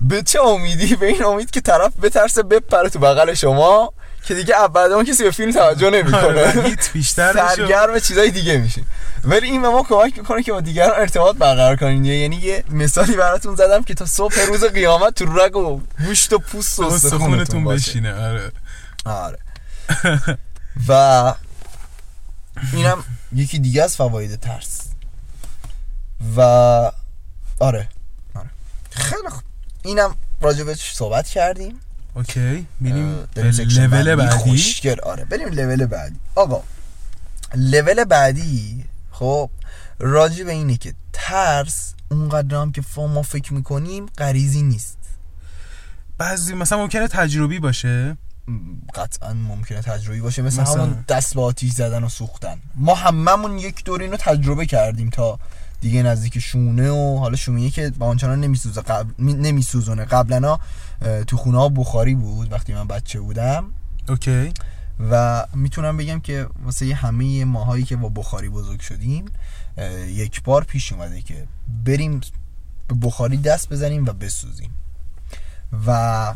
به 0.00 0.22
چه 0.22 0.40
امیدی؟ 0.40 0.96
به 0.96 1.06
این 1.06 1.24
امید 1.24 1.50
که 1.50 1.60
طرف 1.60 1.92
بترسه 2.02 2.42
بپره 2.42 2.88
تو 2.88 2.98
بغل 2.98 3.34
شما؟ 3.34 3.92
که 4.24 4.34
دیگه 4.34 4.54
بعد 4.74 4.92
اون 4.92 5.04
کسی 5.04 5.24
به 5.24 5.30
فیلم 5.30 5.52
توجه 5.52 5.86
آره، 5.86 6.02
نمی‌کنه. 6.02 6.62
هیت 6.68 6.92
بیشتر. 6.92 7.32
سرگرم 7.32 7.98
چیزای 7.98 8.30
دیگه 8.30 8.58
میشه 8.58 8.82
ولی 9.24 9.46
این 9.46 9.62
به 9.62 9.68
ما 9.68 9.82
کمک 9.82 10.18
می‌کنه 10.18 10.42
که 10.42 10.52
با 10.52 10.60
دیگران 10.60 11.00
ارتباط 11.00 11.36
برقرار 11.36 11.76
کنیم. 11.76 12.04
یعنی 12.04 12.36
یه 12.36 12.64
مثالی 12.70 13.16
براتون 13.16 13.56
زدم 13.56 13.82
که 13.82 13.94
تا 13.94 14.06
صبح 14.06 14.40
روز 14.40 14.64
قیامت 14.64 15.14
تو 15.14 15.38
رگ 15.38 15.56
و 15.56 15.80
گوشت 16.06 16.32
و 16.32 16.38
پوست 16.38 16.78
و 16.78 16.82
استخونتون 16.82 17.64
باشه 17.64 17.90
بشینه 17.90 18.14
آره. 18.14 18.52
آره. 19.04 19.38
و 20.88 21.34
اینم 22.72 23.04
یکی 23.32 23.58
دیگه 23.58 23.82
از 23.82 23.96
فواید 23.96 24.40
ترس. 24.40 24.80
و 26.36 26.40
آره 27.58 27.88
آره. 28.34 28.50
خیلی 28.90 29.28
خوب. 29.28 29.42
اینم 29.82 30.14
راجبش 30.40 30.94
صحبت 30.94 31.28
کردیم. 31.28 31.80
اوکی 32.14 32.66
میریم 32.80 33.28
لول 33.36 34.14
بعدی. 34.14 34.38
خوشگل. 34.38 35.00
آره 35.00 35.24
بریم 35.24 35.48
لول 35.48 35.86
بعدی. 35.86 36.16
آقا 36.34 36.62
لول 37.54 38.04
بعدی 38.04 38.84
خب 39.10 39.50
راجع 39.98 40.44
به 40.44 40.52
اینه 40.52 40.76
که 40.76 40.94
ترس 41.12 41.94
اونقدر 42.10 42.56
هم 42.56 42.72
که 42.72 42.82
ما 42.96 43.22
فکر 43.22 43.54
می‌کنیم 43.54 44.06
غریزی 44.18 44.62
نیست. 44.62 44.98
بعضی 46.18 46.54
مثلا 46.54 46.78
ممکنه 46.78 47.08
تجربی 47.08 47.58
باشه. 47.58 48.16
قطعا 48.94 49.32
ممکنه 49.32 49.82
تجربی 49.82 50.20
باشه. 50.20 50.42
مثل 50.42 50.62
مثلا؟ 50.62 50.82
همون 50.82 51.04
دست 51.08 51.34
به 51.34 51.42
آتیش 51.42 51.72
زدن 51.72 52.04
و 52.04 52.08
سوختن. 52.08 52.58
ما 52.74 52.94
هممون 52.94 53.58
یک 53.58 53.84
دور 53.84 54.02
اینو 54.02 54.16
تجربه 54.16 54.66
کردیم 54.66 55.10
تا 55.10 55.38
دیگه 55.80 56.02
نزدیک 56.02 56.38
شونه 56.38 56.90
و 56.90 57.18
حالا 57.18 57.36
شومیه 57.36 57.70
که 57.70 57.90
با 57.90 58.06
آنچنان 58.06 58.40
نمیسوزه 58.40 58.80
قبل 58.80 59.10
می- 59.18 59.34
نمیسوزونه. 59.34 60.04
قبلا 60.04 60.58
تو 61.26 61.36
خونه 61.36 61.58
ها 61.58 61.68
بخاری 61.68 62.14
بود 62.14 62.52
وقتی 62.52 62.74
من 62.74 62.86
بچه 62.86 63.20
بودم. 63.20 63.64
اوکی. 64.08 64.52
و 65.10 65.46
می‌تونم 65.54 65.96
بگم 65.96 66.20
که 66.20 66.46
واسه 66.64 66.94
همه 66.94 67.44
ماهایی 67.44 67.84
که 67.84 67.96
با 67.96 68.08
بخاری 68.08 68.48
بزرگ 68.48 68.80
شدیم 68.80 69.24
یک 70.06 70.42
بار 70.42 70.64
پیش 70.64 70.92
اومده 70.92 71.22
که 71.22 71.46
بریم 71.84 72.20
به 72.88 72.94
بخاری 73.02 73.36
دست 73.36 73.68
بزنیم 73.72 74.04
و 74.04 74.12
بسوزیم. 74.12 74.70
و 75.86 76.34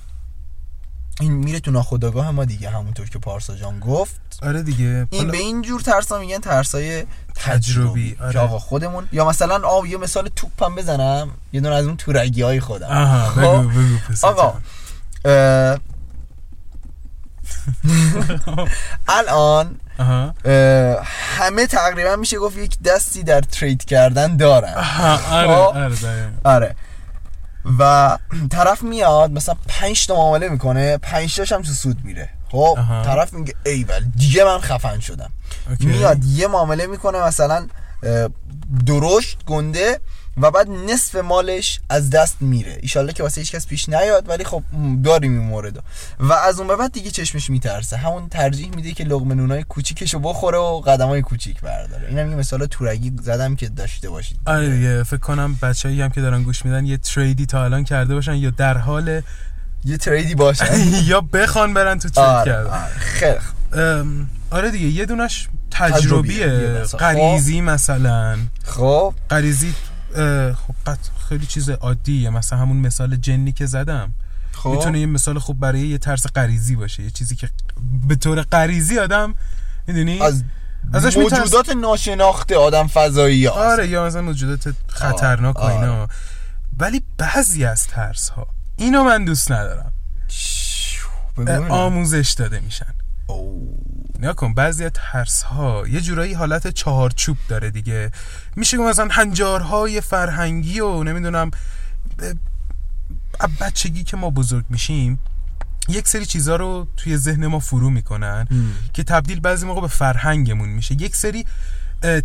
این 1.21 1.33
میره 1.33 1.61
تو 1.61 1.71
ناخودآگاه 1.71 2.31
ما 2.31 2.45
دیگه 2.45 2.71
همونطور 2.71 3.09
که 3.09 3.19
پارسا 3.19 3.55
جان 3.55 3.81
گفت 3.81 4.21
آره 4.43 4.63
دیگه 4.63 5.07
این 5.11 5.31
به 5.31 5.37
این 5.37 5.63
جور 5.63 5.81
ترسا 5.81 6.19
میگن 6.19 6.39
ترسای 6.39 7.03
تجربی، 7.35 7.35
تجربی 7.35 8.17
آره. 8.21 8.33
که 8.33 8.39
آقا 8.39 8.59
خودمون 8.59 9.09
یا 9.13 9.29
مثلا 9.29 9.69
آب 9.69 9.87
یه 9.87 9.97
مثال 9.97 10.31
توپم 10.37 10.75
بزنم 10.75 11.31
یه 11.53 11.61
دونه 11.61 11.75
از 11.75 11.87
اون 11.87 11.97
تورگی 11.97 12.43
های 12.43 12.61
خودم 12.61 12.87
آها 12.87 13.31
خب؟ 13.31 13.41
بگو 13.41 13.69
بگو 13.69 13.99
پسر 14.09 14.27
آقا. 14.27 14.55
اه، 15.25 15.79
الان 19.09 19.77
همه 21.39 21.67
تقریبا 21.67 22.17
میشه 22.17 22.39
گفت 22.39 22.59
یک 22.59 22.83
دستی 22.83 23.23
در 23.23 23.41
ترید 23.41 23.85
کردن 23.85 24.37
دارن 24.37 24.75
آره 25.31 25.47
خب؟ 25.47 25.77
آره. 25.77 26.33
آره 26.45 26.77
و 27.79 28.19
طرف 28.51 28.83
میاد 28.83 29.31
مثلا 29.31 29.55
پنج 29.69 30.07
تا 30.07 30.15
معامله 30.15 30.49
می‌کنه 30.49 30.99
پنج 30.99 31.37
تاش 31.37 31.53
هم 31.53 31.63
تو 31.63 31.73
سود 31.73 31.97
میره 32.05 32.31
خب. 32.49 32.79
طرف 33.05 33.33
میگه 33.33 33.55
ای 33.67 33.85
ول 33.85 34.05
دیگه 34.17 34.45
من 34.45 34.59
خفن 34.59 35.01
شدم 35.01 35.31
اوکی. 35.71 35.87
میاد 35.87 36.25
یه 36.25 36.47
معامله 36.47 36.87
می‌کنه 36.87 37.19
مثلا 37.19 37.67
درشت 38.87 39.45
گنده 39.47 40.01
و 40.37 40.51
بعد 40.51 40.69
نصف 40.71 41.15
مالش 41.15 41.81
از 41.91 42.11
دست 42.11 42.37
میره 42.41 42.79
ایشالله 42.83 43.13
که 43.13 43.23
واسه 43.23 43.41
هیچ 43.41 43.53
کس 43.53 43.67
پیش 43.67 43.89
نیاد 43.89 44.29
ولی 44.29 44.45
خب 44.45 44.63
داریم 45.05 45.33
این 45.39 45.49
موردو 45.49 45.81
و 46.21 46.33
از 46.33 46.59
اون 46.59 46.69
به 46.69 46.77
بعد 46.77 46.93
دیگه 46.93 47.11
چشمش 47.11 47.51
میترسه 47.51 47.97
همون 47.97 48.29
ترجیح 48.29 48.71
میده 48.77 48.93
که 48.93 49.05
لقمه 49.05 49.35
نونای 49.35 49.63
کوچیکشو 49.63 50.19
بخوره 50.19 50.59
و 50.59 50.81
قدمای 50.81 51.23
کوچیک 51.23 51.61
برداره 51.61 52.09
اینم 52.09 52.31
یه 52.31 52.37
مثال 52.37 52.67
تورگی 52.67 53.13
زدم 53.23 53.57
که 53.57 53.69
داشته 53.69 54.11
باشید 54.11 54.39
آره 54.47 54.71
دیگه 54.71 55.03
فکر 55.03 55.17
کنم 55.21 55.59
بچه‌ای 55.63 56.03
هم 56.03 56.11
که 56.11 56.21
دارن 56.21 56.43
گوش 56.43 56.65
میدن 56.65 56.87
یه 56.87 56.97
تریدی 56.97 57.47
تا 57.47 57.65
الان 57.65 57.85
کرده 57.85 58.15
باشن 58.15 58.35
یا 58.35 58.51
در 58.51 58.79
حال 58.79 59.23
یه 59.85 59.97
تریدی 59.97 60.35
باشه 60.35 60.67
یا 61.11 61.21
بخوان 61.21 61.75
برن 61.75 61.99
تو 61.99 62.09
ترید 62.09 62.29
آره, 62.29 62.53
کردن 62.53 62.71
آره. 62.71 62.95
خیلی. 62.99 63.39
ام، 63.73 64.29
آره 64.51 64.71
دیگه 64.71 64.87
یه 64.87 65.07
دونش 65.07 65.49
تجربیه. 65.71 66.01
تجربیه 66.01 66.47
یه 66.47 66.81
مثلا. 66.83 66.99
غریزی 66.99 67.61
مثلا 67.61 68.39
خب 68.65 69.15
غریزی 69.31 69.75
خب 70.55 70.75
خیلی 71.29 71.47
چیز 71.47 71.71
عادیه. 71.71 72.31
مثلا 72.31 72.59
همون 72.59 72.77
مثال 72.77 73.17
جنی 73.17 73.53
که 73.53 73.67
زدم. 73.67 74.13
خب. 74.53 74.71
می‌تونه 74.71 75.01
یه 75.01 75.07
مثال 75.07 75.39
خوب 75.39 75.61
برای 75.61 75.81
یه 75.81 75.99
ترس 75.99 76.27
غریزی 76.27 76.77
باشه. 76.77 77.03
یه 77.03 77.11
چیزی 77.11 77.37
که 77.37 77.51
به 78.09 78.15
طور 78.15 78.43
غریزی 78.43 78.99
آدم 78.99 79.35
می‌دونی؟ 79.87 80.21
از 80.21 80.45
ازش 80.93 81.17
میترس- 81.17 81.39
موجودات 81.39 81.77
ناشناخته 81.77 82.57
آدم 82.57 82.87
فضایی 82.87 83.47
ها 83.47 83.73
آره 83.73 83.89
یا 83.89 84.07
مثلا 84.07 84.23
موجودات 84.23 84.75
خطرناک 84.87 85.57
و 85.57 85.59
آره. 85.59 85.75
اینا. 85.75 86.09
ولی 86.79 87.03
بعضی 87.19 87.65
از 87.65 87.87
ترس 87.87 88.29
ها 88.29 88.47
اینو 88.77 89.05
من 89.05 89.25
دوست 89.25 89.53
ندارم. 89.53 89.93
آموزش 91.71 92.35
داده 92.39 92.61
میشن. 92.61 92.95
نیا 94.19 94.33
کن 94.33 94.55
بعضی 94.55 94.85
از 94.85 94.91
ترس 94.95 95.43
ها 95.43 95.85
یه 95.89 96.01
جورایی 96.01 96.33
حالت 96.33 96.69
چهارچوب 96.69 97.37
داره 97.49 97.71
دیگه. 97.71 98.11
میشه 98.57 98.77
که 98.77 98.83
مثلا 98.83 99.09
هنجارهای 99.11 100.01
فرهنگی 100.01 100.81
و 100.81 101.03
نمی‌دونم 101.03 101.51
بچگی 103.61 104.05
که 104.05 104.17
ما 104.17 104.31
بزرگ 104.31 104.65
میشیم 104.69 105.19
یک 105.89 106.09
سری 106.09 106.27
چیزها 106.27 106.57
رو 106.57 106.87
توی 106.97 107.17
ذهن 107.17 107.47
ما 107.47 107.59
فرو 107.59 107.91
می‌کنن 107.91 108.49
که 108.93 109.05
تبدیل 109.05 109.41
بعضی 109.41 109.67
موقع 109.67 109.81
به 109.81 109.89
فرهنگمون 109.89 110.69
میشه. 110.69 110.95
یک 110.95 111.17
سری 111.17 111.47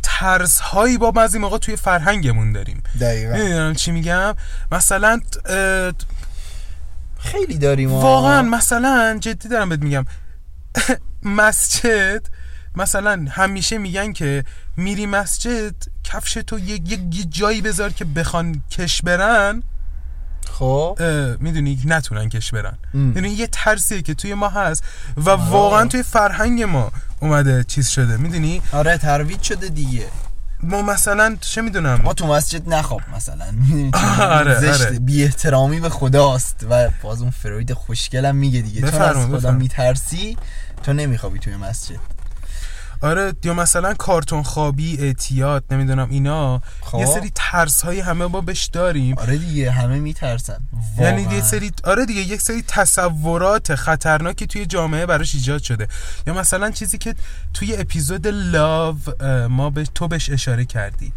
ترس 0.04 0.60
هایی 0.60 0.98
با 0.98 1.12
بعضی 1.12 1.40
موقع 1.40 1.58
توی 1.58 1.76
فرهنگمون 1.76 2.52
داریم. 2.52 2.84
دقیقا. 3.00 3.36
نمی‌دونم 3.36 3.74
چی 3.74 3.92
میگم؟ 3.92 4.36
مثلا 4.72 5.20
خیلی 7.20 7.58
داریم. 7.58 7.92
واقعا 7.92 8.42
مثلا 8.42 9.18
جدی 9.22 9.50
دارم 9.50 9.70
بهت 9.70 9.82
میگم. 9.82 10.06
مسجد 11.24 12.22
مثلا 12.76 13.26
همیشه 13.30 13.78
میگن 13.78 14.13
که 14.13 14.43
میری 14.78 15.05
مسجد 15.05 15.74
کفش 16.03 16.34
تو 16.34 16.59
یه, 16.59 16.65
یه, 16.67 16.99
یه 17.13 17.24
جایی 17.30 17.61
بذار 17.61 17.89
که 17.89 18.05
بخوان 18.05 18.63
کش 18.72 19.01
برن 19.01 19.63
خب 20.51 20.99
می‌دونی 21.39 21.80
نتونن 21.86 22.30
کش 22.30 22.51
برن. 22.51 22.78
می‌دونی 22.93 23.30
یه 23.30 23.47
ترسیه 23.47 24.01
که 24.01 24.13
توی 24.13 24.34
ما 24.34 24.49
هست 24.49 24.84
و 25.17 25.30
واقعا 25.30 25.86
توی 25.88 26.03
فرهنگ 26.03 26.63
ما 26.63 26.91
اومده 27.20 27.63
چیز 27.63 27.88
شده 27.89 28.17
می‌دونی 28.17 28.61
آره 28.72 28.97
ترویج 28.97 29.41
شده 29.41 29.67
دیگه 29.67 30.05
ما 30.63 30.82
مثلا 30.82 31.38
چه 31.41 31.61
می‌دونم 31.61 32.01
ما 32.03 32.13
تو 32.13 32.28
مسجد 32.28 32.74
نخواب 32.74 33.01
مثلا 33.15 33.51
می‌دونی 33.51 33.91
چی؟ 34.15 34.22
آره، 34.22 34.59
زشته. 34.59 34.86
آره. 34.88 34.99
بی 34.99 35.24
احترامی 35.24 35.80
به 35.80 35.89
خداست 35.89 36.65
و 36.70 36.89
باز 37.01 37.22
اون 37.22 37.32
فروید 37.32 37.74
خوشگلم 37.74 38.36
میگه 38.36 38.61
دیگه 38.61 38.91
چون 38.91 39.01
از 39.01 39.15
خدا. 39.15 39.51
میترسی 39.51 40.38
تو 40.84 40.94
نمیخوابی 40.94 41.40
توی 41.40 41.56
مسجد. 41.56 42.00
آره 43.02 43.34
یا 43.44 43.54
مثلا 43.54 43.94
کارتون 43.94 44.44
خوابی 44.44 44.98
اعتیاد 44.98 45.64
نمی‌دونم 45.72 46.08
اینا. 46.10 46.62
خب. 46.82 47.00
یه 47.00 47.06
سری 47.06 47.32
ترس 47.36 47.82
هایی 47.82 48.00
همه 48.00 48.28
ما 48.28 48.42
بهش 48.42 48.66
داریم. 48.66 49.18
آره 49.18 49.38
دیگه 49.38 49.72
همه 49.72 50.00
میترسن. 50.00 50.60
یعنی. 50.98 51.22
یه 51.22 51.42
سری 51.42 51.72
آره 51.84 52.06
دیگه 52.06 52.22
یک 52.22 52.42
سری 52.42 52.64
تصورات 52.68 53.76
خطرناکی 53.76 54.48
توی 54.48 54.66
جامعه 54.66 55.06
براش 55.06 55.36
ایجاد 55.36 55.62
شده. 55.62 55.88
یا 56.28 56.34
مثلا 56.34 56.72
چیزی 56.72 56.98
که 56.98 57.16
توی 57.54 57.76
اپیزود 57.76 58.28
لاو 58.28 58.96
ما 59.50 59.70
به 59.70 59.84
تو 59.84 60.08
بهش 60.08 60.30
اشاره 60.30 60.66
کردی. 60.66 61.14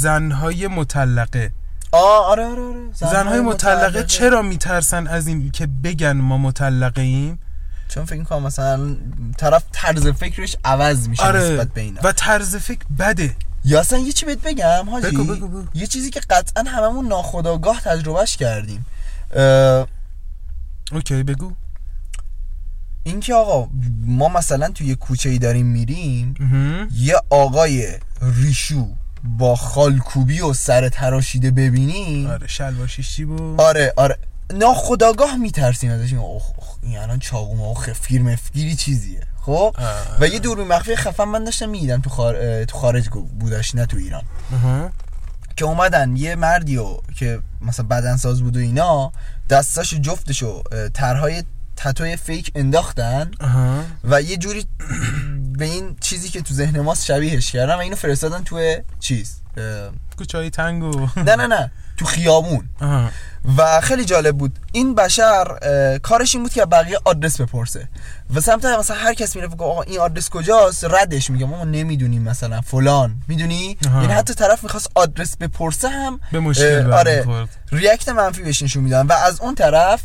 زنهای 0.00 0.66
مطلقه. 0.66 1.52
آه 1.92 2.26
آره 2.26 2.44
آره 2.44 2.62
آره. 2.62 2.92
زنهای 2.92 3.40
مطلقه 3.40 4.04
چرا 4.04 4.42
میترسن 4.42 5.06
از 5.06 5.26
این 5.26 5.50
که 5.50 5.66
بگن 5.66 6.12
ما 6.12 6.38
مطلقه 6.38 7.02
ایم 7.02 7.38
چون 7.94 8.04
فکر 8.04 8.22
کنم 8.24 8.42
مثلا 8.42 8.96
طرف 9.38 9.64
طرز 9.72 10.06
فکرش 10.06 10.56
عوض 10.64 11.08
میشه 11.08 11.22
آره. 11.22 11.40
نسبت 11.40 11.72
به 11.72 11.80
اینا. 11.80 12.00
و 12.04 12.12
طرز 12.12 12.56
فکر 12.56 12.84
بده. 12.98 13.36
یا 13.64 13.80
اصلا 13.80 13.98
یه 13.98 14.12
چی 14.12 14.26
بهت 14.26 14.42
بگم 14.42 14.90
حاجی؟ 14.90 15.06
بگو، 15.06 15.24
بگو، 15.24 15.48
بگو. 15.48 15.64
یه 15.74 15.86
چیزی 15.86 16.10
که 16.10 16.20
قطعا 16.20 16.64
هممون 16.66 17.08
ناخداگاه 17.08 17.80
تجربهش 17.80 18.36
کردیم. 18.36 18.86
اه، 19.34 19.86
اوکی 20.92 21.22
بگو. 21.22 21.52
اینکه 23.02 23.34
آقا 23.34 23.70
ما 24.06 24.28
مثلا 24.28 24.68
توی 24.68 24.86
یه 24.86 24.94
کوچه 24.94 25.30
ای 25.30 25.38
داریم 25.38 25.66
میریم. 25.66 26.34
یه 26.94 27.14
آقای 27.30 27.98
ریشو 28.22 28.88
با 29.24 29.56
خالکوبی 29.56 30.40
و 30.40 30.52
سر 30.52 30.88
تراشیده 30.88 31.50
ببینیم. 31.50 32.30
آره 32.30 32.46
شلوار 32.46 32.86
شیشتی 32.86 33.24
بود؟ 33.24 33.60
آره 33.60 33.92
آره. 33.96 34.18
ناخداگاه 34.52 35.36
میترسیم 35.36 35.90
ازش 35.90 36.12
اوه 36.12 36.42
این 36.82 36.98
الان 36.98 37.18
چاقو 37.18 37.56
ما 37.56 37.74
خفگیر 37.74 38.22
مفگیری 38.22 38.76
چیزیه 38.76 39.20
خب. 39.40 39.76
و 40.20 40.28
یه 40.28 40.38
دوربین 40.38 40.66
مخفی 40.66 40.96
خفن 40.96 41.24
من 41.24 41.44
داشتم 41.44 41.68
می‌دیدم 41.68 42.00
تو, 42.00 42.10
خار... 42.10 42.64
تو 42.64 42.78
خارج 42.78 43.08
بودش 43.40 43.74
نه 43.74 43.86
تو 43.86 43.96
ایران. 43.96 44.22
که 45.56 45.64
اومدن 45.64 46.16
یه 46.16 46.34
مردیو 46.34 46.96
که 47.16 47.40
مثلا 47.60 47.86
بدنساز 47.86 48.42
بود 48.42 48.56
و 48.56 48.60
اینا 48.60 49.12
دستاشو 49.50 49.96
جفتشو 49.96 50.62
اه، 50.72 50.88
طرحهای 50.88 51.44
تتوی 51.76 52.16
فیک 52.16 52.52
انداختن. 52.54 53.30
و 54.04 54.22
یه 54.22 54.36
جوری 54.36 54.66
به 55.58 55.64
این 55.64 55.96
چیزی 56.00 56.28
که 56.28 56.42
تو 56.42 56.54
ذهن 56.54 56.80
ماست 56.80 57.04
شبیهش 57.04 57.52
کردن 57.52 57.74
و 57.74 57.78
اینو 57.78 57.96
فرستادن 57.96 58.42
توی 58.44 58.78
چیز 59.00 59.36
های 60.34 60.50
تنگو 60.50 61.08
نه 61.16 61.36
نه 61.36 61.46
نه 61.46 61.70
تو 62.02 62.08
خیابون. 62.08 62.68
و 63.56 63.80
خیلی 63.80 64.04
جالب 64.04 64.36
بود. 64.36 64.58
این 64.72 64.94
بشر 64.94 65.58
کارش 66.02 66.34
این 66.34 66.44
بود 66.44 66.52
که 66.52 66.64
بقیه 66.64 66.98
آدرس 67.04 67.40
بپرسه. 67.40 67.88
و 68.34 68.40
سمت 68.40 68.64
مثلا 68.64 68.96
هر 68.96 69.14
کس 69.14 69.36
میره 69.36 69.48
بگه 69.48 69.64
آقا 69.64 69.82
این 69.82 70.00
آدرس 70.00 70.30
کجاست؟ 70.30 70.84
ردش 70.84 71.30
میگه. 71.30 71.46
ما 71.46 71.64
نمی‌دونیم 71.64 72.22
مثلا. 72.22 72.60
فلان. 72.60 73.22
می‌دونی. 73.28 73.76
یعنی 73.84 74.12
حتی 74.12 74.34
طرف 74.34 74.62
می‌خواست 74.62 74.90
آدرس 74.94 75.36
بپرسه 75.36 75.88
هم 75.88 76.20
به 76.32 76.40
مشکل 76.40 76.92
آره. 76.92 77.46
ریاکت 77.72 78.08
منفی 78.08 78.42
بهش 78.42 78.62
نشون 78.62 78.82
میدن 78.82 79.06
و 79.06 79.12
از 79.12 79.40
اون 79.40 79.54
طرف 79.54 80.02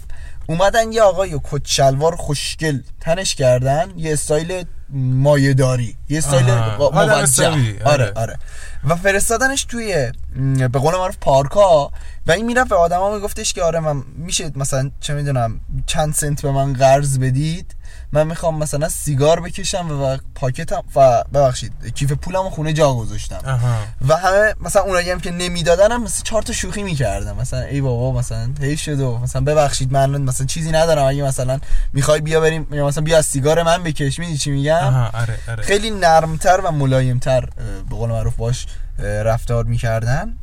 اومدن 0.47 0.91
یه 0.91 1.01
آقای 1.01 1.39
کت 1.43 1.65
شلوار 1.65 2.15
خوشگل 2.15 2.79
تنش 3.01 3.35
کردن. 3.35 3.91
یه 3.97 4.13
استایل 4.13 4.65
مایه 4.89 5.53
داری 5.53 5.95
یه 6.09 6.27
آدم 6.27 6.77
موجه. 6.79 7.47
آره 7.47 7.81
آره. 7.85 8.11
آره. 8.15 8.39
و 8.87 8.95
فرستادنش 8.95 9.63
توی 9.63 10.11
به 10.57 10.79
قول 10.79 10.95
معروف 10.95 11.17
پارکا 11.21 11.91
و 12.27 12.31
این 12.31 12.45
می‌رفت 12.45 12.69
به 12.69 12.75
آدما 12.75 13.15
میگفتش 13.15 13.53
که 13.53 13.63
آره 13.63 13.79
من 13.79 14.03
میشه 14.17 14.51
مثلا 14.55 14.91
چه 14.99 15.13
می‌دونم 15.13 15.59
چند 15.85 16.13
سنت 16.13 16.41
به 16.41 16.51
من 16.51 16.73
قرض 16.73 17.19
بدید. 17.19 17.75
من 18.11 18.27
می‌خوام 18.27 18.57
مثلا 18.57 18.89
سیگار 18.89 19.39
بکشم 19.39 20.01
و 20.01 20.17
پاکتم 20.35 20.83
و 20.95 21.23
ببخشید 21.33 21.71
کیف 21.95 22.11
پولم 22.11 22.49
خونه 22.49 22.73
جا 22.73 22.93
گذاشتم. 22.93 23.59
و 24.07 24.15
همه 24.15 24.55
مثلا 24.61 24.81
اونایی 24.81 25.11
هم 25.11 25.19
که 25.19 25.31
نمی‌دادن 25.31 25.91
هم 25.91 26.03
مثلا 26.03 26.23
چهار 26.23 26.41
تا 26.41 26.53
شوخی 26.53 26.83
می‌کردم. 26.83 27.35
مثلا 27.35 27.61
ای 27.61 27.81
بابا 27.81 28.19
مثلا 28.19 28.49
هی 28.61 28.77
شد 28.77 28.99
و 28.99 29.17
مثلا 29.17 29.41
ببخشید 29.41 29.91
من 29.91 30.21
مثلا 30.21 30.47
چیزی 30.47 30.71
ندارم. 30.71 31.05
اگه 31.05 31.23
مثلا 31.23 31.59
می‌خوای 31.93 32.21
بیا 32.21 32.39
بریم 32.39 32.67
یا 32.71 32.87
مثلا 32.87 33.03
بیا 33.03 33.17
از 33.17 33.25
سیگار 33.25 33.63
من 33.63 33.83
بکش. 33.83 34.19
می‌دونی 34.19 34.37
چی 34.37 34.51
میگم؟ 34.51 35.09
آره 35.13 35.39
آره. 35.49 35.63
خیلی 35.63 35.91
نرمتر 35.91 36.61
و 36.63 36.71
ملایمتر 36.71 37.49
به 37.89 37.95
قول 37.95 38.09
معروف 38.09 38.35
باش 38.35 38.65
رفتار 38.99 39.63
می‌کردن. 39.63 40.33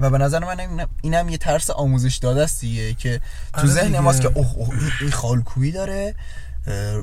و 0.00 0.10
به 0.10 0.18
نظر 0.18 0.38
من 0.38 0.86
اینم, 1.02 1.28
یه 1.28 1.36
ترس 1.36 1.70
آموزش 1.70 2.16
داده 2.16 2.42
است 2.42 2.60
دیگه 2.60 2.94
که 2.94 3.20
تو 3.52 3.60
آره 3.60 3.68
ذهن. 3.68 3.98
ماست 3.98 4.20
که 4.20 4.28
اوه 4.34 4.54
اوه 4.56 4.68
این, 5.00 5.10
خالکویی 5.10 5.72
داره. 5.72 6.14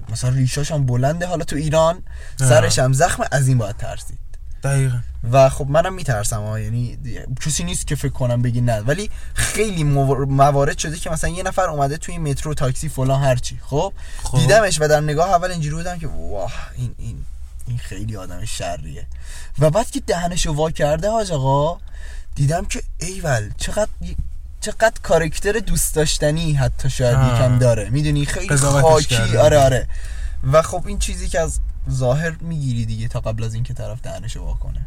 مثلا 0.10 0.30
ریشاش 0.30 0.72
هم 0.72 0.86
بلنده. 0.86 1.28
حالا 1.28 1.44
تو 1.44 1.56
ایران. 1.56 2.04
سرش 2.40 2.80
هم 2.80 2.94
زخم 2.94 3.24
از 3.32 3.48
این 3.48 3.58
باید 3.58 3.78
ترسید. 3.78 4.26
دقیقا. 4.64 4.98
و 5.32 5.50
خب 5.50 5.68
منم 5.70 5.94
میترسم 5.94 6.42
ها 6.42 6.60
یعنی 6.60 6.98
کسی 7.46 7.64
نیست 7.64 7.88
که 7.88 7.96
فکر 7.96 8.12
کنم 8.12 8.42
بگی 8.42 8.62
نه. 8.62 8.80
ولی 8.80 9.10
خیلی 9.34 9.84
موارد 9.84 10.78
شده 10.78 10.98
که 10.98 11.10
مثلا 11.10 11.30
یه 11.30 11.44
نفر 11.44 11.70
اومده 11.70 11.98
توی 11.98 12.18
مترو 12.18 12.54
تاکسی 12.54 12.90
فلان 12.90 13.24
هرچی 13.24 13.60
خب؟ 13.66 13.94
خب. 14.24 14.38
دیدمش 14.38 14.82
و 14.82 14.88
در 14.88 15.02
نگاه 15.02 15.30
اول 15.30 15.52
اینجوری 15.52 15.76
بودم 15.76 16.00
که 16.00 16.08
واه 16.08 16.54
این 16.76 16.96
این 16.98 17.26
این 17.68 17.78
خیلی 17.78 18.18
آدم 18.18 18.46
شریه. 18.46 19.08
و 19.60 19.70
بعد 19.70 19.92
که 19.92 20.00
دهنشو 20.00 20.54
وا 20.54 20.72
کرده 20.72 21.10
حاج 21.10 21.32
آقا 21.32 21.78
دیدم 22.36 22.66
که 22.66 22.84
ایول 23.00 23.52
چقدر 23.58 23.90
چقدر 24.66 24.94
کارکتر 25.04 25.60
دوست 25.60 25.96
داشتنی 25.96 26.54
حتی 26.54 26.90
شاید 26.90 27.16
آه. 27.16 27.36
یکم 27.36 27.60
داره. 27.60 27.90
می‌دونی؟ 27.90 28.26
خیلی 28.26 28.56
خاکی. 28.58 29.06
کرده. 29.06 29.40
آره 29.40 29.58
آره. 29.58 29.88
و 30.52 30.62
خب 30.62 30.88
این 30.88 31.00
چیزی 31.00 31.28
که 31.30 31.40
از 31.40 31.60
ظاهر 31.92 32.32
می‌گیری 32.42 32.86
دیگه 32.86 33.08
تا 33.08 33.20
قبل 33.20 33.44
از 33.44 33.54
اینکه 33.54 33.74
طرف 33.74 34.02
دهنشو 34.02 34.42
وا 34.42 34.54
کنه. 34.54 34.86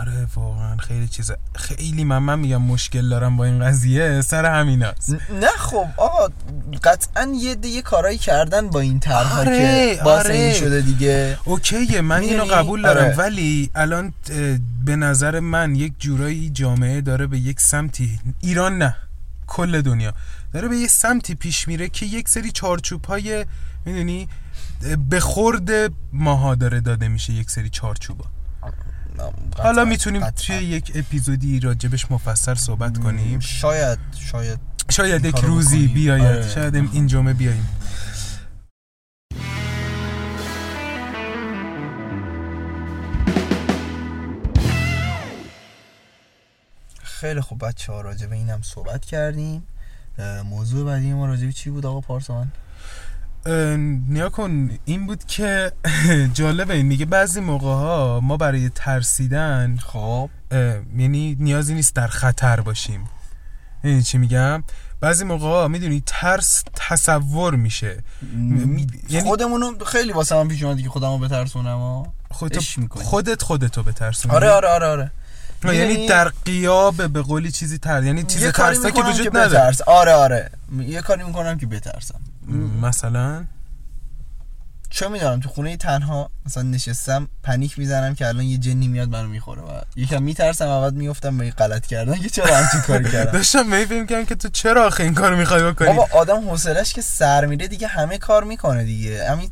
آره 0.00 0.26
واقعا 0.34 0.76
خیلی 0.76 1.08
چیزه 1.08 1.38
خیلی 1.54 2.04
من 2.04 2.18
من 2.18 2.38
میگم 2.38 2.62
مشکل 2.62 3.08
دارم 3.08 3.36
با 3.36 3.44
این 3.44 3.64
قضیه 3.64 4.20
سر 4.20 4.44
همیناست 4.44 5.10
نه 5.12 5.48
خب 5.58 5.86
آقا 5.96 6.28
قطعا 6.84 7.32
یه 7.40 7.54
دیگه 7.54 7.82
کارایی 7.82 8.18
کردن 8.18 8.68
با 8.68 8.80
این 8.80 9.00
طرح 9.00 9.38
آره، 9.38 9.58
که 9.58 10.00
باعث 10.04 10.26
آره. 10.26 10.34
این 10.34 10.54
شده 10.54 10.80
دیگه 10.80 11.38
اوکیه 11.44 12.00
من 12.00 12.20
اینو 12.20 12.42
می‌دونی؟ 12.42 12.50
قبول 12.50 12.82
دارم 12.82 13.04
آره. 13.04 13.16
ولی 13.16 13.70
الان 13.74 14.12
به 14.84 14.96
نظر 14.96 15.40
من 15.40 15.76
یک 15.76 15.92
جورایی 15.98 16.50
جامعه 16.50 17.00
داره 17.00 17.26
به 17.26 17.38
یک 17.38 17.60
سمتی 17.60 18.20
ایران 18.40 18.78
نه 18.78 18.96
کل 19.46 19.80
دنیا 19.80 20.12
داره 20.52 20.68
به 20.68 20.76
یک 20.76 20.90
سمتی 20.90 21.34
پیش 21.34 21.68
میره 21.68 21.88
که 21.88 22.06
یک 22.06 22.28
سری 22.28 22.52
چارچوب 22.52 23.04
های 23.04 23.46
می‌دونی 23.84 24.28
به 25.10 25.20
خورد 25.20 25.70
ماها 26.12 26.54
داره 26.54 26.80
داده 26.80 27.08
میشه 27.08 27.32
یک 27.32 27.50
سری 27.50 27.70
چارچوبا 27.70 28.24
حالا 29.58 29.84
می‌تونیم. 29.84 30.30
توی 30.30 30.56
یک 30.56 30.92
اپیزودی 30.94 31.60
راجبش 31.60 32.10
مفصل 32.10 32.54
صحبت 32.54 32.98
کنیم 32.98 33.40
شاید 33.40 33.98
شاید 34.32 34.58
شاید 34.90 35.24
یک 35.24 35.36
روزی. 35.36 35.86
بیاید 35.86 36.24
آره. 36.24 36.48
شاید 36.48 36.74
این 36.74 37.06
جمعه 37.06 37.32
بیاییم 37.32 37.68
خیلی 47.02 47.40
خوب 47.40 47.66
بچه 47.66 47.92
ها 47.92 48.00
راجع 48.00 48.26
به 48.26 48.36
اینم 48.36 48.62
صحبت 48.62 49.04
کردیم 49.04 49.62
موضوع 50.44 50.86
بعدی 50.86 51.12
ما 51.12 51.26
راجع 51.26 51.46
به 51.46 51.52
چی 51.52 51.70
بود 51.70 51.86
آقا 51.86 52.00
پارسان 52.00 52.52
نیا 54.08 54.28
کن. 54.28 54.70
این 54.84 55.06
بود 55.06 55.24
که 55.24 55.72
جالبه. 56.34 56.74
این 56.74 56.86
میگه 56.86 57.06
بعضی 57.06 57.40
موقع 57.40 57.66
ها 57.66 58.20
ما 58.22 58.36
برای 58.36 58.70
ترسیدن 58.74 59.76
خب. 59.86 60.30
یعنی 60.96 61.36
نیازی 61.40 61.74
نیست 61.74 61.94
در 61.94 62.06
خطر 62.06 62.60
باشیم. 62.60 63.08
یعنی 63.84 64.02
چی 64.02 64.18
میگم؟ 64.18 64.64
بعضی 65.00 65.24
موقع 65.24 65.46
ها 65.46 65.68
می‌دونی 65.68 66.02
ترس 66.06 66.64
تصور 66.74 67.56
میشه. 67.56 68.02
می- 68.32 68.86
یعنی- 69.08 69.28
خودمونو 69.28 69.84
خیلی 69.84 70.12
واسه 70.12 70.34
من 70.34 70.48
پیش 70.48 70.62
اومده 70.62 70.82
که 70.82 70.88
خودمو 70.88 71.18
بترسونم 71.18 71.66
ها 71.78 72.12
خودت 73.04 73.42
خودتو 73.42 73.82
بترسونی. 73.82 74.34
آره 74.34 74.50
آره 74.50 74.68
آره 74.68 74.86
آره. 74.86 75.10
یعنی 75.64 75.78
می‌دونی؟ 75.86 76.06
در 76.08 76.28
قیاب 76.44 77.08
به 77.08 77.22
قولی 77.22 77.50
چیزی 77.52 77.78
تر 77.78 78.02
یعنی 78.04 78.22
چیز 78.22 78.44
می‌کنم 78.44 78.90
که 78.90 79.02
وجود 79.02 79.36
نداره 79.36 79.76
آره 79.86 80.12
آره. 80.12 80.50
یه 80.78 81.00
کاری 81.00 81.22
می‌کنم 81.24 81.58
که 81.58 81.66
بترسم. 81.66 82.20
مثلا؟ 82.82 83.44
چه 84.90 85.08
می‌دونم 85.08 85.40
تو 85.40 85.48
خونه 85.48 85.76
تنها 85.76 86.30
مثلا 86.46 86.62
نشستم 86.62 87.28
پنیک 87.42 87.78
می‌زنم 87.78 88.14
که 88.14 88.28
الان 88.28 88.44
یه 88.44 88.58
جنی 88.58 88.88
میاد 88.88 89.08
منو 89.08 89.28
می‌خوره 89.28 89.62
و 89.62 89.80
یکم 89.96 90.22
میترسم 90.22 90.68
و 90.68 90.80
بعد 90.80 90.94
میفتم 90.94 91.38
به 91.38 91.50
غلط 91.50 91.86
کردن 91.86 92.14
که 92.14 92.28
چرا 92.28 92.56
همچین 92.56 92.80
کاری 92.80 93.10
کردم. 93.12 93.32
داشتم 93.32 93.66
می 93.66 94.06
کردم 94.06 94.24
که 94.24 94.34
تو 94.34 94.48
چرا 94.48 94.86
آخه 94.86 95.04
این 95.04 95.14
کارو 95.14 95.36
می‌خوای 95.36 95.62
بکنی؟ 95.62 95.88
بابا 95.88 96.08
آدم 96.12 96.48
حوصلش 96.48 96.92
که 96.92 97.02
سر 97.02 97.46
میره 97.46 97.68
دیگه 97.68 97.86
همه 97.86 98.18
کار 98.18 98.44
می‌کنه 98.44 98.84
دیگه. 98.84 99.30
همین 99.30 99.50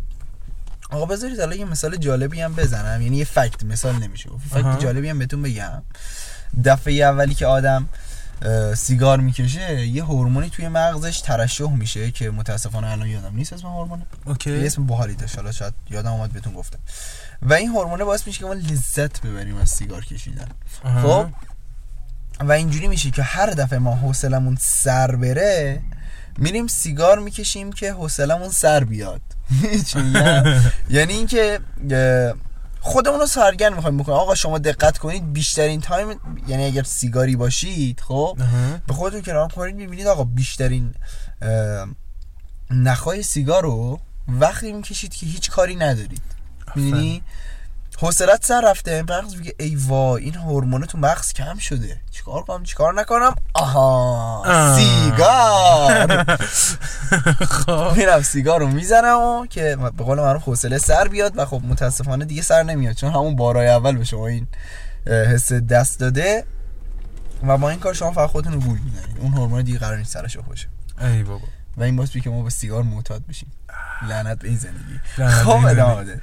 آقا 0.91 1.07
بذارید 1.07 1.41
حالا 1.41 1.57
یه 1.57 1.65
مثال 1.65 1.97
جالبی 1.97 2.41
هم 2.41 2.55
بزنم. 2.55 3.03
یعنی 3.03 3.17
یه 3.17 3.25
فکت 3.25 3.65
مثال 3.65 3.95
نمیشه. 3.97 4.31
فکت 4.51 4.81
جالبی 4.81 5.09
هم 5.09 5.19
بهتون 5.19 5.43
بگم. 5.43 5.83
دفعه 6.65 6.95
اولی 6.95 7.35
که 7.35 7.47
آدم 7.47 7.89
سیگار 8.75 9.21
می‌کشه 9.21 9.87
یه 9.87 10.05
هورمونی 10.05 10.51
توی 10.51 10.69
مغزش 10.69 11.21
ترشح 11.21 11.71
میشه 11.71 12.11
که 12.11 12.31
متاسفانه 12.31 12.87
الان 12.91 13.09
یادم 13.09 13.37
نیست 13.37 13.53
اسم 13.53 13.69
هورمون. 13.69 14.03
اوکی. 14.25 14.67
اسم 14.67 14.87
باحالی 14.87 15.15
داشت 15.15 15.37
حالا 15.37 15.53
شاید 15.53 15.75
یادم 15.91 16.13
اومد 16.13 16.33
بهتون 16.33 16.53
گفتم. 16.53 16.79
و 17.43 17.53
این 17.53 17.69
هورمونه 17.69 18.05
باعث 18.05 18.27
میشه 18.27 18.39
که 18.39 18.47
ما 18.47 18.53
لذت 18.53 19.21
ببریم 19.21 19.57
از 19.57 19.69
سیگار 19.69 20.05
کشیدن. 20.05 20.49
خب؟ 21.03 21.27
و 22.41 22.53
اینجوری 22.53 22.89
میشه 22.89 23.11
که 23.11 23.23
هر 23.23 23.51
دفعه 23.51 23.79
ما 23.79 23.95
حوصلمون 23.95 24.57
سر 24.61 25.17
بره 25.17 25.81
میریم 26.39 26.67
سیگار 26.67 27.19
می‌کشیم 27.19 27.73
که 27.73 27.93
حوصلمون 27.93 28.49
سر 28.49 28.85
بیاد؟ 28.85 29.21
یعنی 30.91 31.13
اینکه 31.13 31.61
خودمون 32.81 33.21
رو 33.21 33.27
سرگرم 33.27 33.75
می‌خوایم 33.75 33.99
بکنیم. 33.99 34.19
آقا 34.19 34.35
شما 34.35 34.59
دقت 34.59 34.99
کنید 34.99 35.33
بیشترین 35.33 35.81
تایم 35.81 36.21
یعنی 36.49 36.65
اگر 36.65 36.83
سیگاری 36.83 37.37
باشید 37.37 38.01
خب. 38.01 38.39
به 38.87 38.95
خودتون 38.95 39.23
نگاه 39.23 39.49
کنید 39.49 39.75
می‌بینید 39.75 40.07
آقا 40.07 40.25
بیشترین 40.25 40.95
نخای 42.71 43.23
سیگار 43.23 43.63
رو 43.63 44.01
وقتی 44.29 44.73
می‌کشید 44.73 45.15
که 45.15 45.27
هیچ 45.27 45.51
کاری 45.51 45.77
ندارید. 45.77 46.23
می‌دونی؟ 46.77 47.23
حوصلت 48.01 48.45
سر 48.45 48.61
رفته 48.71 49.03
مغز 49.03 49.37
میگه 49.37 49.55
ای 49.61 49.77
وای 49.77 50.25
این 50.25 50.35
هورمون 50.35 50.87
تو 50.87 50.99
مغز 50.99 51.33
کم 51.33 51.59
شده. 51.59 52.01
چیکار 52.11 52.43
کنم؟ 52.43 52.63
چیکار 52.63 52.95
نکنم؟ 52.95 53.35
آها 53.55 54.43
آه. 54.47 54.79
سیگار. 54.79 56.25
خب. 57.67 57.93
میرم 57.97 58.23
سیگار 58.23 58.61
رو 58.61 58.67
می‌زنم 58.67 59.19
و 59.19 59.47
که 59.47 59.77
به 59.97 60.05
قول 60.05 60.19
معروف 60.19 60.43
حوصله 60.43 60.79
سر 60.79 61.09
بیاد 61.09 61.39
و 61.39 61.45
خب 61.45 61.63
متاسفانه 61.65 62.25
دیگه 62.25 62.43
سر 62.43 62.63
نمیاد. 62.63 62.95
چون 62.95 63.11
همون 63.11 63.37
بارای 63.37 63.69
اول 63.69 63.97
به 63.97 64.05
شما 64.05 64.27
این 64.27 64.47
حس 65.07 65.53
دست 65.53 66.01
داده 66.01 66.45
و 67.47 67.59
با 67.59 67.71
این 67.71 67.81
کار 67.81 67.95
شما 67.95 68.13
فقط 68.13 68.31
خودتون 68.31 68.53
رو 68.53 68.61
گول 68.61 68.79
می‌زنید. 68.79 69.19
اون 69.19 69.33
هورمون 69.33 69.63
دیگه 69.63 69.79
قرار 69.79 69.97
نیست 69.97 70.13
سرش 70.13 70.37
خوشه 70.37 70.69
ای 71.01 71.23
بابا. 71.23 71.47
و 71.77 71.83
این 71.83 71.97
باعث 71.97 72.11
که 72.11 72.31
ما 72.31 72.43
به 72.43 72.51
سیگار 72.51 72.83
معتاد 72.83 73.27
بشیم. 73.29 73.53
لعنت 74.09 74.39
به 74.39 74.49
این 74.49 74.59
زندگی. 74.59 75.29
خب 75.45 75.65
ادامه 75.67 76.21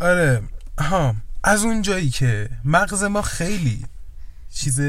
آره. 0.00 0.42
ها 0.80 1.14
از 1.44 1.64
اون 1.64 1.82
جایی 1.82 2.10
که 2.10 2.48
مغز 2.64 3.02
ما 3.02 3.22
خیلی 3.22 3.84
چیز 4.54 4.80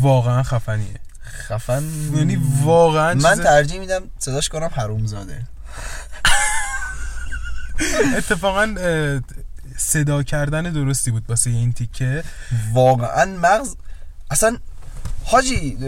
واقعا 0.00 0.42
خفنیه. 0.42 1.00
خفن؟ 1.48 1.84
یعنی 2.14 2.38
واقعا 2.62 3.14
من 3.14 3.34
چیز 3.34 3.44
ترجیح 3.44 3.80
میدم 3.80 4.02
صداش 4.18 4.48
کنم 4.48 4.70
حرومزاده. 4.72 5.42
اتفاقا 8.16 8.74
اه، 8.80 9.20
صدا 9.76 10.22
کردن 10.22 10.62
درستی 10.62 11.10
بود 11.10 11.24
واسه 11.28 11.50
این 11.50 11.72
تیکه. 11.72 12.24
واقعا 12.72 13.24
مغز 13.24 13.74
اصلا 14.30 14.56
حاجی 15.24 15.78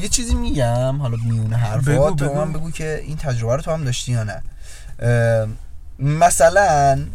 یه 0.00 0.08
چیزی 0.08 0.34
میگم 0.34 1.02
حالا 1.02 1.16
میونه 1.16 1.56
حرفا 1.56 1.92
بگو، 1.92 2.10
تو 2.10 2.24
بگو. 2.24 2.44
من 2.44 2.52
بگو 2.52 2.70
که 2.70 3.02
این 3.04 3.16
تجربه 3.16 3.56
رو 3.56 3.62
تو 3.62 3.72
هم 3.72 3.84
داشتی 3.84 4.12
یا 4.12 4.24
نه. 4.24 4.42
مثلا 5.98 7.06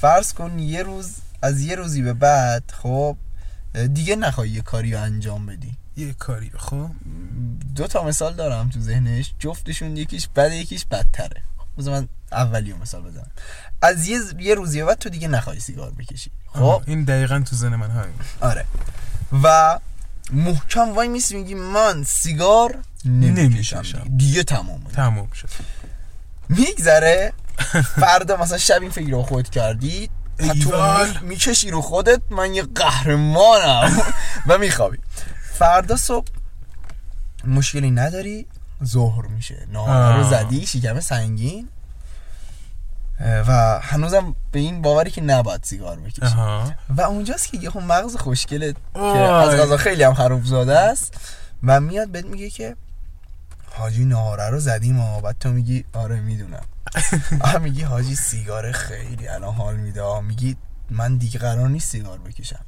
فرض 0.00 0.32
کن 0.32 0.58
یه 0.58 0.82
روز 0.82 1.14
از 1.42 1.60
یه 1.60 1.74
روزی 1.74 2.02
به 2.02 2.12
بعد 2.12 2.72
خب 2.82 3.16
دیگه 3.94 4.16
نخوای 4.16 4.50
یه 4.50 4.60
کاری 4.60 4.92
رو 4.92 5.02
انجام 5.02 5.46
بدی. 5.46 5.76
یه 5.96 6.12
کاری 6.12 6.50
خب؟ 6.56 6.90
دو 7.74 7.86
تا 7.86 8.04
مثال 8.04 8.34
دارم 8.34 8.68
تو 8.68 8.80
ذهنش. 8.80 9.34
جفتشون 9.38 9.96
یکیش 9.96 10.28
بده 10.28 10.56
یکیش 10.56 10.84
بدتره. 10.84 11.42
بذار 11.78 12.00
من 12.00 12.08
اولیو 12.32 12.76
مثال 12.76 13.02
بزنم. 13.02 13.30
از 13.82 14.08
یه 14.08 14.20
یه 14.38 14.54
روزی 14.54 14.82
بعد 14.82 14.98
تو 14.98 15.08
دیگه 15.08 15.28
نخوای 15.28 15.60
سیگار 15.60 15.90
بکشی. 15.90 16.30
خب؟ 16.46 16.82
این 16.86 17.04
دقیقا 17.04 17.40
تو 17.40 17.56
زن 17.56 17.76
من 17.76 17.90
همین 17.90 18.14
آره. 18.40 18.64
و 19.42 19.78
محکم 20.32 20.94
وای 20.94 21.08
میسی 21.08 21.36
میگی 21.36 21.54
من 21.54 22.04
سیگار 22.04 22.78
نمی‌کشم. 23.04 24.04
دیگه. 24.16 24.42
تمام 24.42 24.84
تموم 24.84 25.30
شد. 25.32 25.48
میگذره 26.48 27.32
فردا 28.00 28.36
مثلا 28.36 28.58
شب 28.58 28.82
این 28.82 28.90
فکر 28.90 29.10
رو 29.10 29.22
خود 29.22 29.50
کردی 29.50 30.10
تو 30.62 31.06
می‌کشی 31.22 31.70
رو 31.70 31.80
خودت 31.80 32.20
من 32.30 32.54
یه 32.54 32.62
قهرمانم. 32.62 34.02
و 34.46 34.58
میخوابی. 34.58 34.98
فردا 35.52 35.96
صبح 35.96 36.26
مشکلی 37.44 37.90
نداری 37.90 38.46
ظهر 38.84 39.26
میشه. 39.26 39.66
نهار 39.72 40.16
رو. 40.16 40.30
زدی 40.30 40.66
شکم 40.66 41.00
سنگین. 41.00 41.68
و 43.20 43.80
هنوزم 43.82 44.34
به 44.52 44.58
این 44.58 44.82
باوری 44.82 45.10
که 45.10 45.20
نباید 45.20 45.64
سیگار 45.64 46.00
بکشی 46.00 46.22
آها. 46.22 46.72
و 46.96 47.00
اونجاست 47.00 47.48
که 47.48 47.56
یه 47.56 47.70
خب 47.70 47.80
مغز 47.80 48.16
خوشگله 48.16 48.74
که. 48.94 49.00
از 49.00 49.60
غذا 49.60 49.76
خیلی 49.76 50.02
هم 50.02 50.12
حروف 50.12 50.44
زاده 50.44 50.78
است. 50.78 51.14
و 51.62 51.80
میاد 51.80 52.08
بهت 52.08 52.24
میگه 52.24 52.50
که 52.50 52.76
حاجی 53.78 54.04
نهاره 54.04 54.50
رو 54.50 54.60
زدیم 54.60 55.00
و 55.00 55.20
بعد 55.20 55.36
تو 55.40 55.48
میگی 55.48 55.84
آره 55.92 56.20
می‌دونم. 56.20 56.64
آه 57.40 57.58
میگی 57.58 57.82
حاجی 57.82 58.14
سیگار 58.14 58.72
خیلی 58.72 59.28
الان 59.28 59.54
حال 59.54 59.76
میده. 59.76 60.20
میگی 60.20 60.56
من 60.90 61.16
دیگه 61.16 61.38
قرار 61.38 61.68
نیست 61.68 61.90
سیگار 61.90 62.18
بکشم. 62.18 62.64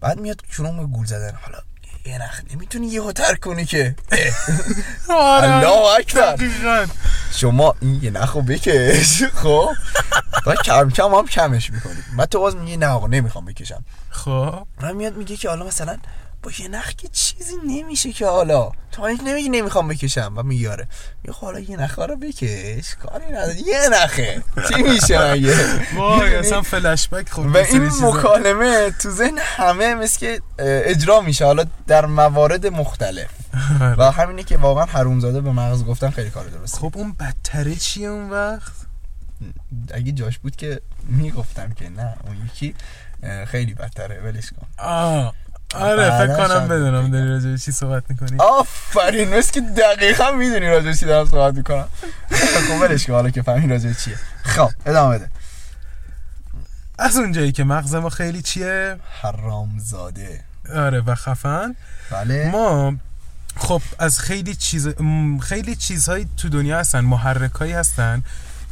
بعد 0.00 0.20
میاد 0.20 0.40
شروع 0.50 0.76
به 0.76 0.86
گول 0.86 1.06
زدن. 1.06 1.34
حالا 1.42 1.58
یه 2.04 2.22
نخ 2.22 2.40
نمی‌تونی 2.54 2.86
یهو 2.86 3.12
ترک 3.12 3.40
کنی 3.40 3.64
که. 3.64 3.96
اه، 5.08 5.44
الله 5.44 5.98
اکبر. 5.98 6.36
شما 7.32 7.74
این 7.80 8.00
یه 8.02 8.10
نخو 8.10 8.42
بکش. 8.42 9.22
خب؟ 9.42 9.70
و 10.46 10.54
کم 10.54 10.90
کم 10.90 11.14
هم 11.14 11.26
کمش 11.26 11.70
می‌کنی. 11.70 12.02
من 12.16 12.26
تو 12.26 12.40
باز 12.40 12.56
میگی 12.56 12.76
نه 12.76 12.86
آقا 12.86 13.06
نمی‌خوام 13.06 13.44
بکشم. 13.44 13.84
خب. 14.10 14.66
من 14.80 14.96
میاد 14.96 15.16
میگه 15.16 15.36
که 15.36 15.48
حالا 15.48 15.66
مثلا 15.66 15.98
با 16.42 16.50
یه 16.58 16.68
نخ 16.68 16.92
که 16.92 17.08
چیزی 17.08 17.54
نمیشه 17.66 18.12
که 18.12 18.26
حالا. 18.26 18.72
تو 18.92 19.08
نمیگی 19.08 19.48
نمی‌خوام 19.48 19.88
بکشم 19.88 20.32
و 20.36 20.42
میگه 20.42 20.70
آره 20.70 20.88
میگه 21.22 21.32
خب 21.32 21.46
حالا 21.46 21.58
یه 21.58 21.76
نخه 21.76 22.06
رو 22.06 22.16
بکش. 22.16 22.94
کاری 22.94 23.26
نداره. 23.26 23.58
یه 23.66 23.88
نخه. 23.92 24.42
چی 24.68 24.82
میشه 24.82 25.32
مگه؟ 25.32 25.94
وای؟ 25.96 26.34
اصلا 26.34 26.62
فلش 26.62 27.08
بک 27.08 27.38
و 27.38 27.56
این 27.56 27.90
مکالمه 28.02 28.90
تو 28.90 29.10
ذهن 29.10 29.38
همه 29.38 29.94
مثل 29.94 30.18
که 30.18 30.42
اجرا 30.58 31.20
میشه. 31.20 31.44
حالا 31.44 31.64
در 31.86 32.06
موارد 32.06 32.66
مختلف. 32.66 33.30
و 33.98 34.10
همینه 34.10 34.42
که 34.42 34.56
واقعا 34.56 34.84
حرومزاده 34.84 35.40
به 35.40 35.52
مغز 35.52 35.84
گفتن 35.84 36.10
خیلی 36.10 36.30
کار 36.30 36.46
درسته. 36.46 36.78
خب 36.78 36.92
اون 36.94 37.12
بدتره 37.12 37.74
چیه 37.74 38.08
اون 38.08 38.30
وقت؟ 38.30 38.72
اگه 39.94 40.12
جاش 40.12 40.38
بود 40.38 40.56
که 40.56 40.80
می‌گفتم 41.02 41.72
که 41.72 41.88
نه 41.88 42.14
اون 42.26 42.36
یکی 42.46 42.74
خیلی 43.46 43.74
بدتره. 43.74 44.20
ولش 44.20 44.50
کن. 44.50 44.66
آه. 44.78 45.34
آره 45.74 46.18
فکر 46.18 46.36
کنم 46.36 46.68
بدونم. 46.68 47.10
داری 47.10 47.28
راجع 47.28 47.50
به 47.50 47.58
چی 47.58 47.72
صحبت 47.72 48.02
می‌کنی. 48.08 48.38
آفرین 48.38 49.34
مثل 49.34 49.52
که 49.52 49.60
دقیقا 49.60 50.30
می‌دونی 50.30 50.66
راجع 50.66 50.92
چی 50.92 51.06
دارم 51.06 51.26
صحبت 51.26 51.54
می‌کنم. 51.54 51.88
خب 52.30 52.80
ولش 52.80 53.06
کن 53.06 53.12
حالا 53.12 53.30
که 53.30 53.42
فهمی 53.42 53.68
راجع 53.68 53.92
چیه. 53.92 54.16
خب 54.42 54.70
ادامه 54.86 55.18
بده. 55.18 55.30
از 56.98 57.16
اونجایی 57.16 57.52
که 57.52 57.64
مغز 57.64 57.94
ما 57.94 58.10
خیلی 58.10 58.42
چیه؟ 58.42 58.96
حرامزاده. 59.22 60.40
آره 60.74 61.00
و 61.00 61.14
خفن. 61.14 61.76
بله. 62.10 62.50
ما 62.52 62.94
خب 63.56 63.82
از 63.98 64.18
خیلی 64.18 64.54
چیز 64.54 64.88
خیلی 65.42 65.76
چیزهایی 65.76 66.28
تو 66.36 66.48
دنیا 66.48 66.78
هستن 66.78 67.00
محرکایی 67.00 67.72
هستن 67.72 68.22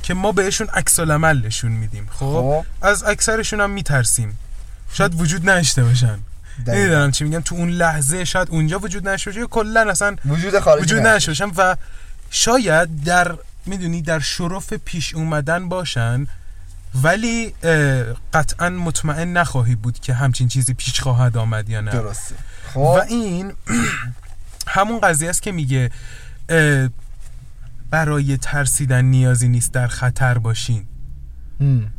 که 0.03 0.15
ما 0.15 0.33
بهشون 0.33 0.69
عکس 0.69 1.01
العمل 1.01 1.47
نشون 1.47 1.73
میدیم 1.73 2.09
خب؟ 2.13 2.19
خب. 2.19 2.65
از 2.83 3.05
اکثرشون 3.05 3.61
هم 3.61 3.71
میترسیم. 3.71 4.39
شاید 4.93 5.21
وجود 5.21 5.51
نداشته 5.51 5.85
باشن. 5.85 6.19
نمی‌دونم 6.67 7.11
چی 7.11 7.25
میگم 7.25 7.41
تو 7.41 7.55
اون 7.55 7.69
لحظه 7.69 8.25
شاید 8.25 8.49
اونجا 8.51 8.79
وجود 8.79 9.05
باشه 9.05 9.35
یا 9.35 9.47
کلا 9.47 9.91
اصلا 9.91 10.17
وجود 10.27 10.59
خارجی 10.59 10.83
وجود 10.83 11.03
باشن 11.03 11.51
و 11.57 11.77
شاید 12.31 13.05
در 13.05 13.35
می‌دونی 13.67 14.03
در 14.03 14.19
شرف 14.19 14.73
پیش 14.73 15.15
اومدن 15.15 15.69
باشن 15.69 16.27
ولی 17.03 17.55
قطعا 18.33 18.69
مطمئن 18.69 19.33
نخواهی 19.33 19.75
بود 19.75 19.99
که 19.99 20.15
همچین 20.15 20.49
چیزی 20.49 20.75
پیش 20.75 21.01
خواهد 21.01 21.37
آمد 21.37 21.69
یا 21.69 21.81
نه. 21.81 21.91
درسته. 21.91 22.35
خب. 22.75 22.81
و 22.81 23.01
این 23.09 23.53
همون 24.67 25.01
قضیه 25.01 25.31
است 25.31 25.43
که 25.43 25.53
میگه 25.53 25.91
برای 27.91 28.37
ترسیدن 28.37 29.05
نیازی 29.05 29.49
نیست 29.49 29.73
در 29.73 29.87
خطر 29.87 30.39
باشین. 30.39 30.87
هم. 31.61 31.91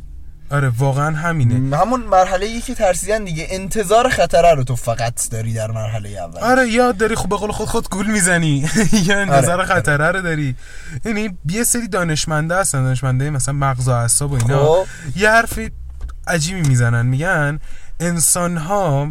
آره 0.50 0.72
واقعا 0.78 1.16
همینه. 1.16 1.76
همون 1.76 2.00
مرحله 2.00 2.46
ای 2.46 2.60
که 2.60 2.74
ترسیدن 2.74 3.24
دیگه 3.24 3.46
انتظار 3.50 4.08
خطره 4.08 4.54
رو 4.54 4.64
تو 4.64 4.76
فقط 4.76 5.30
داری 5.30 5.54
در 5.54 5.70
مرحله 5.70 6.08
اول. 6.08 6.40
آره 6.40 6.68
یا 6.68 6.92
داری 6.92 7.14
خب 7.14 7.28
به 7.28 7.36
قول 7.36 7.50
خود 7.52 7.68
خود 7.68 7.90
گول 7.90 8.06
می‌زنی. 8.06 8.70
یا 9.06 9.18
انتظار 9.20 9.60
آره. 9.60 9.64
خطره 9.64 10.10
رو 10.10 10.20
داری. 10.20 10.56
یعنی 11.04 11.38
یه 11.48 11.64
سری 11.64 11.88
دانشمنده 11.88 12.56
هستن 12.56 12.84
دانشمنده 12.84 13.30
مثلا 13.30 13.54
مغز 13.54 13.88
و 13.88 13.90
اعصاب 13.90 14.32
و 14.32 14.34
اینا. 14.34 14.64
خب. 14.64 14.86
یه 15.16 15.30
حرفی 15.30 15.70
عجیبی 16.26 16.68
می‌زنن 16.68 17.06
میگن 17.06 17.60
انسان 18.00 18.56
ها 18.56 19.10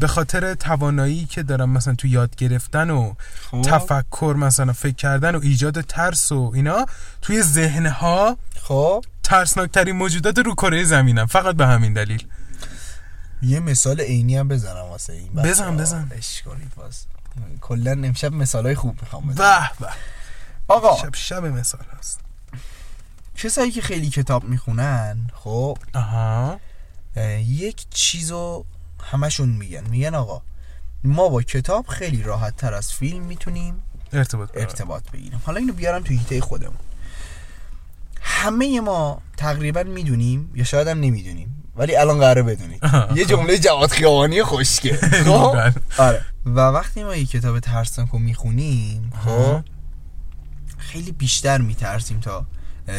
به 0.00 0.06
خاطر 0.06 0.54
توانایی 0.54 1.24
که 1.24 1.42
دارن 1.42 1.64
مثلا 1.64 1.94
تو 1.94 2.06
یاد 2.06 2.36
گرفتن 2.36 2.90
و 2.90 3.14
خب. 3.50 3.62
تفکر 3.62 4.34
مثلا 4.38 4.72
فکر 4.72 4.94
کردن 4.94 5.34
و 5.34 5.40
ایجاد 5.42 5.80
ترس 5.80 6.32
و 6.32 6.52
اینا 6.54 6.86
توی 7.22 7.42
ذهنها 7.42 8.36
خب. 8.62 9.04
ترسناکترین 9.28 9.96
موجودات 9.96 10.38
رو 10.38 10.54
کره 10.54 10.84
زمینن 10.84 11.26
فقط 11.26 11.54
به 11.54 11.66
همین 11.66 11.92
دلیل. 11.92 12.26
یه 13.42 13.60
مثال 13.60 14.00
عینی 14.00 14.36
هم 14.36 14.48
بزنم 14.48 14.84
واسه 14.84 15.12
این. 15.12 15.32
بزن، 15.32 15.76
بزن. 15.76 16.10
کنید 16.44 16.74
باز. 16.76 17.04
کلا 17.60 17.92
امشب 17.92 18.32
مثالای 18.32 18.74
خوب 18.74 19.02
می‌خوام 19.02 19.26
بزنم. 19.26 19.70
به 19.80 19.86
به. 19.86 19.92
آقا. 20.68 20.96
شب 20.96 21.14
شب 21.14 21.44
مثال 21.44 21.84
هست. 21.98 22.20
کسایی 23.36 23.70
که 23.70 23.82
خیلی 23.82 24.10
کتاب 24.10 24.44
می‌خونن 24.44 25.30
خب 25.34 25.78
آها. 25.94 26.60
اه، 27.16 27.40
یک 27.40 27.86
چیزو 27.90 28.64
همشون 29.02 29.48
میگن. 29.48 29.84
میگن 29.90 30.14
آقا 30.14 30.42
ما 31.04 31.28
با 31.28 31.42
کتاب 31.42 31.86
خیلی 31.86 32.22
راحت 32.22 32.56
تر 32.56 32.74
از 32.74 32.92
فیلم 32.92 33.22
می‌تونیم 33.22 33.82
ارتباط 34.12 34.48
برقرار. 34.48 34.68
ارتباط 34.68 35.10
بگیریم. 35.10 35.42
حالا 35.44 35.58
اینو 35.58 35.72
بیارم 35.72 36.02
تو 36.02 36.14
هیته 36.14 36.40
خودمون. 36.40 36.76
همه 38.30 38.80
ما 38.80 39.22
تقریبا 39.36 39.82
می‌دونیم 39.82 40.50
یا 40.54 40.64
شاید 40.64 40.88
هم 40.88 41.00
نمی‌دونیم 41.00 41.64
ولی 41.76 41.96
الان 41.96 42.18
قراره 42.18 42.42
بدونید 42.42 42.80
یه 43.18 43.24
جمله 43.24 43.58
جواد 43.58 43.90
خیابانی 43.90 44.42
خوشگه 44.42 44.96
خب؟ 45.26 45.52
بله. 45.52 45.74
آره. 45.98 46.24
و 46.46 46.60
وقتی 46.60 47.04
ما 47.04 47.16
یه 47.16 47.26
کتاب 47.26 47.60
ترسناک 47.60 48.08
رو 48.08 48.18
می‌خونیم 48.18 49.10
خب. 49.24 49.60
خیلی 50.78 51.12
بیشتر 51.12 51.58
میترسیم 51.58 52.20
تا 52.20 52.46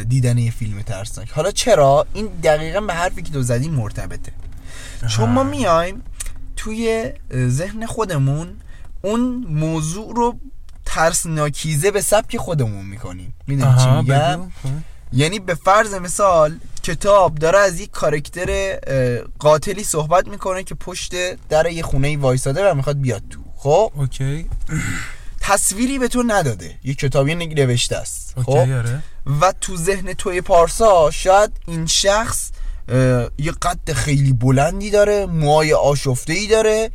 دیدن 0.10 0.38
یه 0.38 0.52
فیلم 0.52 0.82
ترسناک. 0.82 1.32
حالا 1.32 1.52
چرا؟ 1.52 2.06
این 2.14 2.28
دقیقا 2.28 2.82
به 2.82 2.94
حرفی 2.94 3.22
که 3.22 3.32
تو 3.32 3.42
زدی 3.42 3.70
مرتبطه. 3.70 4.32
چون 5.08 5.30
ما 5.30 5.44
میایم 5.44 6.02
توی 6.56 7.12
ذهن 7.34 7.86
خودمون 7.86 8.56
اون 9.02 9.46
موضوع 9.50 10.16
رو 10.16 10.40
ترسناکیزه 10.86 11.92
به 11.92 12.02
سبک 12.02 12.38
خودمون 12.38 12.86
می‌کنیم. 12.86 13.34
می‌دونی 13.48 13.78
چی 13.80 13.90
میگم؟ 13.90 14.52
خب. 14.64 14.70
یعنی 15.14 15.40
به 15.40 15.56
فرض 15.56 15.94
مثال 15.94 16.60
کتاب 16.84 17.36
داره 17.36 17.60
از 17.60 17.80
یک 17.80 17.92
کارکتر 17.92 18.76
قاتلی 19.40 19.84
صحبت 19.84 20.28
می‌کنه 20.28 20.64
که 20.64 20.76
پشت 20.76 21.14
در 21.50 21.72
یه 21.72 21.84
خونه 21.84 22.18
وایساده 22.18 22.72
و 22.72 22.76
می‌خواد 22.76 23.02
بیاد 23.02 23.24
تو. 23.30 23.40
خب؟ 23.56 23.92
اوکی. 23.96 24.50
تصویری 25.42 26.00
به 26.00 26.08
تو 26.08 26.24
نداده. 26.28 26.76
یه 26.84 26.94
کتابی 26.94 27.36
نوشته 27.36 27.96
است. 27.96 28.34
خب؟ 28.46 28.52
آره. 28.52 29.04
و 29.42 29.54
تو 29.62 29.78
ذهن 29.78 30.14
توی 30.14 30.42
پارسا 30.42 31.12
شاید 31.12 31.52
این 31.68 31.86
شخص 31.86 32.52
یه 33.38 33.52
قد 33.62 33.94
خیلی 33.94 34.34
بلندی 34.34 34.92
داره 34.92 35.26
موهای 35.26 35.74
آشفته 35.74 36.34
ای 36.34 36.48
داره 36.48 36.92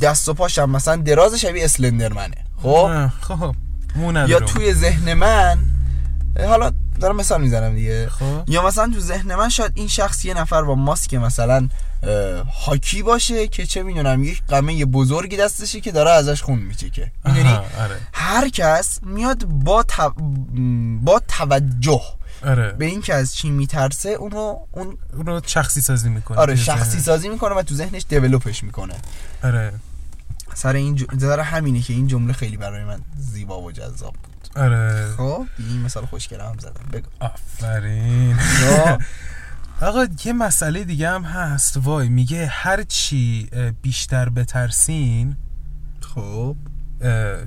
دست 0.00 0.28
و 0.28 0.34
پاش 0.34 0.58
هم 0.58 0.70
مثلا 0.70 0.96
دراز 0.96 1.34
شبیه 1.34 1.64
اسلندرمنه. 1.64 2.36
خب؟ 2.62 3.08
خب 3.20 3.54
یا. 4.28 4.40
توی 4.40 4.74
ذهن 4.74 5.14
من 5.14 5.58
حالا 6.38 6.72
دارم 7.00 7.16
مثال 7.16 7.40
می‌زنم 7.40 7.74
دیگه. 7.74 8.08
خب. 8.08 8.42
یا 8.48 8.66
مثلا 8.66 8.90
تو 8.94 9.00
ذهن 9.00 9.34
من 9.34 9.48
شاید 9.48 9.72
این 9.74 9.88
شخص 9.88 10.24
یه 10.24 10.34
نفر 10.34 10.62
با 10.62 10.74
ماسک 10.74 11.14
مثلا 11.14 11.68
هاکی 12.64 13.02
باشه 13.02 13.48
که 13.48 13.66
چه 13.66 13.82
می‌دونم 13.82 14.24
یک 14.24 14.42
قمه 14.48 14.84
بزرگی 14.84 15.36
دستشه 15.36 15.80
که 15.80 15.92
داره 15.92 16.10
ازش 16.10 16.42
خون 16.42 16.58
میچکه. 16.58 17.12
می‌دونی؟ 17.24 17.52
آره. 17.52 17.96
هر 18.12 18.48
کس 18.48 19.02
میاد 19.02 19.44
با 19.44 19.82
تو- 19.82 20.14
با 21.02 21.22
توجه 21.28 22.02
آره. 22.46 22.72
به 22.72 22.84
این 22.84 23.02
که 23.02 23.14
از 23.14 23.34
چی 23.34 23.50
میترسه 23.50 24.08
اونو 24.08 24.56
اون 24.72 24.98
اون 25.16 25.26
رو 25.26 25.40
شخصی 25.46 25.80
سازی 25.80 26.08
می‌کنه 26.08 26.38
آره 26.38 26.56
شخصی 26.56 27.00
سازی 27.00 27.28
می‌کنه 27.28 27.54
و 27.54 27.62
تو 27.62 27.74
ذهنش 27.74 28.04
دیولوپش 28.08 28.64
می‌کنه. 28.64 28.94
آره. 29.44 29.72
سر 30.54 30.72
این 30.72 30.96
ج... 30.96 31.04
همینه 31.24 31.80
که 31.80 31.92
این 31.92 32.06
جمله 32.06 32.32
خیلی 32.32 32.56
برای 32.56 32.84
من 32.84 33.00
زیبا 33.18 33.60
و 33.62 33.72
جذاب 33.72 34.12
بود. 34.12 34.29
آره. 34.56 35.14
خب 35.16 35.46
این 35.58 35.82
مثال 35.82 36.06
خوشگله 36.06 36.44
هم 36.44 36.58
زدم. 36.58 36.84
بگو. 36.92 37.06
آفرین. 37.20 38.36
آقا 39.80 40.06
یه 40.24 40.32
مسئله 40.32 40.84
دیگه 40.84 41.08
هم 41.08 41.22
هست. 41.22 41.76
وای 41.76 42.08
میگه 42.08 42.46
هر 42.46 42.82
چی 42.82 43.50
بیشتر 43.82 44.28
بترسین 44.28 45.36
خب. 46.14 46.56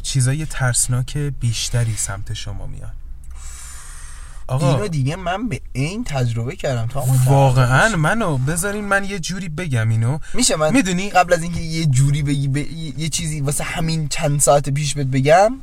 چیزای 0.03 0.45
ترسناک 0.45 1.17
بیشتری 1.17 1.95
سمت 1.95 2.33
شما 2.33 2.67
میان. 2.67 2.91
آقا. 4.47 4.73
اینو 4.73 4.87
دیگه 4.87 5.15
من 5.15 5.49
به 5.49 5.61
این 5.73 6.03
تجربه 6.03 6.55
کردم 6.55 6.87
تا 6.87 7.05
واقعا؟ 7.25 7.95
منو 7.95 8.37
بذارین 8.37 8.85
من 8.85 9.03
یه 9.03 9.19
جوری 9.19 9.49
بگم 9.49 9.89
اینو. 9.89 10.19
میشه 10.33 10.55
من 10.55 10.73
می‌دونی؟ 10.73 11.09
قبل 11.09 11.33
از 11.33 11.43
اینکه 11.43 11.59
یه 11.59 11.85
جوری 11.85 12.23
بگی 12.23 12.49
یه 12.75 12.99
یه 12.99 13.09
چیزی 13.09 13.41
واسه 13.41 13.63
همین 13.63 14.07
چند 14.07 14.39
ساعت 14.39 14.69
پیش 14.69 14.93
بهت 14.93 15.07
بگم؟ 15.07 15.53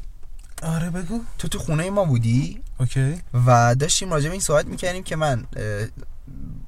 آره 0.62 0.90
بگو. 0.90 1.20
تو 1.38 1.48
تو 1.48 1.58
خونه 1.58 1.90
ما 1.90 2.04
بودی؟ 2.04 2.60
اوکی. 2.80 3.14
و 3.46 3.74
داشتیم 3.74 4.10
راجع 4.10 4.26
به 4.26 4.32
این 4.32 4.40
صحبت 4.40 4.66
می‌کردیم 4.66 5.02
که 5.02 5.16
من 5.16 5.44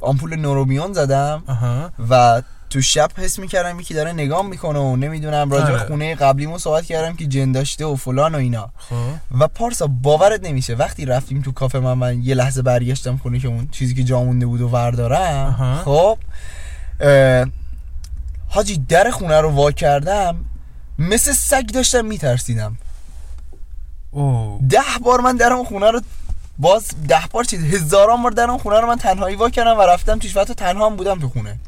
آمپول 0.01 0.36
نوروبیون 0.36 0.93
زدم 0.93 1.43
آها. 1.47 1.90
و 2.11 2.43
تو 2.70 2.80
شب 2.80 3.11
حس 3.16 3.38
می‌کردم 3.38 3.80
یکی 3.80 3.95
داره 3.95 4.12
نگام 4.12 4.49
می‌کنه 4.49 4.78
و 4.78 4.97
نمی‌دونم 4.97 5.51
راجع 5.51 5.66
به 5.66 5.72
آره. 5.72 5.86
خونه 5.86 6.14
قبلیمون 6.14 6.59
صحبت 6.59 6.84
کردم 6.84 7.16
که 7.16 7.26
جن 7.26 7.53
داشته 7.53 7.84
و 7.84 7.97
فلان 7.97 8.34
و 8.34 8.38
اینا. 8.38 8.70
خب. 8.76 8.95
و 9.38 9.49
پارسا 9.49 9.86
باورت 9.86 10.45
نمیشه 10.45 10.74
وقتی 10.74 11.05
رفتیم 11.05 11.43
تو 11.43 11.53
کافه 11.53 11.78
من, 11.78 11.93
من 11.93 12.22
یه 12.22 12.34
لحظه 12.34 12.62
برگشتم 12.62 13.16
خونه 13.16 13.38
که 13.38 13.49
اون 13.49 13.68
چیزی 13.68 13.95
که 13.95 14.05
جا 14.05 14.22
مونده 14.24 14.47
بود 14.47 14.61
و 14.61 14.68
وردارم. 14.68 15.82
خب 15.84 16.18
حاجی 18.49 18.78
در 18.88 19.11
خونه 19.11 19.40
رو 19.40 19.51
وا 19.51 19.72
کردم 19.72 20.45
مثل 20.99 21.32
سگ 21.32 21.66
داشتم 21.66 22.05
میترسیدم. 22.05 22.78
ده 24.69 24.79
بار 25.05 25.21
من 25.21 25.37
در 25.37 25.53
اون 25.53 25.65
خونه 25.65 25.91
رو 25.91 26.01
باز 26.59 26.89
ده 27.09 27.23
بار 27.31 27.45
چیز 27.45 27.65
هزاران 27.65 28.23
بار 28.23 28.33
در 28.33 28.51
اون 28.51 28.59
خونه 28.59 28.81
رو 28.81 28.87
من 28.87 28.97
تنهایی 28.97 29.37
وا 29.37 29.51
کردم 29.51 29.79
و 29.79 29.83
رفتم 29.83 30.19
توش 30.19 30.37
و 30.37 30.45
تنها 30.45 30.87
هم 30.87 30.97
بودم 30.97 31.19
تو 31.19 31.29
خونه. 31.29 31.59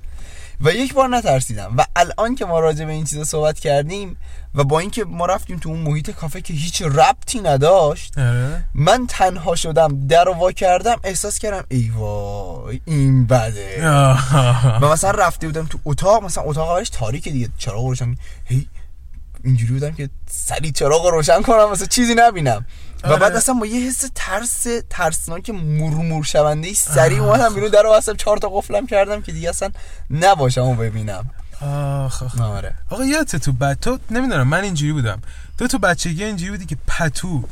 و 0.60 0.70
یک 0.72 0.94
بار 0.94 1.08
نترسیدم. 1.08 1.74
و 1.76 1.86
الان 1.96 2.34
که 2.34 2.44
ما 2.44 2.60
راجع 2.60 2.84
به 2.84 2.92
این 2.92 3.04
چیزا 3.04 3.24
صحبت 3.24 3.58
کردیم 3.58 4.16
و 4.54 4.64
با 4.64 4.78
اینکه 4.78 5.04
ما 5.04 5.26
رفتیم 5.26 5.58
تو 5.58 5.68
اون 5.68 5.78
محیط 5.78 6.10
کافه 6.10 6.40
که 6.40 6.54
هیچ 6.54 6.82
ربطی 6.82 7.40
نداشت 7.40 8.18
آره. 8.18 8.64
من 8.74 9.06
تنها 9.06 9.54
شدم 9.54 10.06
در 10.06 10.28
وا 10.28 10.52
کردم 10.52 10.96
احساس 11.04 11.38
کردم 11.38 11.64
ای 11.68 11.88
وای 11.88 12.80
این 12.84 13.26
بده. 13.26 13.88
آه. 13.88 14.82
و 14.82 14.92
مثلا 14.92 15.10
رفته 15.10 15.46
بودم 15.46 15.66
تو 15.66 15.78
اتاق 15.84 16.24
مثلا 16.24 16.44
اتاق 16.44 16.70
اولش 16.70 16.90
تاریکه 16.90 17.30
دیگه 17.30 17.48
چراغ 17.58 17.84
روشن 17.84 18.16
هی 18.44 18.66
اینجوری 19.44 19.72
بودم 19.72 19.92
که 19.92 20.10
سری 20.30 20.72
چراغ 20.72 21.04
رو 21.04 21.10
روشن 21.10 21.42
کنم 21.42 21.70
مثلا 21.70 21.86
چیزی 21.86 22.14
نبینم. 22.14 22.66
و 23.04 23.06
آره. 23.06 23.18
بعد 23.18 23.36
اصلا 23.36 23.54
با 23.54 23.66
یه 23.66 23.88
حس 23.88 24.04
ترس 24.14 24.66
ترسناک 24.90 25.50
مرمور 25.50 26.24
شونده 26.24 26.68
ای 26.68 26.74
سریع 26.74 27.22
اومدم 27.22 27.54
بیرون 27.54 27.70
در 27.70 27.82
بستم 27.96 28.16
چهار 28.16 28.36
تا 28.36 28.48
قفلم 28.48 28.86
کردم 28.86 29.22
که 29.22 29.32
دیگه 29.32 29.48
اصلا 29.48 29.70
نباشم 30.10 30.62
و 30.62 30.74
ببینم. 30.74 31.30
آخ 31.60 32.22
آخ. 32.22 32.40
آره. 32.40 32.74
آقا 32.90 33.04
یادت 33.04 33.36
تو 33.36 33.74
تو 33.74 33.98
نمی‌دونم 34.10 34.48
من 34.48 34.64
اینجوری 34.64 34.92
بودم. 34.92 35.22
تو 35.58 35.68
تو 35.68 35.78
بچگی 35.78 36.24
اینجوری 36.24 36.50
بودی 36.50 36.66
که 36.66 36.76
پتو 36.86 37.44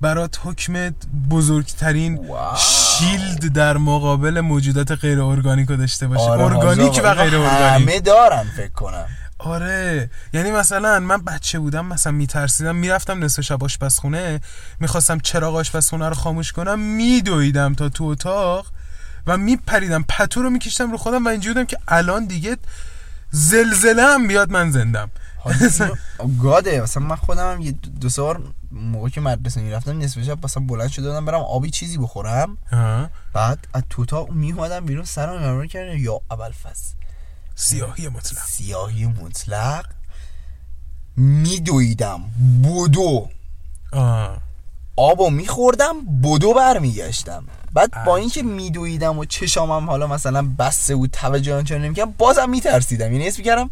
برات 0.00 0.40
حکم 0.44 0.94
بزرگترین 1.30 2.26
واو. 2.28 2.56
شیلد 2.56 3.52
در 3.52 3.76
مقابل 3.76 4.40
موجودات 4.40 4.92
غیر 4.92 5.20
ارگانیک 5.20 5.68
رو 5.68 5.76
داشته 5.76 6.06
باشه. 6.06 6.22
آره، 6.22 6.44
ارگانیک 6.44 7.00
و 7.04 7.14
غیر 7.14 7.36
ارگانیک. 7.36 7.88
همه 7.88 8.00
دارن 8.00 8.44
فکر 8.56 8.68
کنم. 8.72 9.06
آره. 9.44 10.10
یعنی 10.32 10.50
مثلا 10.50 11.00
من 11.00 11.16
بچه 11.24 11.58
بودم 11.58 11.86
مثلا 11.86 12.12
میترسیدم 12.12 12.76
می‌رفتم 12.76 13.24
نصف 13.24 13.40
شب 13.40 13.64
آشپزخونه 13.64 14.40
می‌خواستم 14.80 15.18
چراغ 15.18 15.56
آشپزخونه 15.56 16.08
رو 16.08 16.14
خاموش 16.14 16.52
کنم 16.52 16.78
میدویدم 16.78 17.74
تا 17.74 17.88
تو 17.88 18.04
اتاق 18.04 18.66
و 19.26 19.36
میپریدم. 19.36 20.04
پتو 20.08 20.42
رو 20.42 20.50
میکشتم 20.50 20.90
رو 20.90 20.96
خودم 20.96 21.24
و 21.24 21.28
اینجوری 21.28 21.54
بودم 21.54 21.66
که 21.66 21.78
الان 21.88 22.26
دیگه 22.26 22.56
زلزله 23.30 24.02
هم 24.02 24.26
بیاد 24.26 24.50
من 24.50 24.70
زندم. 24.70 25.10
گاده. 26.42 26.80
مثلا 26.80 27.02
من 27.02 27.16
خودم 27.16 27.52
هم 27.52 27.60
یه 27.60 27.72
دو 28.00 28.08
سه 28.08 28.22
بار 28.22 28.42
موقع 28.72 29.08
که 29.08 29.20
مدرسه 29.20 29.60
می‌رفتم 29.60 29.98
نصف 29.98 30.22
شب 30.22 30.44
مثلا 30.44 30.62
بلند 30.66 30.88
شده 30.88 31.08
بودم 31.08 31.24
برم 31.24 31.40
آبی 31.40 31.70
چیزی 31.70 31.98
بخورم. 31.98 32.58
بعد 33.32 33.66
از 33.74 33.82
تو 33.90 34.02
اتاق 34.02 34.30
میومدم 34.30 34.84
بیرون 34.84 35.04
سرم 35.04 35.66
کردم. 35.66 35.98
یا 35.98 36.20
اول 36.30 36.50
فصل 36.50 36.94
سیاهی 37.54 38.08
مطلق. 38.08 38.44
سیاهی 38.46 39.06
مطلق. 39.06 39.84
میدویدم. 41.16 42.20
بودو. 42.62 43.28
آه. 43.92 44.38
آبو 44.96 45.30
میخوردم 45.30 45.94
بدو 46.22 46.54
برمیگشتم. 46.54 47.44
بعد 47.72 48.04
با 48.06 48.16
اینکه 48.16 48.42
میدویدم 48.42 49.18
و 49.18 49.24
چشامم 49.24 49.90
حالا 49.90 50.06
مثلا 50.06 50.42
بسته 50.58 50.96
بود 50.96 51.10
توجه 51.10 51.54
آنچه 51.54 51.78
نمی‌کردم 51.78 52.14
بازم 52.18 52.50
میترسیدم. 52.50 53.12
یعنی 53.12 53.28
اسم 53.28 53.38
می‌کردم 53.38 53.70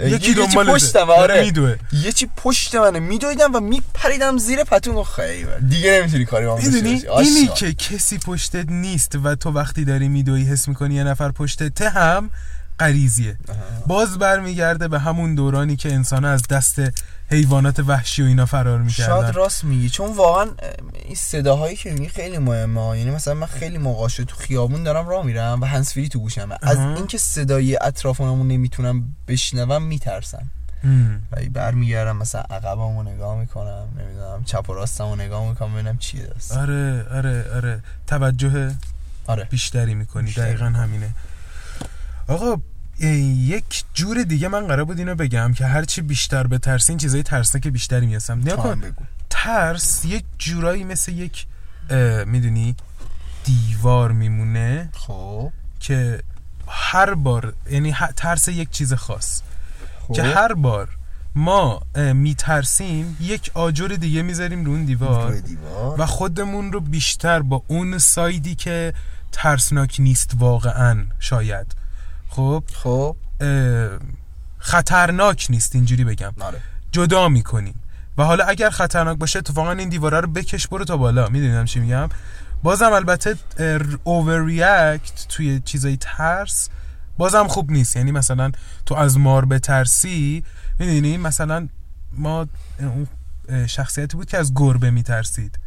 یکی 0.00 0.34
دنبالته. 0.34 0.72
پشتم 0.72 1.10
آره 1.10 1.42
میدوه. 1.42 1.76
یه 1.92 2.12
چی 2.12 2.30
پشت 2.36 2.74
منه. 2.74 2.98
میدویدم 2.98 3.54
و 3.54 3.60
میپریدم 3.60 4.38
زیر 4.38 4.64
پتون 4.64 4.94
و 4.94 5.02
خیلی 5.02 5.46
دیگه 5.68 5.90
نمی‌تونی 5.90 6.24
کاری 6.24 6.46
با 6.46 6.56
می‌دونی. 6.56 7.02
اینی 7.18 7.48
که 7.56 7.74
کسی 7.74 8.18
پشتت 8.18 8.68
نیست 8.68 9.18
و 9.22 9.34
تو 9.34 9.50
وقتی 9.50 9.84
داری 9.84 10.08
میدوی 10.08 10.44
حس 10.44 10.68
می‌کنی 10.68 10.94
یه 10.94 11.04
نفر 11.04 11.30
پشتت 11.30 11.82
هم 11.82 12.30
غریزیه. 12.80 13.36
باز 13.86 14.18
برمیگرده 14.18 14.88
به 14.88 14.98
همون 14.98 15.34
دورانی 15.34 15.76
که 15.76 15.92
انسان 15.94 16.24
از 16.24 16.42
دست 16.42 16.80
حیوانات 17.30 17.80
وحشی 17.80 18.22
و 18.22 18.26
اینا 18.26 18.46
فرار 18.46 18.88
شاید 18.88 19.10
می‌کردن 19.10 19.32
راست 19.32 19.64
میگی 19.64 19.90
چون 19.90 20.12
واقعا 20.12 20.50
این 21.04 21.14
صداهایی 21.14 21.76
که 21.76 21.90
میگی 21.90 22.08
خیلی 22.08 22.38
مهمه 22.38 22.98
یعنی 22.98 23.10
مثلا 23.10 23.34
من 23.34 23.46
خیلی 23.46 23.78
موقع 23.78 24.08
تو 24.08 24.36
خیابون 24.36 24.82
دارم 24.82 25.08
راه 25.08 25.26
میرم 25.26 25.60
و 25.60 25.64
هنسفری 25.64 26.08
تو 26.08 26.18
گوشمه. 26.18 26.58
از. 26.62 26.78
اینکه 26.78 27.18
صدای 27.18 27.78
اطرافمو 27.82 28.44
نمی‌تونم 28.44 29.04
بشنوم 29.28 29.82
میترسم. 29.82 30.50
و 31.32 31.36
برمیگردم 31.52 32.16
مثلا 32.16 32.40
عقبمو 32.40 33.02
نگاه 33.02 33.38
می‌کنم 33.38 33.88
نمی‌دونم 33.98 34.44
چپ 34.44 34.70
و 34.70 34.74
راستمو 34.74 35.16
نگاه 35.16 35.48
می‌کنم 35.48 35.74
ببینم 35.74 35.98
چیه 35.98 36.26
دست 36.26 36.52
آره 36.52 37.06
آره 37.10 37.44
آره. 37.54 37.80
توجه 38.06 38.74
آره. 39.26 39.44
بیشتری 39.44 39.94
می‌کنی. 39.94 40.24
بیشتری 40.24 40.44
دقیقا 40.44 40.64
همینه. 40.64 41.10
آقا 42.30 42.56
یک 43.00 43.84
جور 43.94 44.22
دیگه 44.22 44.48
من 44.48 44.66
قرار 44.66 44.84
بود 44.84 44.98
اینو 44.98 45.14
بگم 45.14 45.52
که 45.52 45.66
هرچی 45.66 46.02
بیشتر 46.02 46.46
به 46.46 46.58
ترسین 46.58 46.98
چیزای 46.98 47.22
ترسناک 47.22 47.68
بیشتری 47.68 48.06
نیا 48.06 48.18
تو 48.18 48.70
هم 48.70 48.80
کن. 48.80 49.06
ترس 49.30 50.04
یک 50.04 50.24
جورایی 50.38 50.84
مثل 50.84 51.12
یک 51.12 51.46
می‌دونی 52.26 52.76
دیوار 53.44 54.12
میمونه 54.12 54.88
خب. 54.92 55.52
که 55.80 56.22
هر 56.68 57.14
بار 57.14 57.54
یعنی 57.70 57.94
ترس 58.16 58.48
یک 58.48 58.70
چیز 58.70 58.92
خاص. 58.94 59.42
خب. 60.08 60.14
که 60.14 60.22
هر 60.22 60.52
بار 60.52 60.88
ما 61.34 61.82
میترسیم 62.14 63.16
یک 63.20 63.50
آجر 63.54 63.88
دیگه 63.88 64.22
می‌ذاریم 64.22 64.64
رو 64.64 64.72
اون 64.72 64.84
دیوار. 64.84 65.34
دیوار. 65.34 66.00
و 66.00 66.06
خودمون 66.06 66.72
رو 66.72 66.80
بیشتر 66.80 67.42
با 67.42 67.62
اون 67.66 67.98
سایدی 67.98 68.54
که 68.54 68.94
ترسناک 69.32 69.96
نیست 69.98 70.32
واقعا 70.38 71.04
شاید. 71.18 71.79
خب؟ 72.30 72.64
خب. 72.74 73.16
خطرناک 74.58 75.46
نیست 75.50 75.74
اینجوری 75.74 76.04
بگم. 76.04 76.32
آره. 76.40 76.60
جدا 76.92 77.28
می‌کنیم. 77.28 77.82
و 78.18 78.24
حالا 78.24 78.44
اگر 78.44 78.70
خطرناک 78.70 79.18
باشه 79.18 79.38
اتفاقا 79.38 79.72
این 79.72 79.88
دیواره 79.88 80.20
رو 80.20 80.28
بکش 80.28 80.68
برو 80.68 80.84
تا 80.84 80.96
بالا. 80.96 81.28
می‌دونم 81.28 81.64
چی 81.64 81.80
میگم؟ 81.80 82.08
بازم 82.62 82.92
البته 82.92 83.36
اوور 84.04 84.44
ریاکت 84.44 85.28
توی 85.28 85.60
چیزای 85.64 85.96
ترس 86.00 86.68
بازم 87.18 87.48
خوب 87.48 87.70
نیست. 87.70 87.96
یعنی 87.96 88.12
مثلا 88.12 88.52
تو 88.86 88.94
از 88.94 89.18
مار 89.18 89.44
بترسی 89.44 90.44
می‌دونی؟ 90.78 91.16
مثلا 91.16 91.68
ما 92.12 92.46
اون 92.78 93.08
شخصیتی 93.66 94.16
بود 94.16 94.26
که 94.26 94.38
از 94.38 94.54
گربه 94.54 94.90
میترسید. 94.90 95.58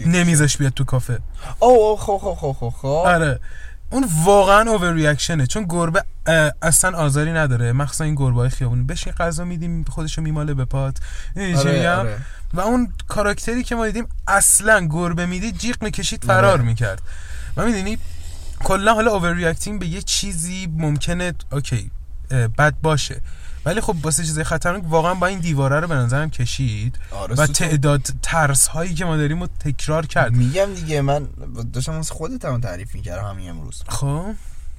نمیذاش 0.00 0.56
بیاد 0.56 0.72
تو 0.72 0.84
کافه. 0.84 1.18
او 1.60 1.68
او 1.68 1.96
خب 1.96 2.18
خب 2.22 2.34
خب 2.34 2.56
خب 2.60 2.74
خب. 2.76 2.86
آره. 2.86 3.40
اون 3.94 4.08
واقعا 4.24 4.70
اوور 4.70 4.92
ریاکشنه 4.92 5.46
چون 5.46 5.66
گربه 5.68 6.04
اصلا 6.62 6.98
آزاری 6.98 7.32
نداره. 7.32 7.72
مخصوصا 7.72 8.04
این 8.04 8.14
گربه 8.14 8.40
های 8.40 8.48
خیابونی. 8.48 8.82
بهش 8.82 9.06
یه 9.06 9.12
غذا 9.12 9.44
میدیم 9.44 9.84
خودشو 9.84 10.22
میماله 10.22 10.54
به 10.54 10.64
پات. 10.64 10.96
آره، 11.36 11.90
آره. 11.90 12.18
و 12.54 12.60
اون 12.60 12.92
کاراکتری 13.08 13.62
که 13.62 13.74
ما 13.74 13.86
دیدیم 13.86 14.06
اصلا 14.28 14.86
گربه 14.90 15.26
می‌دید 15.26 15.58
جیغ 15.58 15.82
می‌کشید 15.82 16.24
فرار 16.24 16.44
آره. 16.44 16.62
می‌کرد. 16.62 17.02
و 17.56 17.64
می‌دونی 17.64 17.98
کلا 18.64 18.94
حالا 18.94 19.10
اوور 19.10 19.54
به 19.78 19.86
یه 19.86 20.02
چیزی 20.02 20.66
ممکنه 20.78 21.32
اوکی 21.52 21.90
بد 22.58 22.74
باشه. 22.82 23.20
ولی 23.64 23.80
خب 23.80 23.96
واسه 24.02 24.24
چیزای 24.24 24.44
خطرناک 24.44 24.82
واقعا 24.88 25.14
با 25.14 25.26
این 25.26 25.38
دیواره 25.38 25.80
رو 25.80 25.88
به 25.88 25.94
نظرم 25.94 26.30
کشید 26.30 26.98
آره، 27.10 27.34
و. 27.34 27.46
تعداد 27.46 28.08
ترس 28.22 28.66
هایی 28.66 28.94
که 28.94 29.04
ما 29.04 29.16
داریم 29.16 29.40
رو 29.40 29.48
تکرار 29.60 30.06
کرد. 30.06 30.32
میگم 30.32 30.74
دیگه 30.74 31.00
من 31.00 31.28
داشتم 31.72 31.92
از 31.92 32.10
خودت 32.10 32.44
هم 32.44 32.60
تعریف 32.60 32.94
می‌کردم 32.94 33.28
همین 33.28 33.50
امروز. 33.50 33.82
خب. 33.88 34.24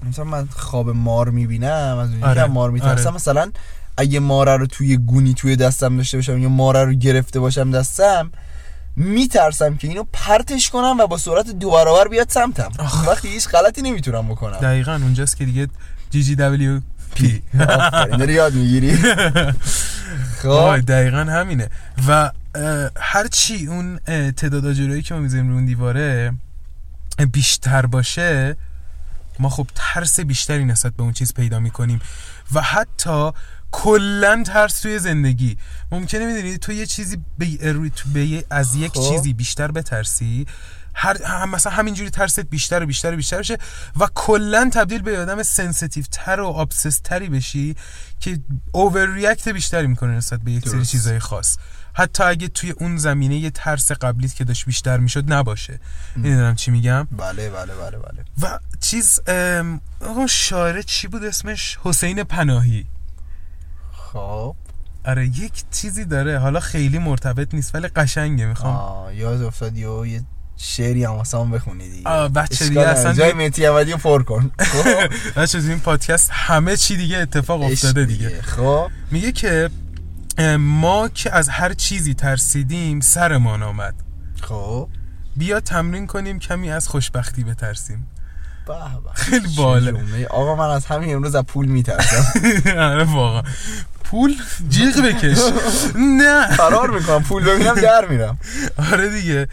مثلا 0.10 0.26
من 0.26 0.48
خواب 0.48 0.90
مار 0.90 1.30
می‌بینم 1.30 1.98
از 1.98 2.10
اونجا 2.10 2.28
آره، 2.28 2.46
مار 2.46 2.72
میترسم 2.72 3.08
آره. 3.08 3.16
مثلا 3.16 3.52
اگه 3.98 4.20
ماره 4.20 4.58
رو 4.58 4.68
توی 4.68 4.98
گونی 4.98 5.34
توی 5.34 5.56
دستم 5.56 5.98
داشته 5.98 6.18
باشم 6.18 6.38
یا 6.38 6.50
ماره 6.50 6.84
رو 6.84 6.94
گرفته 6.94 7.40
باشم 7.40 7.72
دستم 7.72 8.32
میترسم 8.96 9.76
که 9.76 9.88
اینو 9.88 10.04
پرتش 10.14 10.70
کنم 10.70 10.96
و 11.00 11.08
با 11.08 11.18
سرعت 11.18 11.50
دو 11.50 11.72
برابر 11.72 12.08
بیاد 12.08 12.30
سمتم. 12.30 12.72
اون 12.80 13.06
وقت 13.08 13.26
هیچ 13.26 13.50
غلطی 13.50 13.82
نمی‌تونم 13.82 14.28
بکنم. 14.28 14.58
دقیقا 14.58 14.94
اونجاست 14.94 15.38
که 15.38 15.46
دیگه 15.46 15.68
جی 16.12 16.24
جی 16.24 16.36
دبلیو 16.36 16.80
پی. 17.16 17.42
آفرین، 17.60 18.18
داری 18.18 18.34
یاد 18.34 18.54
می‌گیری؟ 18.54 18.98
خب. 20.42 20.80
دقیقا 20.80 21.18
همینه. 21.18 21.70
و 22.08 22.32
اه، 22.56 22.90
هرچی 22.98 23.68
اون 23.68 23.98
تعداد 24.32 24.66
آجرایی 24.66 25.02
که 25.02 25.14
ما 25.14 25.20
می‌ذاریم 25.20 25.48
رو 25.50 25.54
اون 25.54 25.66
دیواره 25.66 26.34
بیشتر 27.32 27.86
باشه 27.86 28.58
ما 29.40 29.50
خب 29.50 29.68
ترس 29.76 30.20
بیشتری 30.20 30.66
نسبت 30.66 30.94
به 30.94 31.04
اون 31.04 31.14
چیز 31.14 31.34
پیدا 31.34 31.60
می‌کنیم. 31.60 32.00
و 32.54 32.62
حتی 32.62 33.32
کلا 33.72 34.44
ترس 34.46 34.80
توی 34.80 35.00
زندگی. 35.00 35.58
ممکنه 35.92 36.26
می‌دونی 36.26 36.58
تو 36.58 36.72
یه 36.72 36.86
چیزی 36.86 37.18
به, 37.38 37.46
تو 37.96 38.10
به 38.14 38.26
یه- 38.26 38.46
از 38.50 38.76
یک 38.76 38.92
خب. 38.94 39.10
چیزی 39.10 39.34
بیشتر 39.34 39.72
بترسی. 39.72 40.46
هر 40.96 41.24
هم 41.24 41.50
مثلا 41.50 41.74
همینجوری 41.74 42.10
ترست 42.10 42.40
بیشتر 42.40 42.84
و 42.84 42.86
بیشتر 42.86 43.14
و 43.14 43.16
بیشتر 43.16 43.38
بشه 43.38 43.58
و 44.00 44.08
کلا 44.16 44.70
تبدیل 44.74 45.02
به 45.02 45.20
آدم 45.20 45.44
sensitive 45.44 46.06
تر 46.12 46.40
و 46.40 46.46
obsessed 46.46 47.00
تری 47.00 47.30
بشی 47.30 47.76
که 48.20 48.40
overreact 48.72 49.50
بیشتری 49.50 49.88
می‌کنه 49.88 50.12
نسبت 50.12 50.40
به 50.40 50.52
یک 50.52 50.70
سری. 50.70 50.86
چیزای 50.86 51.20
خاص. 51.20 51.58
حتی 51.94 52.24
اگه 52.24 52.48
توی 52.48 52.72
اون 52.72 52.98
زمینه 52.98 53.36
یه 53.36 53.50
ترس 53.50 53.92
قبلیت 53.92 54.36
که 54.36 54.44
داشت 54.44 54.66
بیشتر 54.66 54.98
می‌شد 54.98 55.34
نباشه. 55.34 55.80
می‌دونم 56.16 56.56
چی 56.56 56.72
میگم؟ 56.72 57.08
بله 57.12 57.50
بله 57.50 57.74
بله 57.76 57.98
بله. 57.98 58.26
و 58.42 58.60
چیز 58.80 59.20
ام، 59.28 59.82
آقا 60.02 60.28
شاعره 60.28 60.84
چی 60.84 61.08
بود 61.08 61.24
اسمش؟ 61.24 61.78
حسین 61.84 62.24
پناهی. 62.24 62.86
خب. 63.92 64.56
آره 65.06 65.28
یک 65.28 65.64
چیزی 65.72 66.06
داره. 66.06 66.40
حالا 66.40 66.60
خیلی 66.60 67.00
مرتبط 67.00 67.54
نیست 67.54 67.76
ولی 67.76 67.88
قشنگه 67.88 68.46
می‌خوام. 68.46 69.14
یاد 69.14 69.42
افتاد 69.42 69.78
یه 69.78 70.24
شعری 70.58 71.04
هم 71.04 71.12
واسه 71.12 71.38
هم 71.38 71.52
بخونی 71.52 71.90
دیگه. 71.90 72.10
آه، 72.10 72.30
بچه 72.30 72.68
دیگه. 72.68 72.82
اصلا 72.82 73.14
جای 73.14 73.34
مهدی 73.34 73.66
رو 73.66 73.98
پر 73.98 74.24
کن. 74.24 74.52
خب؟ 74.60 75.08
بچه 75.42 75.60
این 75.60 75.80
پادکست 75.80 76.30
همه 76.34 76.78
چی 76.78 76.98
دیگه 76.98 77.18
اتفاق 77.18 77.62
افتاده 77.62 78.06
دیگه. 78.06 78.42
خب؟ 78.42 78.90
میگه 79.12 79.32
که 79.32 79.70
ما 80.60 81.10
که 81.10 81.36
از 81.36 81.50
هر 81.50 81.74
چیزی 81.74 82.14
ترسیدیم 82.14 83.00
سرمان 83.00 83.64
آمد. 83.64 83.96
خب؟ 84.42 84.90
بیا 85.36 85.60
تمرین 85.60 86.08
کنیم 86.08 86.40
کمی 86.40 86.72
از 86.72 86.88
خوشبختی 86.88 87.44
بترسیم. 87.44 88.08
خیلی 89.14 89.48
باله. 89.58 90.28
آقا 90.30 90.56
من 90.56 90.70
از 90.70 90.86
همین 90.86 91.16
امروز 91.16 91.36
از 91.36 91.44
پول 91.44 91.66
میترسم. 91.66 92.26
آره 92.78 93.04
واقعا. 93.04 93.44
پول 94.12 94.36
جیغ 94.70 95.02
بکش. 95.06 95.38
نه. 95.96 96.48
فرار 96.56 96.90
می‌کنم 96.90 97.24
پول 97.24 97.44
ببینم 97.44 97.76
در 97.76 98.06
میرم. 98.08 98.38
آره 98.92 99.10
دیگه. 99.10 99.48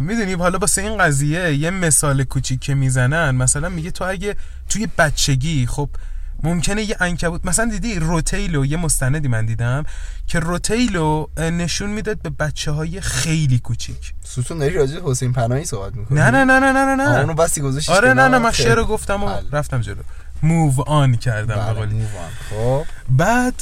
می‌دونی 0.00 0.32
حالا 0.32 0.58
واسه 0.58 0.82
این 0.82 0.98
قضیه 0.98 1.54
یه 1.54 1.70
مثال 1.70 2.24
کوچیک 2.24 2.60
که 2.60 2.74
می‌زنن 2.74 3.30
مثلا 3.30 3.68
میگه 3.68 3.90
تو 3.90 4.04
اگه 4.04 4.36
توی 4.68 4.88
بچگی 4.98 5.66
خب 5.66 5.88
ممکنه 6.42 6.82
یه 6.82 6.96
انکبوت 7.00 7.40
مثلا 7.44 7.64
دیدی 7.70 7.94
روتیلو 7.98 8.66
یه 8.66 8.76
مستندی 8.76 9.28
من 9.28 9.46
دیدم 9.46 9.84
که 10.26 10.40
روتیلو 10.40 11.26
نشون 11.36 11.90
می‌داد 11.90 12.22
به 12.22 12.30
بچه 12.30 12.70
های 12.70 13.00
خیلی 13.00 13.58
کوچیک. 13.58 14.12
ستون 14.24 14.58
داری 14.58 14.74
راجع 14.74 15.00
حسین 15.04 15.32
پناهی 15.32 15.64
صحبت 15.64 15.96
می‌کنی؟ 15.96 16.18
نه 16.18 16.30
نه 16.30 16.44
نه 16.44 16.60
نه 16.60 16.72
نه 16.72 16.94
نه 16.94 17.18
اونو 17.18 17.34
بسی 17.34 17.60
گذاشتی 17.60 17.92
آره 17.92 18.12
نه. 18.12 18.28
نه 18.28 18.38
من. 18.38 18.52
شعر 18.52 18.74
رو 18.74 18.84
گفتم 18.84 19.24
و 19.24 19.26
بله. 19.26 19.42
رفتم 19.52 19.80
جلو. 19.80 20.02
موو 20.42 20.82
آن 20.86 21.16
کردم 21.16 21.54
بله 21.74 21.86
move 21.86 21.92
on. 21.92 22.52
خب. 22.54 22.84
بعد 23.08 23.54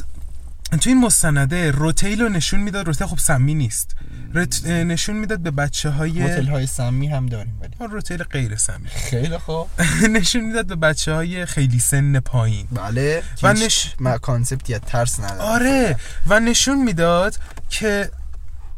تو 0.80 0.90
این 0.90 1.00
مستنده 1.00 1.70
روتیل 1.70 2.22
رو 2.22 2.28
نشون 2.28 2.60
می‌داد 2.60 2.86
روتیل 2.86 3.06
خب 3.06 3.18
سمی 3.18 3.54
نیست. 3.54 3.96
رت... 4.34 4.66
نشون 4.66 5.16
می‌داد 5.16 5.38
به 5.40 5.50
بچه 5.50 5.90
های 5.90 6.22
هتل 6.22 6.46
های 6.46 6.66
سمی 6.66 7.06
هم 7.08 7.26
داریم 7.26 7.58
ولی. 7.60 7.92
روتیل 7.92 8.22
غیر 8.22 8.56
سمی 8.56 8.88
خیلی 8.88 9.38
خوب. 9.38 9.66
نشون 10.16 10.40
می‌داد 10.44 10.66
به 10.66 10.76
بچه 10.76 11.12
های 11.14 11.46
خیلی 11.46 11.78
سن 11.78 12.20
پایین. 12.20 12.66
بله. 12.72 13.22
و 13.42 13.52
نش- 13.52 13.94
ما 14.00 14.18
کانسپتی 14.18 14.74
از 14.74 14.80
ترس 14.86 15.20
نداره. 15.20 15.40
آره. 15.42 15.96
و 16.26 16.40
نشون 16.40 16.84
می‌داد 16.84 17.36
که 17.70 18.10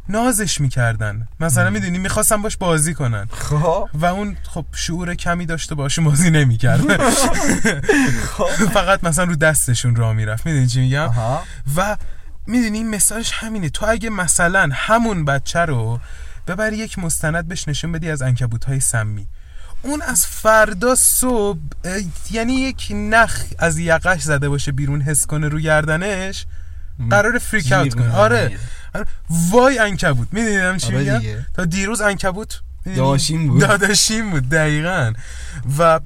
نازش 0.09 0.61
می‌کردن. 0.61 1.27
مثلا 1.39 1.69
می‌دونی 1.69 1.97
می‌خواستن 1.97 2.41
باش 2.41 2.57
بازی 2.57 2.93
کنن. 2.93 3.27
خب. 3.31 3.89
و 3.93 4.05
اون 4.05 4.37
خب 4.43 4.65
شعور 4.71 5.15
کمی 5.15 5.45
داشته 5.45 5.75
باشون 5.75 6.05
بازی 6.05 6.29
نمی‌کرد. 6.29 6.81
فقط 8.73 9.03
مثلا 9.03 9.23
رو 9.23 9.35
دستشون 9.35 9.95
راه 9.95 10.13
می‌رفت. 10.13 10.45
می‌دونی 10.45 10.67
چی 10.67 10.79
میگم؟ 10.79 11.09
و 11.75 11.97
می‌دونی 12.47 12.83
مثالش 12.83 13.31
همینه. 13.33 13.69
تو 13.69 13.85
اگه 13.89 14.09
مثلا 14.09 14.69
همون 14.73 15.25
بچه 15.25 15.59
رو 15.59 15.99
ببری 16.47 16.77
یک 16.77 16.99
مستند 16.99 17.47
بهش 17.47 17.67
نشون 17.67 17.91
بدی 17.91 18.11
از 18.11 18.21
انکبوت 18.21 18.65
های 18.65 18.79
سمی. 18.79 19.27
اون 19.81 20.01
از 20.01 20.27
فردا 20.27 20.95
صبح 20.95 21.59
یعنی 22.31 22.53
یک 22.53 22.87
نخ 22.95 23.43
از 23.59 23.77
یقش 23.79 24.21
زده 24.21 24.49
باشه 24.49 24.71
بیرون 24.71 25.01
حس 25.01 25.25
کنه 25.25 25.47
رو 25.47 25.59
گردنش 25.59 26.45
قرار 27.09 27.37
فریک 27.37 27.71
اوت 27.71 27.93
کنه. 27.93 28.15
آره. 28.15 28.59
وای 29.51 29.79
انکبوت. 29.79 30.27
می‌دونم 30.31 30.77
چی 30.77 30.95
آره 30.95 31.19
میگم. 31.19 31.45
تا 31.53 31.65
دیروز 31.65 32.01
انکبوت 32.01 32.61
می‌دونی؟ 32.85 33.07
داشیم 33.07 33.47
بود. 33.47 33.61
داداشیم 33.61 34.29
بود 34.29 34.49
دقیقا. 34.49 35.13
و 35.79 35.99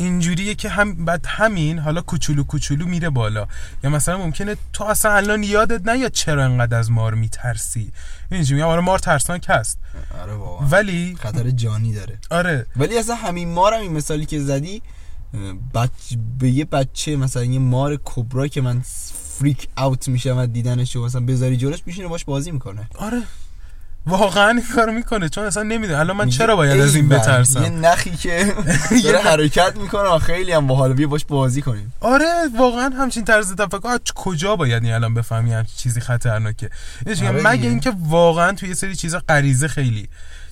اینجوریه 0.00 0.54
که 0.54 0.68
هم 0.68 1.04
بعد 1.04 1.26
همین 1.26 1.78
حالا 1.78 2.00
کوچولو 2.00 2.44
کوچولو 2.44 2.86
میره 2.86 3.10
بالا. 3.10 3.46
یا 3.84 3.90
مثلا 3.90 4.18
ممکنه 4.18 4.56
تو 4.72 4.84
اصلا 4.84 5.12
الان 5.12 5.42
یادت 5.42 5.88
نیاد 5.88 6.12
چرا 6.12 6.44
انقدر 6.44 6.78
از 6.78 6.90
مار 6.90 7.14
میترسی؟ 7.14 7.92
اینجوری 8.30 8.60
میگم؟ 8.60 8.70
آره 8.70 8.80
مار 8.80 8.98
ترسناک 8.98 9.46
هست. 9.48 9.78
آره 10.22 10.32
واقعا 10.32 10.68
ولی 10.68 11.16
خطر 11.20 11.50
جانی 11.50 11.94
داره. 11.94 12.18
آره. 12.30 12.66
ولی 12.76 12.98
اصلا 12.98 13.14
همین 13.14 13.48
مارم 13.48 13.80
این 13.80 13.92
مثالی 13.92 14.26
که 14.26 14.40
زدی 14.40 14.82
بچ... 15.74 15.90
به 16.38 16.50
یه 16.50 16.64
بچه 16.64 17.16
مثلا 17.16 17.44
یه 17.44 17.58
مار 17.58 18.00
کبرا 18.04 18.48
که 18.48 18.60
من 18.60 18.82
فریک 19.38 19.68
اوت 19.78 20.08
میشم 20.08 20.38
و 20.38 20.46
دیدنش 20.46 20.96
و 20.96 21.04
مثلا 21.04 21.20
بذاری 21.20 21.56
جلوش 21.56 21.80
میشینه 21.86 22.08
باش 22.08 22.24
بازی 22.24 22.50
می‌کنه. 22.50 22.88
آره. 22.94 23.22
واقعا 24.06 24.48
این 24.48 24.62
کار 24.74 24.90
می‌کنه 24.90 25.28
چون 25.28 25.44
اصلا 25.44 25.62
نمی‌دونه. 25.62 25.98
الان 25.98 26.16
من 26.16 26.28
چرا 26.28 26.56
باید 26.56 26.80
از 26.80 26.94
این 26.94 27.04
ای 27.04 27.10
بابا، 27.10 27.22
یه 27.22 27.22
بترسم 27.22 27.86
نخی 27.86 28.16
که 28.16 28.54
داره 29.04 29.18
حرکت 29.18 29.76
می‌کنه 29.76 30.08
و 30.08 30.18
خیلی 30.18 30.52
هم 30.52 30.66
باحال 30.66 30.92
بیا 30.92 31.08
باش 31.08 31.24
بازی 31.24 31.62
کنیم. 31.62 31.92
آره 32.00 32.26
واقعا 32.58 32.88
همچین 32.88 33.24
طرز 33.24 33.54
تفکر. 33.54 33.98
کجا 34.14 34.56
باید 34.56 34.84
این 34.84 34.92
الان 34.92 35.14
بفهمی 35.14 35.52
همچین 35.52 35.76
چیزی 35.76 36.00
خطرناکه؟ 36.00 36.70
آره 37.06 37.30
مگه. 37.30 37.68
اینکه 37.68 37.92
واقعا 38.06 38.52
توی 38.52 38.68
یه 38.68 38.74
سری 38.74 38.96
چیزا 38.96 39.22
غریزه 39.28 39.68
خیلی 39.68 40.08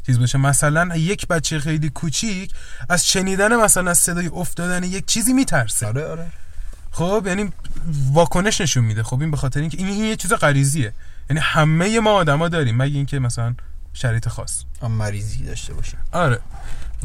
چیز 0.06 0.18
باشه. 0.18 0.38
مثلا 0.38 0.96
یک 0.96 1.26
بچه 1.26 1.58
خیلی 1.60 1.88
کوچیک 1.88 2.50
از 2.88 3.08
شنیدن 3.08 3.56
مثلا 3.56 3.94
صدای 3.94 4.26
افتادن 4.26 4.84
یک 4.84 5.06
چیزی 5.06 5.32
میترسه. 5.32 5.86
آره 5.86 6.06
آره. 6.06 6.26
خب 6.96 7.24
یعنی 7.26 7.52
واکنش 8.12 8.60
نشون 8.60 8.84
میده. 8.84 9.02
خب 9.02 9.20
این 9.20 9.30
به 9.30 9.36
خاطر 9.36 9.60
اینکه 9.60 9.78
این, 9.78 9.86
این 9.86 10.04
یه 10.04 10.16
چیز 10.16 10.32
غریزیه. 10.32 10.92
یعنی 11.30 11.40
همه 11.42 12.00
ما 12.00 12.12
آدما 12.12 12.48
داریم 12.48 12.76
مگه 12.76 12.96
اینکه 12.96 13.18
مثلا 13.18 13.54
شرایط 13.92 14.28
خاص. 14.28 14.62
مریضی 14.82 15.44
داشته 15.44 15.74
باشه 15.74 15.98
آره. 16.12 16.38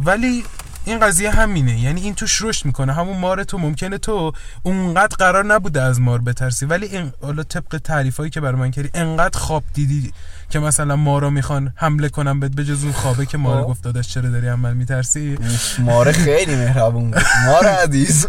ولی 0.05 0.43
این 0.85 0.99
قضیه 0.99 1.31
همینه. 1.31 1.79
یعنی 1.79 2.01
این 2.01 2.15
توش 2.15 2.41
رشد 2.41 2.65
می‌کنه. 2.65 2.93
همون 2.93 3.17
مار 3.17 3.43
تو 3.43 3.57
ممکنه 3.57 3.97
تو 3.97 4.33
اونقدر 4.63 5.15
قرار 5.15 5.45
نبوده 5.45 5.81
از 5.81 6.01
مار 6.01 6.21
بترسی. 6.21 6.65
ولی 6.65 6.85
این 6.85 7.13
حالا 7.21 7.43
طبق 7.43 7.77
تعریفایی 7.77 8.29
که 8.29 8.41
برای 8.41 8.59
من 8.59 8.71
کردی 8.71 8.89
انقدر 8.93 9.39
خواب 9.39 9.63
دیدی 9.73 10.13
که 10.51 10.59
مثلا 10.59 10.95
مارا 10.95 11.29
می‌خوان 11.29 11.73
حمله 11.75 12.09
کنن 12.09 12.39
بهت 12.39 12.51
بجز 12.55 12.83
اون 12.83 12.93
خوابه 12.93 13.25
که 13.25 13.37
مار 13.37 13.61
خب. 13.61 13.67
گفت 13.67 13.83
داداش 13.83 14.07
چرا 14.07 14.29
داری 14.29 14.47
عمل 14.47 14.73
میترسی؟ 14.73 15.37
ماره 15.79 16.11
خیلی 16.11 16.55
مهربون 16.55 17.11
بود. 17.11 17.21
مار 17.45 17.65
عزیز. 17.65 18.27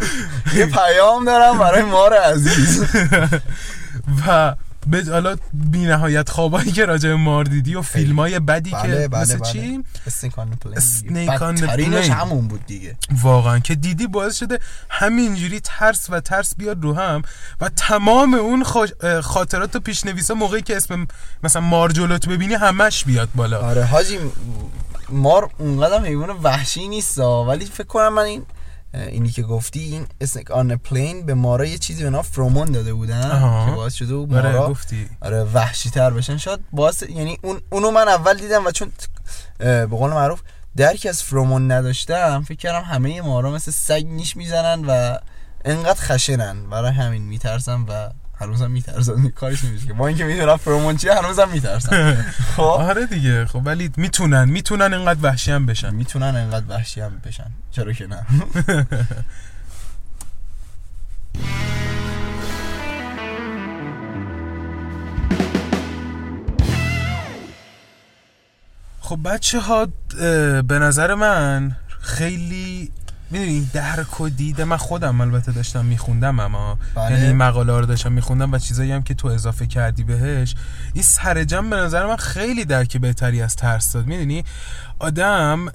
یه 0.55 0.66
پیام 0.66 1.25
دارم 1.25 1.59
برای 1.59 1.83
مار 1.83 2.14
عزیز. 2.14 2.85
و 4.27 4.55
به 4.87 5.05
حالا 5.11 5.37
بی 5.53 5.85
نهایت 5.85 6.30
خوابایی 6.30 6.72
که 6.72 6.85
راجع 6.85 7.09
به 7.09 7.16
مار 7.16 7.45
دیدی 7.45 7.74
و 7.74 7.83
فیلم 7.83 8.18
های 8.18 8.39
بدی 8.39 8.70
بله 8.70 8.83
که 8.83 9.09
بله 9.09 9.20
مثل 9.22 9.39
بله. 9.39 9.53
چی؟ 9.53 9.85
بدترینش 11.62 12.07
plane. 12.07 12.11
همون 12.11 12.49
بود 12.49 12.66
دیگه. 12.66 12.97
واقعا 13.22 13.59
که 13.59 13.74
دیدی 13.74 14.07
باعث 14.07 14.37
شده 14.37 14.59
همینجوری 14.89 15.61
ترس 15.61 16.07
و 16.11 16.20
ترس 16.20 16.57
بیاد 16.57 16.83
رو 16.83 16.95
هم 16.95 17.22
و 17.61 17.68
تمام 17.68 18.35
اون 18.35 18.64
خاطرات 19.22 19.76
و 19.76 19.80
پیشنویسا 19.80 20.35
موقعی 20.35 20.62
که 20.62 20.76
اسم 20.76 21.07
مثلا 21.43 21.62
مار 21.62 21.93
جلوت 21.93 22.28
ببینی 22.28 22.55
همش 22.55 23.05
بیاد 23.05 23.28
بالا. 23.35 23.61
آره 23.61 23.85
حاجی 23.85 24.18
مار 25.09 25.51
اونقدر 25.59 26.05
حیوان 26.05 26.30
وحشی 26.30 26.89
نیست 26.89 27.18
ولی 27.18 27.64
فکر 27.64 27.87
کنم 27.87 28.14
من 28.14 28.22
این 28.22 28.43
اینی 28.95 29.30
که 29.30 29.43
گفتی 29.43 29.80
این 29.80 30.07
اسنک 30.20 30.51
آن 30.51 30.76
پلین 30.76 31.26
به 31.26 31.34
مارا 31.34 31.64
یه 31.64 31.78
چیزی 31.78 32.05
به 32.05 32.11
نام 32.11 32.22
فرومون 32.22 32.72
داده 32.72 32.95
بودن 32.95 33.30
آها. 33.30 33.66
که 33.70 33.76
باعث 33.76 33.95
شده 33.95 34.14
بود 34.14 34.34
آره 34.34 34.53
مارا 34.53 34.68
گفتی. 34.70 35.09
آره 35.20 35.45
وحشی 35.45 35.90
تر 35.90 36.11
بشن. 36.11 36.36
شاید 36.36 36.61
باعث 36.72 37.03
یعنی 37.03 37.38
اون 37.43 37.61
اونو 37.70 37.90
من 37.90 38.09
اول 38.09 38.38
دیدم 38.38 38.66
و 38.66 38.70
چون 38.70 38.93
به 39.59 39.86
قول 39.86 40.11
معروف 40.11 40.40
درک 40.76 41.07
از 41.11 41.22
فرومون 41.22 41.72
نداشتم 41.72 42.43
فکر 42.43 42.59
کردم 42.59 42.84
همه 42.84 43.22
مارا 43.22 43.51
مثل 43.51 43.70
سگ 43.70 44.05
نیش 44.07 44.36
می‌زنن 44.36 44.84
و 44.84 45.18
انقدر 45.64 46.01
خشنن. 46.01 46.70
برای 46.70 46.93
همین 46.93 47.22
میترسم 47.22 47.86
و 47.88 48.11
هنوزم 48.43 48.70
میترسن. 48.70 49.28
کارش 49.28 49.64
نمیشه 49.64 49.86
که. 49.86 49.93
با 49.93 50.07
اینکه 50.07 50.24
می‌دونم 50.24 50.57
فرمون 50.57 50.97
چیه 50.97 51.14
هنوزم 51.14 51.49
میترسن. 51.49 52.14
خب؟ 52.57 52.62
آره 52.62 53.07
دیگه. 53.07 53.47
خب 53.47 53.62
ولی 53.64 53.90
می‌تونن. 53.97 54.45
می‌تونن 54.45 54.95
اینقدر 54.95 55.18
وحشی 55.22 55.53
هم 55.53 55.66
بشن. 55.66 55.95
می‌تونن 55.95 56.36
انقدر 56.36 56.64
وحشی 56.68 57.01
هم 57.01 57.20
بشن. 57.24 57.51
چرا 57.70 57.93
که 57.93 58.07
نه؟ 58.07 58.26
خب 69.01 69.18
بچه 69.24 69.61
ها 69.61 69.86
به 70.62 70.78
نظر 70.78 71.14
من 71.14 71.76
خیلی 72.01 72.93
می‌دونی 73.33 73.70
درک 73.72 74.20
و 74.20 74.28
دیده 74.28 74.64
من 74.64 74.76
خودم 74.76 75.20
البته 75.20 75.53
داشتم 75.53 75.85
میخوندم 75.85 76.41
اما. 76.41 76.78
بله. 76.95 77.20
یعنی 77.20 77.33
مقاله 77.33 77.78
رو 77.78 77.87
داشتم 77.87 78.12
میخوندم 78.12 78.53
و 78.53 78.59
چیزایی 78.59 78.93
هم 78.93 79.03
که 79.03 79.14
تو 79.14 79.28
اضافه 79.28 79.66
کردی 79.66 80.05
بهش 80.05 80.55
این 80.93 81.03
سرجم 81.03 81.70
به 81.70 81.76
نظر 81.76 82.07
من 82.07 82.16
خیلی 82.16 82.64
درک 82.64 82.97
بهتری 82.97 83.43
از 83.43 83.57
ترس 83.57 83.93
داد. 83.93 84.07
می‌دونی؟ 84.07 84.45
آدم 84.99 85.66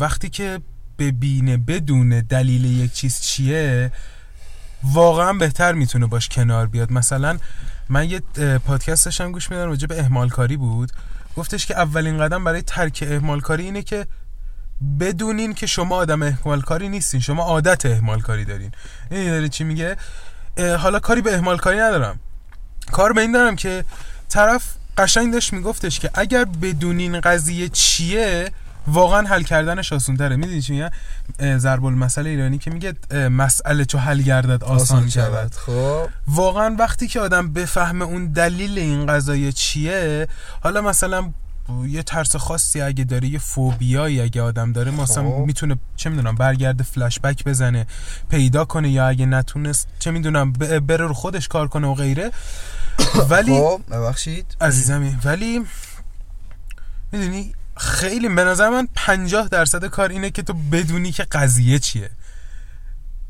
وقتی 0.00 0.28
که 0.28 0.60
ببینه 0.98 1.56
بدون 1.56 2.08
دلیل 2.08 2.64
یک 2.64 2.92
چیز 2.92 3.20
چیه 3.20 3.92
واقعا 4.84 5.32
بهتر 5.32 5.72
می‌تونه 5.72 6.06
باش 6.06 6.28
کنار 6.28 6.66
بیاد. 6.66 6.92
مثلا 6.92 7.38
من 7.88 8.10
یه 8.10 8.20
پادکست 8.66 9.04
داشتم 9.04 9.32
گوش 9.32 9.50
میدم 9.50 9.66
راجع 9.66 9.86
به 9.86 10.00
اهمال 10.00 10.28
کاری 10.28 10.56
بود. 10.56 10.92
گفتش 11.36 11.66
که 11.66 11.78
اولین 11.78 12.18
قدم 12.18 12.44
برای 12.44 12.62
ترک 12.62 13.04
اهمال 13.06 13.40
کاری 13.40 13.64
اینه 13.64 13.82
که 13.82 14.06
بدونین 15.00 15.54
که 15.54 15.66
شما 15.66 15.96
آدم 15.96 16.22
اهمال 16.22 16.60
کاری 16.60 16.88
نیستین. 16.88 17.20
شما 17.20 17.42
عادت 17.42 17.86
اهمال 17.86 18.20
کاری 18.20 18.44
دارین. 18.44 18.72
این 19.10 19.30
داره 19.30 19.48
چی 19.48 19.64
میگه؟ 19.64 19.96
حالا 20.78 20.98
کاری 20.98 21.20
به 21.20 21.34
اهمال 21.34 21.56
کاری 21.56 21.78
ندارم. 21.78 22.20
کار 22.92 23.12
به 23.12 23.20
این 23.20 23.32
دارم 23.32 23.56
که 23.56 23.84
طرف 24.28 24.74
قشنگ 24.98 25.32
داشت 25.32 25.52
میگفتش 25.52 26.00
که 26.00 26.10
اگر 26.14 26.44
بدونین 26.44 27.20
قضیه 27.20 27.68
چیه 27.68 28.50
واقعا 28.88 29.26
حل 29.28 29.42
کردنش 29.42 29.92
آسان 29.92 30.16
تره 30.16 30.36
می‌دونی 30.36 30.62
چی 30.62 30.72
میگه؟ 30.72 30.90
ضرب 31.58 31.84
المثل 31.84 32.26
ایرانی 32.26 32.58
که 32.58 32.70
میگه 32.70 32.94
مسئله 33.28 33.84
چو 33.84 33.98
حل 33.98 34.22
گردد 34.22 34.64
آسان, 34.64 35.08
شود. 35.08 35.54
خب. 35.54 36.08
واقعا 36.28 36.76
وقتی 36.78 37.08
که 37.08 37.20
آدم 37.20 37.52
بفهمه 37.52 38.04
اون 38.04 38.26
دلیل 38.32 38.78
این 38.78 39.06
قضایه 39.06 39.52
چیه 39.52 40.28
حالا 40.60 40.80
مثلا 40.80 41.32
یه 41.88 42.02
ترس 42.02 42.36
خاصی 42.36 42.80
اگه 42.80 43.04
داره 43.04 43.28
یه 43.28 43.38
فوبیایی 43.38 44.20
اگه 44.20 44.42
آدم 44.42 44.72
داره 44.72 44.90
مثلا 44.90 45.30
خب. 45.30 45.36
می‌تونه 45.46 45.76
چه 45.96 46.10
می‌دونم 46.10 46.34
برگرده 46.34 46.84
فلش 46.84 47.20
بک 47.20 47.44
بزنه 47.44 47.86
پیدا 48.28 48.64
کنه 48.64 48.90
یا 48.90 49.08
اگه 49.08 49.26
نتونست 49.26 49.88
چه 49.98 50.10
می‌دونم 50.10 50.52
بره 50.52 51.06
رو 51.06 51.14
خودش 51.14 51.48
کار 51.48 51.68
کنه 51.68 51.86
و 51.86 51.94
غیره 51.94 52.30
ولی 53.30 53.60
خب 53.60 53.80
ببخشید 53.90 54.56
عزیزمی 54.60 55.18
ولی 55.24 55.64
می‌دونی 57.12 57.54
خیلی 57.76 58.28
به 58.28 58.44
نظر 58.44 58.68
من 58.68 58.88
50 58.94 59.48
درصد 59.48 59.84
کار 59.84 60.08
اینه 60.08 60.30
که 60.30 60.42
تو 60.42 60.54
بدونی 60.72 61.12
که 61.12 61.22
قضیه 61.22 61.78
چیه 61.78 62.10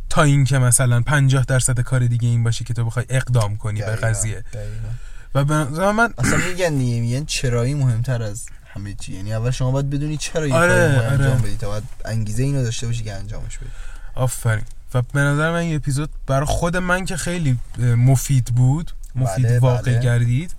تا 0.08 0.22
اینکه 0.22 0.58
مثلا 0.58 1.00
50 1.00 1.44
درصد 1.44 1.80
کار 1.80 2.06
دیگه 2.06 2.28
این 2.28 2.44
باشه 2.44 2.64
که 2.64 2.74
تو 2.74 2.84
بخوای 2.84 3.06
اقدام 3.08 3.56
کنی 3.56 3.80
به 3.80 3.86
دقیقاً، 3.86 4.06
قضیه 4.06 4.44
دقیقاً. 4.52 4.88
و 5.36 5.44
به 5.44 5.54
نظر 5.54 5.92
من 5.92 6.14
اصلا 6.18 6.36
میگن 6.36 6.74
دیگه 6.78 7.00
میگن 7.00 7.24
چرایی 7.24 7.74
مهمتر 7.74 8.22
از 8.22 8.46
همه 8.74 8.94
چی. 8.94 9.12
یعنی 9.12 9.34
اول 9.34 9.50
شما 9.50 9.70
باید 9.70 9.90
بدونی 9.90 10.16
چرا 10.16 10.46
یه 10.46 10.54
آره، 10.54 10.88
می‌خوای 10.88 11.06
انجام 11.06 11.30
آره. 11.30 11.42
بدی 11.42 11.56
تا 11.56 11.68
باید 11.68 11.82
انگیزه 12.04 12.42
اینو 12.42 12.62
داشته 12.62 12.86
باشی 12.86 13.04
که 13.04 13.12
انجامش 13.12 13.58
بدی. 13.58 13.70
آفرین. 14.14 14.64
و 14.94 15.02
به 15.02 15.20
نظر 15.20 15.50
من 15.50 15.56
این 15.56 15.76
اپیزود 15.76 16.10
برای 16.26 16.46
خود 16.46 16.76
من 16.76 17.04
که 17.04 17.16
خیلی 17.16 17.58
مفید 17.78 18.44
بود 18.44 18.92
مفید 19.14 19.46
بله، 19.46 19.58
واقع 19.58 19.92
بله. 19.92 20.00
گردید 20.00 20.54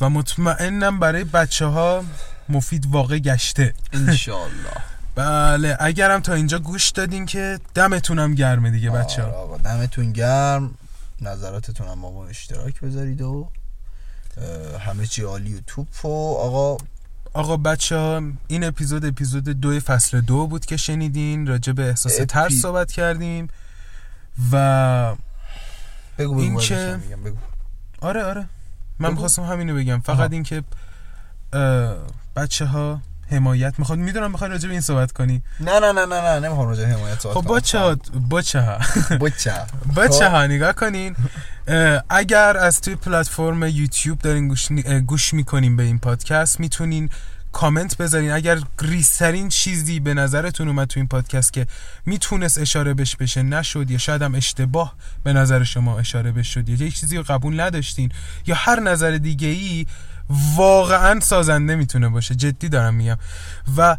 و 0.00 0.10
مطمئنم 0.10 1.00
برای 1.00 1.24
بچه 1.24 1.66
ها 1.66 2.04
مفید 2.48 2.86
واقع 2.86 3.18
گشته. 3.18 3.74
انشالله 3.92 4.76
بله 5.14 5.76
اگرم 5.80 6.20
تا 6.20 6.34
اینجا 6.34 6.58
گوش 6.58 6.90
دادین 6.90 7.26
که 7.26 7.60
دمتونم 7.74 8.34
گرمه 8.34 8.70
دیگه 8.70 8.90
بچه 8.90 9.22
آره 9.22 9.32
ها 9.32 9.38
آقا 9.38 9.58
دمتون 9.58 10.12
گرم. 10.12 10.74
نظراتتون 11.20 11.88
هم 11.88 12.00
با 12.00 12.26
اشتراک 12.26 12.80
بذارید 12.80 13.20
و 13.22 13.48
همه 14.80 15.06
چی 15.06 15.22
عالی 15.22 15.54
و 15.54 15.60
توپ 15.66 16.04
و 16.04 16.36
آقا 16.36 16.84
آقا 17.32 17.56
بچه 17.56 17.96
ها 17.96 18.22
این 18.48 18.64
اپیزود 18.64 19.04
اپیزود 19.04 19.44
دو 19.44 19.80
فصل 19.80 20.20
دو 20.20 20.46
بود 20.46 20.66
که 20.66 20.76
شنیدین 20.76 21.46
راجع 21.46 21.72
به 21.72 21.88
احساس 21.88 22.14
اپی- 22.16 22.26
ترس 22.26 22.52
صحبت 22.52 22.92
کردیم 22.92 23.48
و 24.52 25.14
بگو 26.18 26.34
بگو 26.34 26.40
این 26.40 26.58
که- 26.58 27.00
بگو 27.24 27.36
آره 28.00 28.22
آره 28.24 28.46
من. 28.98 29.10
می‌خواستم 29.10 29.42
همینو 29.42 29.74
بگم 29.76 30.00
فقط. 30.00 30.32
اینکه 30.32 30.62
بچه 32.36 32.66
ها 32.66 33.00
حمایت 33.32 33.74
می‌خواد. 33.78 33.98
می‌دونم 33.98 34.30
می‌خوای 34.30 34.50
راجع 34.50 34.66
به 34.66 34.72
این 34.72 34.80
صحبت 34.80 35.12
کنی. 35.12 35.42
نه 35.60 35.78
نه 35.78 35.92
نه 35.92 36.06
نه 36.06 36.20
نه 36.20 36.40
نمی‌خوام 36.40 36.68
راجع 36.68 36.82
به 36.86 36.88
حمایت 36.88 37.20
صحبت 37.20 37.36
خب. 37.36 37.56
بچه 37.56 37.78
ها 37.78 37.96
بچه 38.30 38.60
ها 38.60 38.78
بچه. 39.20 39.54
بچه. 39.96 40.28
ها 40.28 40.46
نگاه 40.46 40.72
کنین. 40.72 41.16
اگر 42.08 42.56
از 42.56 42.80
توی 42.80 42.94
پلتفرم 42.94 43.62
یوتیوب 43.62 44.18
دارین 44.18 44.48
گوش, 44.48 44.68
گوش 45.06 45.34
می‌کنین 45.34 45.76
به 45.76 45.82
این 45.82 45.98
پادکست 45.98 46.60
می‌تونین 46.60 47.10
کامنت 47.52 47.96
بذارین. 47.96 48.30
اگر 48.30 48.58
ریسترین 48.80 49.48
چیزی 49.48 50.00
به 50.00 50.14
نظرتون 50.14 50.68
اومد 50.68 50.88
تو 50.88 51.00
این 51.00 51.08
پادکست 51.08 51.52
که 51.52 51.66
می‌تونست 52.06 52.58
اشاره 52.58 52.94
بش 52.94 53.16
بشه 53.16 53.42
نشد 53.42 53.90
یا 53.90 53.98
شاید 53.98 54.22
هم 54.22 54.34
اشتباه 54.34 54.94
به 55.24 55.32
نظر 55.32 55.64
شما 55.64 55.98
اشاره 55.98 56.32
بش 56.32 56.54
شد 56.54 56.68
یا 56.68 56.86
یک 56.86 57.00
چیزی 57.00 57.16
رو 57.16 57.22
قبول 57.22 57.60
نداشتین 57.60 58.12
یا 58.46 58.54
هر 58.54 58.80
نظر 58.80 59.10
دیگه 59.10 59.48
ای 59.48 59.86
واقعا 60.56 61.20
سازنده 61.20 61.74
می‌تونه 61.74 62.08
باشه. 62.08 62.34
جدی 62.34 62.68
دارم 62.68 62.94
میگم. 62.94 63.18
و 63.76 63.96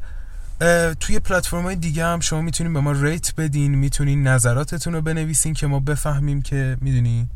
توی 1.00 1.20
پلتفرم 1.20 1.64
های 1.64 1.76
دیگه 1.76 2.06
هم 2.06 2.20
شما 2.20 2.42
می‌تونین 2.42 2.74
به 2.74 2.80
ما 2.80 2.92
ریت 2.92 3.36
بدین 3.36 3.76
می‌تونین 3.76 4.28
نظراتتون 4.28 4.94
رو 4.94 5.02
بنویسین 5.02 5.54
که 5.54 5.68
ما 5.68 5.80
بفهمیم 5.80 6.42
که 6.42 6.78
می‌دونی 6.82 7.30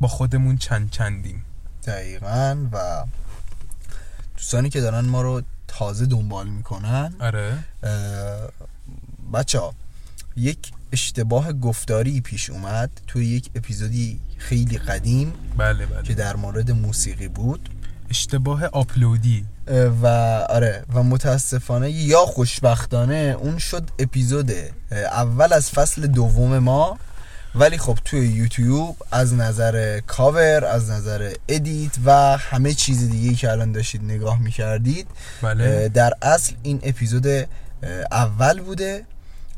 با 0.00 0.08
خودمون 0.08 0.56
چند 0.56 0.90
چندیم. 0.90 1.44
دقیقا 1.86 2.56
و 2.72 3.04
دوستانی 4.36 4.70
که 4.70 4.80
دارن 4.80 5.04
ما 5.04 5.22
رو 5.22 5.42
تازه 5.68 6.06
دنبال 6.06 6.48
می‌کنن 6.48 7.14
آره. 7.20 7.58
بچه 9.32 9.58
ها 9.58 9.74
یک 10.36 10.72
اشتباه 10.92 11.52
گفتاری 11.52 12.20
پیش 12.20 12.50
اومد 12.50 12.90
توی 13.06 13.26
یک 13.26 13.50
اپیزودی 13.54 14.20
خیلی 14.38 14.78
قدیم 14.78 15.32
بله 15.56 15.86
که 15.86 15.94
بله 15.94 16.14
در 16.14 16.36
مورد 16.36 16.70
موسیقی 16.70 17.28
بود. 17.28 17.68
اشتباه 18.10 18.64
آپلودی. 18.64 19.44
و 20.02 20.06
آره 20.48 20.84
و 20.94 21.02
متاسفانه 21.02 21.90
یا 21.90 22.18
خوشبختانه 22.18 23.36
اون 23.40 23.58
شد 23.58 23.90
اپیزود 23.98 24.52
اول 24.92 25.52
از 25.52 25.70
فصل 25.70 26.06
دوم 26.06 26.58
ما. 26.58 26.98
ولی 27.54 27.78
خب 27.78 27.98
توی 28.04 28.28
یوتیوب 28.28 28.96
از 29.10 29.34
نظر 29.34 30.00
کاور 30.00 30.64
از 30.64 30.90
نظر 30.90 31.32
edit 31.48 31.92
و 32.04 32.36
همه 32.36 32.74
چیز 32.74 33.10
دیگه 33.10 33.34
که 33.34 33.50
الان 33.50 33.72
داشتید 33.72 34.04
نگاه 34.04 34.38
می‌کردید 34.38 35.06
بله. 35.42 35.88
در 35.88 36.12
اصل 36.22 36.54
این 36.62 36.80
اپیزود 36.82 37.26
اول 38.12 38.60
بوده. 38.60 39.04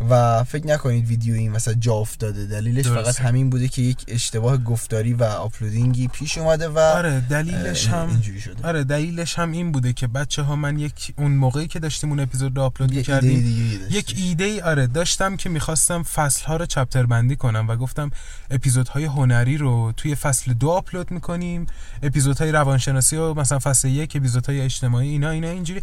و 0.09 0.45
فکر 0.45 0.67
نکنید 0.67 1.07
ویدیو 1.07 1.35
این 1.35 1.53
مثلا 1.53 1.75
جا 1.75 1.95
افتاده 1.95 2.47
دلیلش 2.47 2.87
درسته. 2.87 3.03
فقط 3.03 3.21
همین 3.21 3.51
بوده 3.51 3.69
که 3.69 3.83
یک 3.83 4.05
اشتباه 4.09 4.57
گفتاری 4.57 5.13
و 5.13 5.25
آپلودینگی 5.25 6.09
پیش 6.09 6.39
اومده 6.39 6.69
و 6.69 6.79
آره 6.79 7.21
دلیلش 7.21 7.87
هم 7.87 8.09
اینجوری 8.09 8.41
شده 8.41 8.69
آره 8.69 8.85
دلیلش 8.85 9.39
هم 9.39 9.53
این 9.53 9.73
بوده 9.73 9.93
که 9.93 10.07
بچه 10.07 10.43
ها 10.43 10.57
من 10.57 10.79
یک 10.79 11.15
اون 11.19 11.33
موقعی 11.33 11.67
که 11.67 11.79
داشتیم 11.79 12.11
اون 12.11 12.21
اپیزود 12.21 12.57
رو 12.57 12.63
آپلود 12.63 12.91
یه 12.93 12.97
ایده 12.97 13.13
کردیم 13.13 13.41
دیگه 13.41 13.79
داشتش. 13.79 13.95
یک 13.95 14.15
ایده 14.17 14.45
ای 14.45 14.61
آره 14.61 14.87
داشتم 14.87 15.37
که 15.37 15.49
می‌خواستم 15.49 16.03
فصل 16.03 16.45
ها 16.45 16.57
رو 16.57 16.67
چپتر 16.67 17.07
بندی 17.07 17.37
کنم 17.37 17.69
و 17.69 17.77
گفتم 17.77 18.11
اپیزودهای 18.51 19.05
هنری 19.05 19.57
رو 19.57 19.93
توی 19.97 20.15
فصل 20.15 20.53
دو 20.53 20.71
آپلود 20.71 21.11
می‌کنیم 21.11 21.67
اپیزودهای 22.03 22.53
روانشناسی 22.53 23.17
رو 23.17 23.35
مثلا 23.35 23.59
فصل 23.59 23.89
یک 23.89 24.17
اپیزودهای 24.17 24.61
اجتماعی 24.61 25.09
اینا 25.09 25.31
اینا 25.31 25.49
اینجوری 25.49 25.83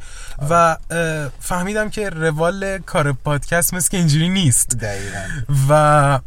و 0.50 0.54
اه، 0.54 0.78
فهمیدم 1.40 1.90
که 1.90 2.10
روال 2.10 2.78
کار 2.78 3.12
پادکست 3.14 3.74
مثل 3.74 3.90
که 3.90 3.98
اینجوری 4.08 4.30
نیست. 4.30 4.78
دقیقا. 4.78 5.24
و 5.70 6.20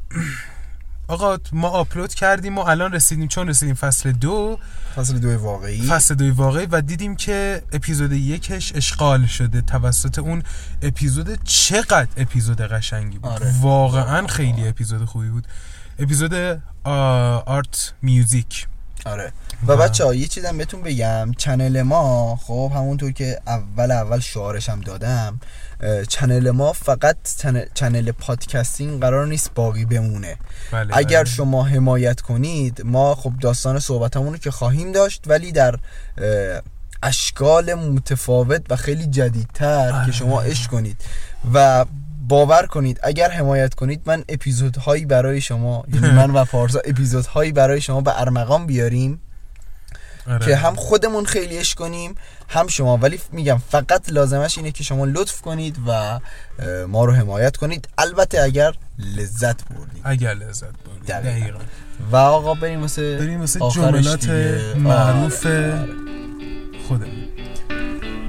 آقا 1.14 1.38
ما 1.52 1.68
آپلود 1.68 2.14
کردیم 2.14 2.58
و 2.58 2.60
الان 2.60 2.92
رسیدیم 2.92 3.28
چون 3.28 3.48
رسیدیم 3.48 3.74
فصل 3.74 4.12
دو. 4.12 4.58
فصل 4.96 5.18
دو 5.18 5.38
واقعی. 5.38 5.82
فصل 5.82 6.14
دوی 6.14 6.30
واقعی 6.30 6.66
و 6.66 6.80
دیدیم 6.80 7.16
که 7.16 7.62
اپیزود 7.72 8.12
یکش 8.12 8.72
اشغال 8.74 9.26
شده. 9.26 9.60
توسط 9.60 10.18
اون 10.18 10.42
اپیزود 10.82 11.44
چقدر 11.44 12.08
اپیزود 12.16 12.60
قشنگی 12.60 13.18
بود. 13.18 13.30
آره. 13.30 13.54
واقعا 13.60 14.26
خیلی 14.26 14.68
اپیزود 14.68 15.04
خوبی 15.04 15.28
بود. 15.28 15.46
اپیزود 15.98 16.62
art 16.84 17.94
music. 18.02 18.66
آره 19.06 19.32
و 19.66 19.76
بچه 19.76 20.04
ها 20.04 20.14
یه 20.14 20.26
چیزم 20.26 20.58
بهتون 20.58 20.82
بگم 20.82 21.32
channel 21.38 21.82
ما 21.82 22.36
خب 22.36 22.72
همونطور 22.74 23.12
که 23.12 23.40
اول 23.46 23.90
اول 23.90 24.20
شعارشم 24.20 24.80
دادم 24.80 25.40
اه، 25.80 26.04
channel 26.04 26.50
ما 26.50 26.72
فقط 26.72 27.16
chan- 27.38 27.66
channel 27.74 28.12
podcasting 28.12 29.00
قرار 29.00 29.26
نیست 29.26 29.50
باقی 29.54 29.84
بمونه 29.84 30.36
بله 30.72 30.96
اگر 30.96 31.22
بله. 31.22 31.32
شما 31.32 31.64
حمایت 31.64 32.20
کنید 32.20 32.82
ما 32.84 33.14
خب 33.14 33.32
داستان 33.40 33.78
صحبتمون 33.78 34.32
رو 34.32 34.38
که 34.38 34.50
خواهیم 34.50 34.92
داشت 34.92 35.22
ولی 35.26 35.52
در 35.52 35.74
اشکال 37.02 37.74
متفاوت 37.74 38.62
و 38.70 38.76
خیلی 38.76 39.06
جدیدتر 39.06 39.92
آره. 39.92 40.06
که 40.06 40.12
شما 40.12 40.42
عشق 40.42 40.70
کنید 40.70 40.96
و 41.54 41.84
باور 42.30 42.66
کنید. 42.66 43.00
اگر 43.02 43.30
حمایت 43.30 43.74
کنید 43.74 44.02
من 44.06 44.24
اپیزودهایی 44.28 45.06
برای 45.06 45.40
شما 45.40 45.84
یعنی 45.94 46.10
من 46.10 46.30
و 46.30 46.44
پارسا 46.44 46.80
اپیزودهایی 46.84 47.52
برای 47.52 47.80
شما 47.80 48.00
به 48.00 48.20
ارمغان 48.20 48.66
بیاریم 48.66 49.20
آره. 50.26 50.46
که 50.46 50.56
هم 50.56 50.74
خودمون 50.74 51.24
خیلی 51.24 51.56
عشق 51.56 51.78
کنیم 51.78 52.14
هم 52.48 52.66
شما. 52.66 52.96
ولی 52.96 53.20
میگم 53.32 53.58
فقط 53.70 54.12
لازمش 54.12 54.58
اینه 54.58 54.70
که 54.70 54.84
شما 54.84 55.04
لطف 55.04 55.40
کنید 55.40 55.76
و 55.86 56.20
ما 56.88 57.04
رو 57.04 57.12
حمایت 57.12 57.56
کنید. 57.56 57.88
البته 57.98 58.42
اگر 58.42 58.72
لذت 58.98 59.68
بردید. 59.68 60.02
اگر 60.04 60.34
لذت 60.34 60.64
بردید. 60.86 61.06
دقیقاً. 61.08 61.40
دقیقاً. 61.40 61.58
و 62.12 62.16
آقا 62.16 62.54
بریم 62.54 62.80
واسه 62.80 63.18
بریم 63.18 63.40
واسه 63.40 63.60
جملات 63.74 64.20
دیگه. 64.20 64.74
معروف 64.74 65.46
آره. 65.46 65.88
خودمون. 66.88 67.26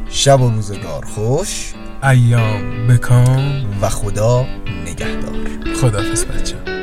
شب 0.10 0.42
و 0.42 0.50
روزگار. 0.50 1.06
خوش. 1.06 1.74
ایام 2.04 2.88
بکام. 2.88 3.66
و 3.82 3.90
خدا 3.90 4.46
نگهدار. 4.86 5.76
خدافز 5.82 6.26
بچه 6.26 6.81